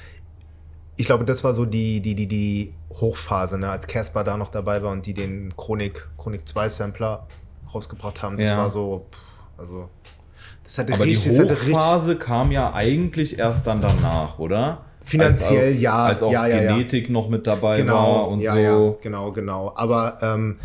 [0.95, 4.49] ich glaube, das war so die, die, die, die Hochphase, ne, als Casper da noch
[4.49, 7.27] dabei war und die den Chronik, Chronik 2 Sampler
[7.73, 8.37] rausgebracht haben.
[8.37, 8.57] Das Ja.
[8.57, 9.19] war so, pff,
[9.57, 9.89] also
[10.63, 14.39] das hatte Aber die richtig, das hatte richtig Hochphase kam ja eigentlich erst dann danach,
[14.39, 14.85] oder?
[15.01, 16.71] Finanziell als ja, Als auch ja, ja.
[16.73, 18.59] Genetik noch mit dabei genau, war und ja, so.
[18.59, 19.73] ja, genau, genau.
[19.75, 20.59] Aber ähm,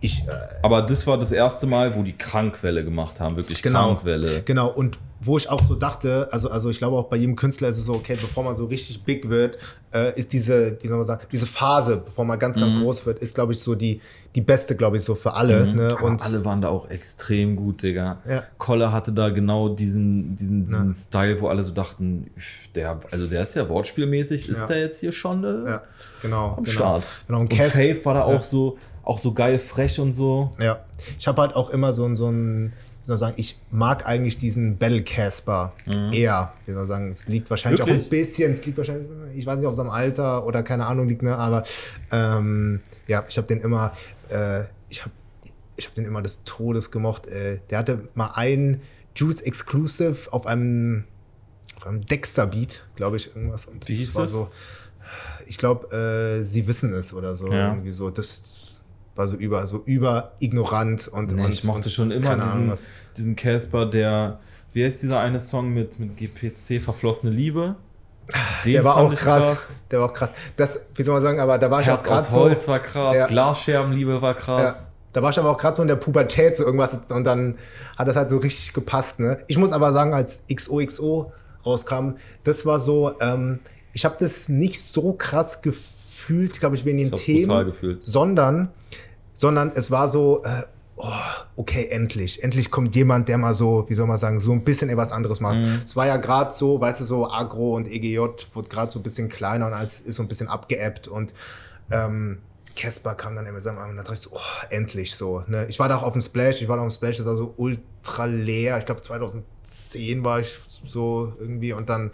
[0.00, 0.30] ich, äh,
[0.62, 3.94] Aber das war das erste Mal, wo die Krankwelle gemacht haben, wirklich Genau.
[3.94, 4.42] Krankwelle.
[4.42, 7.68] Genau, und wo ich auch so dachte, also, also ich glaube auch bei jedem Künstler
[7.70, 9.58] ist es so, okay, bevor man so richtig big wird,
[9.92, 12.60] äh, ist diese, wie soll man sagen, diese Phase, bevor man ganz, Mhm.
[12.60, 14.00] ganz groß wird, ist, glaube ich, so die,
[14.36, 15.74] die beste, glaube ich, so für alle.
[15.74, 15.96] Ne?
[15.98, 18.18] Aber Und alle waren da auch extrem gut, Digga.
[18.28, 18.44] Ja.
[18.58, 22.30] Kolle hatte da genau diesen, diesen, diesen Style, wo alle so dachten,
[22.76, 24.66] der, also der ist ja wortspielmäßig, ist Ja.
[24.66, 25.82] der jetzt hier schon äh, ja,
[26.22, 26.54] genau.
[26.58, 26.70] am genau.
[26.76, 27.04] Start?
[27.26, 28.42] Genau, und und Faith war da auch Ja.
[28.42, 30.50] so, auch so geil frech und so.
[30.60, 30.80] Ja,
[31.18, 32.74] ich habe halt auch immer so ein, so ein,
[33.08, 35.72] soll sagen, ich mag eigentlich diesen Battle Casper
[36.12, 36.52] eher.
[36.66, 37.90] Wie soll sagen, es liegt wahrscheinlich auch Mhm.
[37.90, 38.06] Wirklich?
[38.06, 41.22] ein bisschen, es liegt wahrscheinlich, ich weiß nicht, auf seinem Alter oder keine Ahnung liegt,
[41.22, 41.62] ne, aber
[42.12, 43.92] ähm, ja, ich habe den immer,
[44.30, 45.10] äh, ich habe
[45.76, 47.26] ich hab den immer des Todes gemocht.
[47.26, 48.80] Äh, der hatte mal ein
[49.14, 51.04] Juice Exclusive auf einem,
[51.76, 53.66] auf einem Dexter-Beat, glaube ich, irgendwas.
[53.66, 54.32] Und Wie das hieß war das?
[54.32, 54.50] so,
[55.46, 57.52] ich glaube, äh, sie wissen es oder so.
[57.52, 57.68] Ja.
[57.70, 58.10] Irgendwie so.
[58.10, 58.67] Das
[59.18, 62.70] war so über, so über ignorant und, Nee, und ich mochte schon immer keine Ahnung
[62.70, 64.38] diesen, diesen Casper, der,
[64.72, 67.74] wie heißt dieser eine Song mit, mit GPC, Verflossene Liebe?
[68.64, 69.70] Den Der war auch ich krass.
[69.90, 70.30] Der war auch krass.
[70.56, 72.40] Das, wie soll man sagen, aber da war ich auch Herz gerade aus so.
[72.40, 73.26] Holz war krass, Ja.
[73.26, 74.86] Glasscherbenliebe war Ja, krass.
[75.14, 77.56] da war ich aber auch gerade so in der Pubertät so irgendwas und dann
[77.96, 79.18] hat das halt so richtig gepasst.
[79.18, 79.38] Ne?
[79.46, 81.32] Ich muss aber sagen, als XOXO
[81.64, 82.12] rauskam,
[82.44, 83.60] das war so, ähm,
[83.94, 88.68] ich habe das nicht so krass gefühlt, glaube ich, wegen den Ich Themen, sondern,
[89.38, 90.64] sondern es war so, äh,
[90.96, 91.12] oh,
[91.56, 94.90] okay, endlich, endlich kommt jemand, der mal so, wie soll man sagen, so ein bisschen
[94.90, 95.58] etwas anderes macht.
[95.58, 95.82] Mhm.
[95.86, 98.18] Es war ja gerade so, weißt du, so Agro und EGJ
[98.52, 101.32] wurde gerade so ein bisschen kleiner und alles ist so ein bisschen abgeebbt und
[101.92, 102.38] ähm,
[102.74, 105.44] Casper kam dann immer zusammen und da dachte ich so, oh, endlich so.
[105.46, 105.66] Ne?
[105.68, 107.36] Ich war da auch auf dem Splash, ich war da auf dem Splash, das war
[107.36, 108.78] so ultra leer.
[108.78, 112.10] Ich glaube 2010 war ich so irgendwie und dann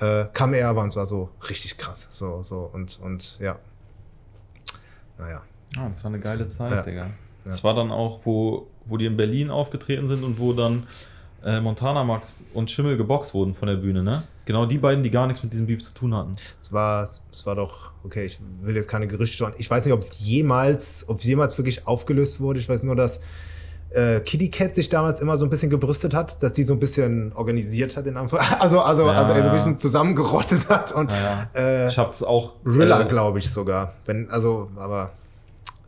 [0.00, 2.06] äh, kam er aber und es war so richtig krass.
[2.08, 3.58] So, so und, und ja.
[5.18, 5.42] Naja.
[5.78, 6.82] Ah, das war eine geile Zeit, Ja.
[6.82, 7.06] Digga.
[7.44, 10.84] Das war dann auch, wo, wo die in Berlin aufgetreten sind und wo dann
[11.44, 14.22] äh, Montana Max und Schimmel geboxt wurden von der Bühne, ne?
[14.46, 16.36] Genau die beiden, die gar nichts mit diesem Beef zu tun hatten.
[16.60, 19.52] Es war, es war doch, okay, ich will jetzt keine Gerüchte schon.
[19.58, 22.60] Ich weiß nicht, ob es jemals, ob es jemals wirklich aufgelöst wurde.
[22.60, 23.20] Ich weiß nur, dass
[23.90, 26.80] äh, Kitty Cat sich damals immer so ein bisschen gebrüstet hat, dass die so ein
[26.80, 29.60] bisschen organisiert hat in Anführ- Also, also, Ja, also er so ein ja.
[29.60, 31.48] bisschen zusammengerottet hat und Naja.
[31.54, 32.52] äh, Ich hab's auch.
[32.64, 33.92] Rilla, äh, glaube ich sogar.
[34.06, 35.12] Wenn, also, aber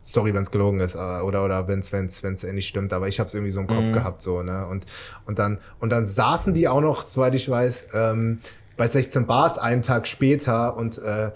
[0.07, 3.07] sorry, wenn es gelogen ist, aber, oder, oder wenn es wenn's, wenn's nicht stimmt, aber
[3.09, 3.75] ich habe es irgendwie so im Mhm.
[3.75, 4.65] Kopf gehabt, so, ne?
[4.67, 4.85] Und,
[5.25, 8.39] und, dann, und dann saßen die auch noch, soweit ich weiß, ähm,
[8.77, 11.31] bei 16 Bars einen Tag später und äh,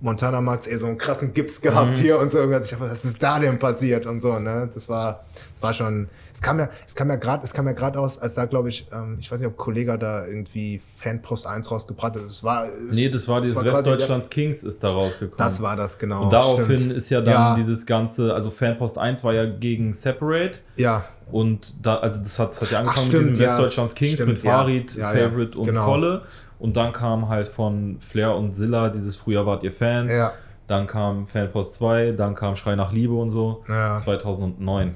[0.00, 1.94] Montana Max ey, so einen krassen Gips gehabt Mhm.
[1.94, 2.66] hier und so irgendwas.
[2.66, 4.68] Ich dachte, was ist da denn passiert und so, ne?
[4.74, 5.24] Das war,
[5.54, 8.18] das war schon, es kam ja, es kam ja gerade, es kam ja gerade aus,
[8.18, 12.14] als da, glaube ich, ähm, ich weiß nicht, ob Kollege da irgendwie Fanpost 1 rausgebracht
[12.14, 12.22] hat.
[12.24, 15.38] Es war, es, Nee, das war dieses Westdeutschlands Kings ist da rausgekommen.
[15.38, 16.24] Das war das, genau.
[16.24, 16.92] Und daraufhin stimmt.
[16.92, 17.54] ist ja dann Ja.
[17.56, 20.58] dieses ganze, also Fanpost 1 war ja gegen Separate.
[20.76, 23.48] Ja, Und da, also das hat, das hat ja angefangen Ach, mit stimmt, diesem ja.
[23.50, 24.38] Westdeutschlands Kings Stimmt, mit.
[24.40, 24.90] Farid.
[24.92, 26.20] Favorite und Genau.
[26.58, 30.12] Und dann kam halt von Flair und Zilla dieses Früher wart ihr Fans.
[30.12, 30.32] Ja.
[30.66, 33.60] Dann kam Fanpost 2, dann kam Schrei nach Liebe und so.
[33.68, 33.98] Ja.
[33.98, 34.94] 2009.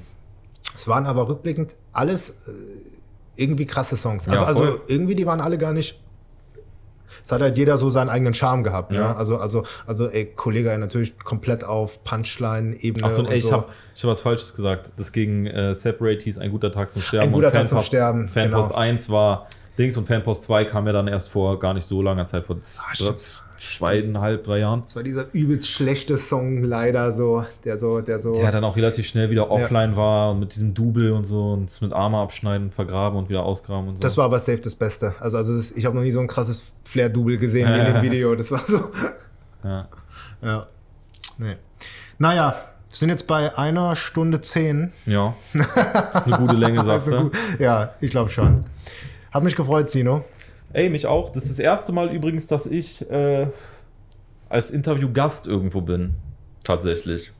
[0.75, 2.33] Es waren aber rückblickend alles äh,
[3.35, 4.27] irgendwie krasse Songs.
[4.27, 4.81] Also, Ja, also voll.
[4.87, 5.99] irgendwie, die waren alle gar nicht.
[7.23, 8.93] Es hat halt jeder so seinen eigenen Charme gehabt.
[8.93, 9.09] Ja.
[9.09, 9.15] Ne?
[9.15, 13.05] Also, also, also, ey, Kollege natürlich komplett auf Punchline-Ebene.
[13.05, 13.47] Achso, ey, so.
[13.47, 14.91] ich habe ich hab was Falsches gesagt.
[14.97, 17.25] Das gegen äh, Separate hieß Ein guter Tag zum Sterben.
[17.27, 18.79] Ein guter Tag zum Fanpost- Sterben, Fanpost genau.
[18.81, 19.47] 1 war
[19.81, 22.57] Dings und Fanpost 2 kam ja dann erst vor gar nicht so langer Zeit, vor
[22.57, 23.13] Ah,
[23.57, 24.83] zweieinhalb, drei Jahren.
[24.85, 28.33] Das war dieser übelst schlechte Song, leider so, der so, der so.
[28.33, 31.69] Der dann auch relativ schnell wieder offline war und mit diesem Double und so und
[31.69, 33.99] es mit Arme abschneiden, vergraben und wieder ausgraben und so.
[34.01, 35.13] das war aber safe das Beste.
[35.19, 38.01] Also, also das, ich habe noch nie so ein krasses Flair-Double gesehen wie in dem
[38.01, 38.33] Video.
[38.35, 38.89] Das war so.
[39.63, 39.87] ja.
[40.41, 40.67] Ja.
[41.37, 41.55] Nee.
[42.17, 42.55] Naja,
[42.87, 44.91] sind jetzt bei einer Stunde zehn.
[45.05, 45.35] ja.
[45.53, 47.23] Das ist eine gute Länge, sagst Also du.
[47.25, 47.37] gut.
[47.59, 48.65] Ja, ich glaube schon.
[49.31, 50.23] Hat mich gefreut, Sino.
[50.73, 51.29] Ey, mich auch.
[51.31, 53.47] Das ist das erste Mal übrigens, dass ich äh,
[54.49, 56.15] als Interviewgast irgendwo bin.
[56.63, 57.31] Tatsächlich.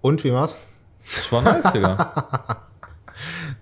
[0.00, 0.56] Und wie war's?
[1.14, 2.64] Das war nice, Digga.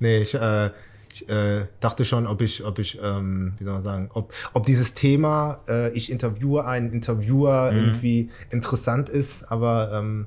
[0.01, 0.71] Nee, ich, äh,
[1.11, 4.67] ich äh, dachte schon, ob ich, ob ich, ähm, wie soll man sagen, ob, ob
[4.67, 7.79] dieses Thema, äh, ich interviewe einen Interviewer Mhm.
[7.79, 10.27] irgendwie interessant ist, aber ähm,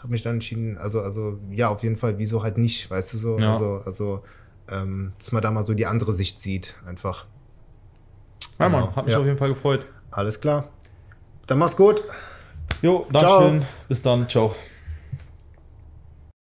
[0.00, 3.18] habe mich dann entschieden, also, also ja, auf jeden Fall, wieso halt nicht, weißt du
[3.18, 3.38] so?
[3.38, 3.52] Ja.
[3.52, 4.22] Also, also
[4.70, 7.26] ähm, dass man da mal so die andere Sicht sieht, einfach.
[8.58, 8.86] Ja, genau.
[8.86, 9.20] Mann, hat mich ja.
[9.20, 9.86] auf jeden Fall gefreut.
[10.10, 10.68] Alles klar.
[11.46, 12.02] Dann mach's gut.
[12.82, 13.66] Jo, Dankeschön.
[13.88, 14.28] Bis dann.
[14.28, 14.54] Ciao.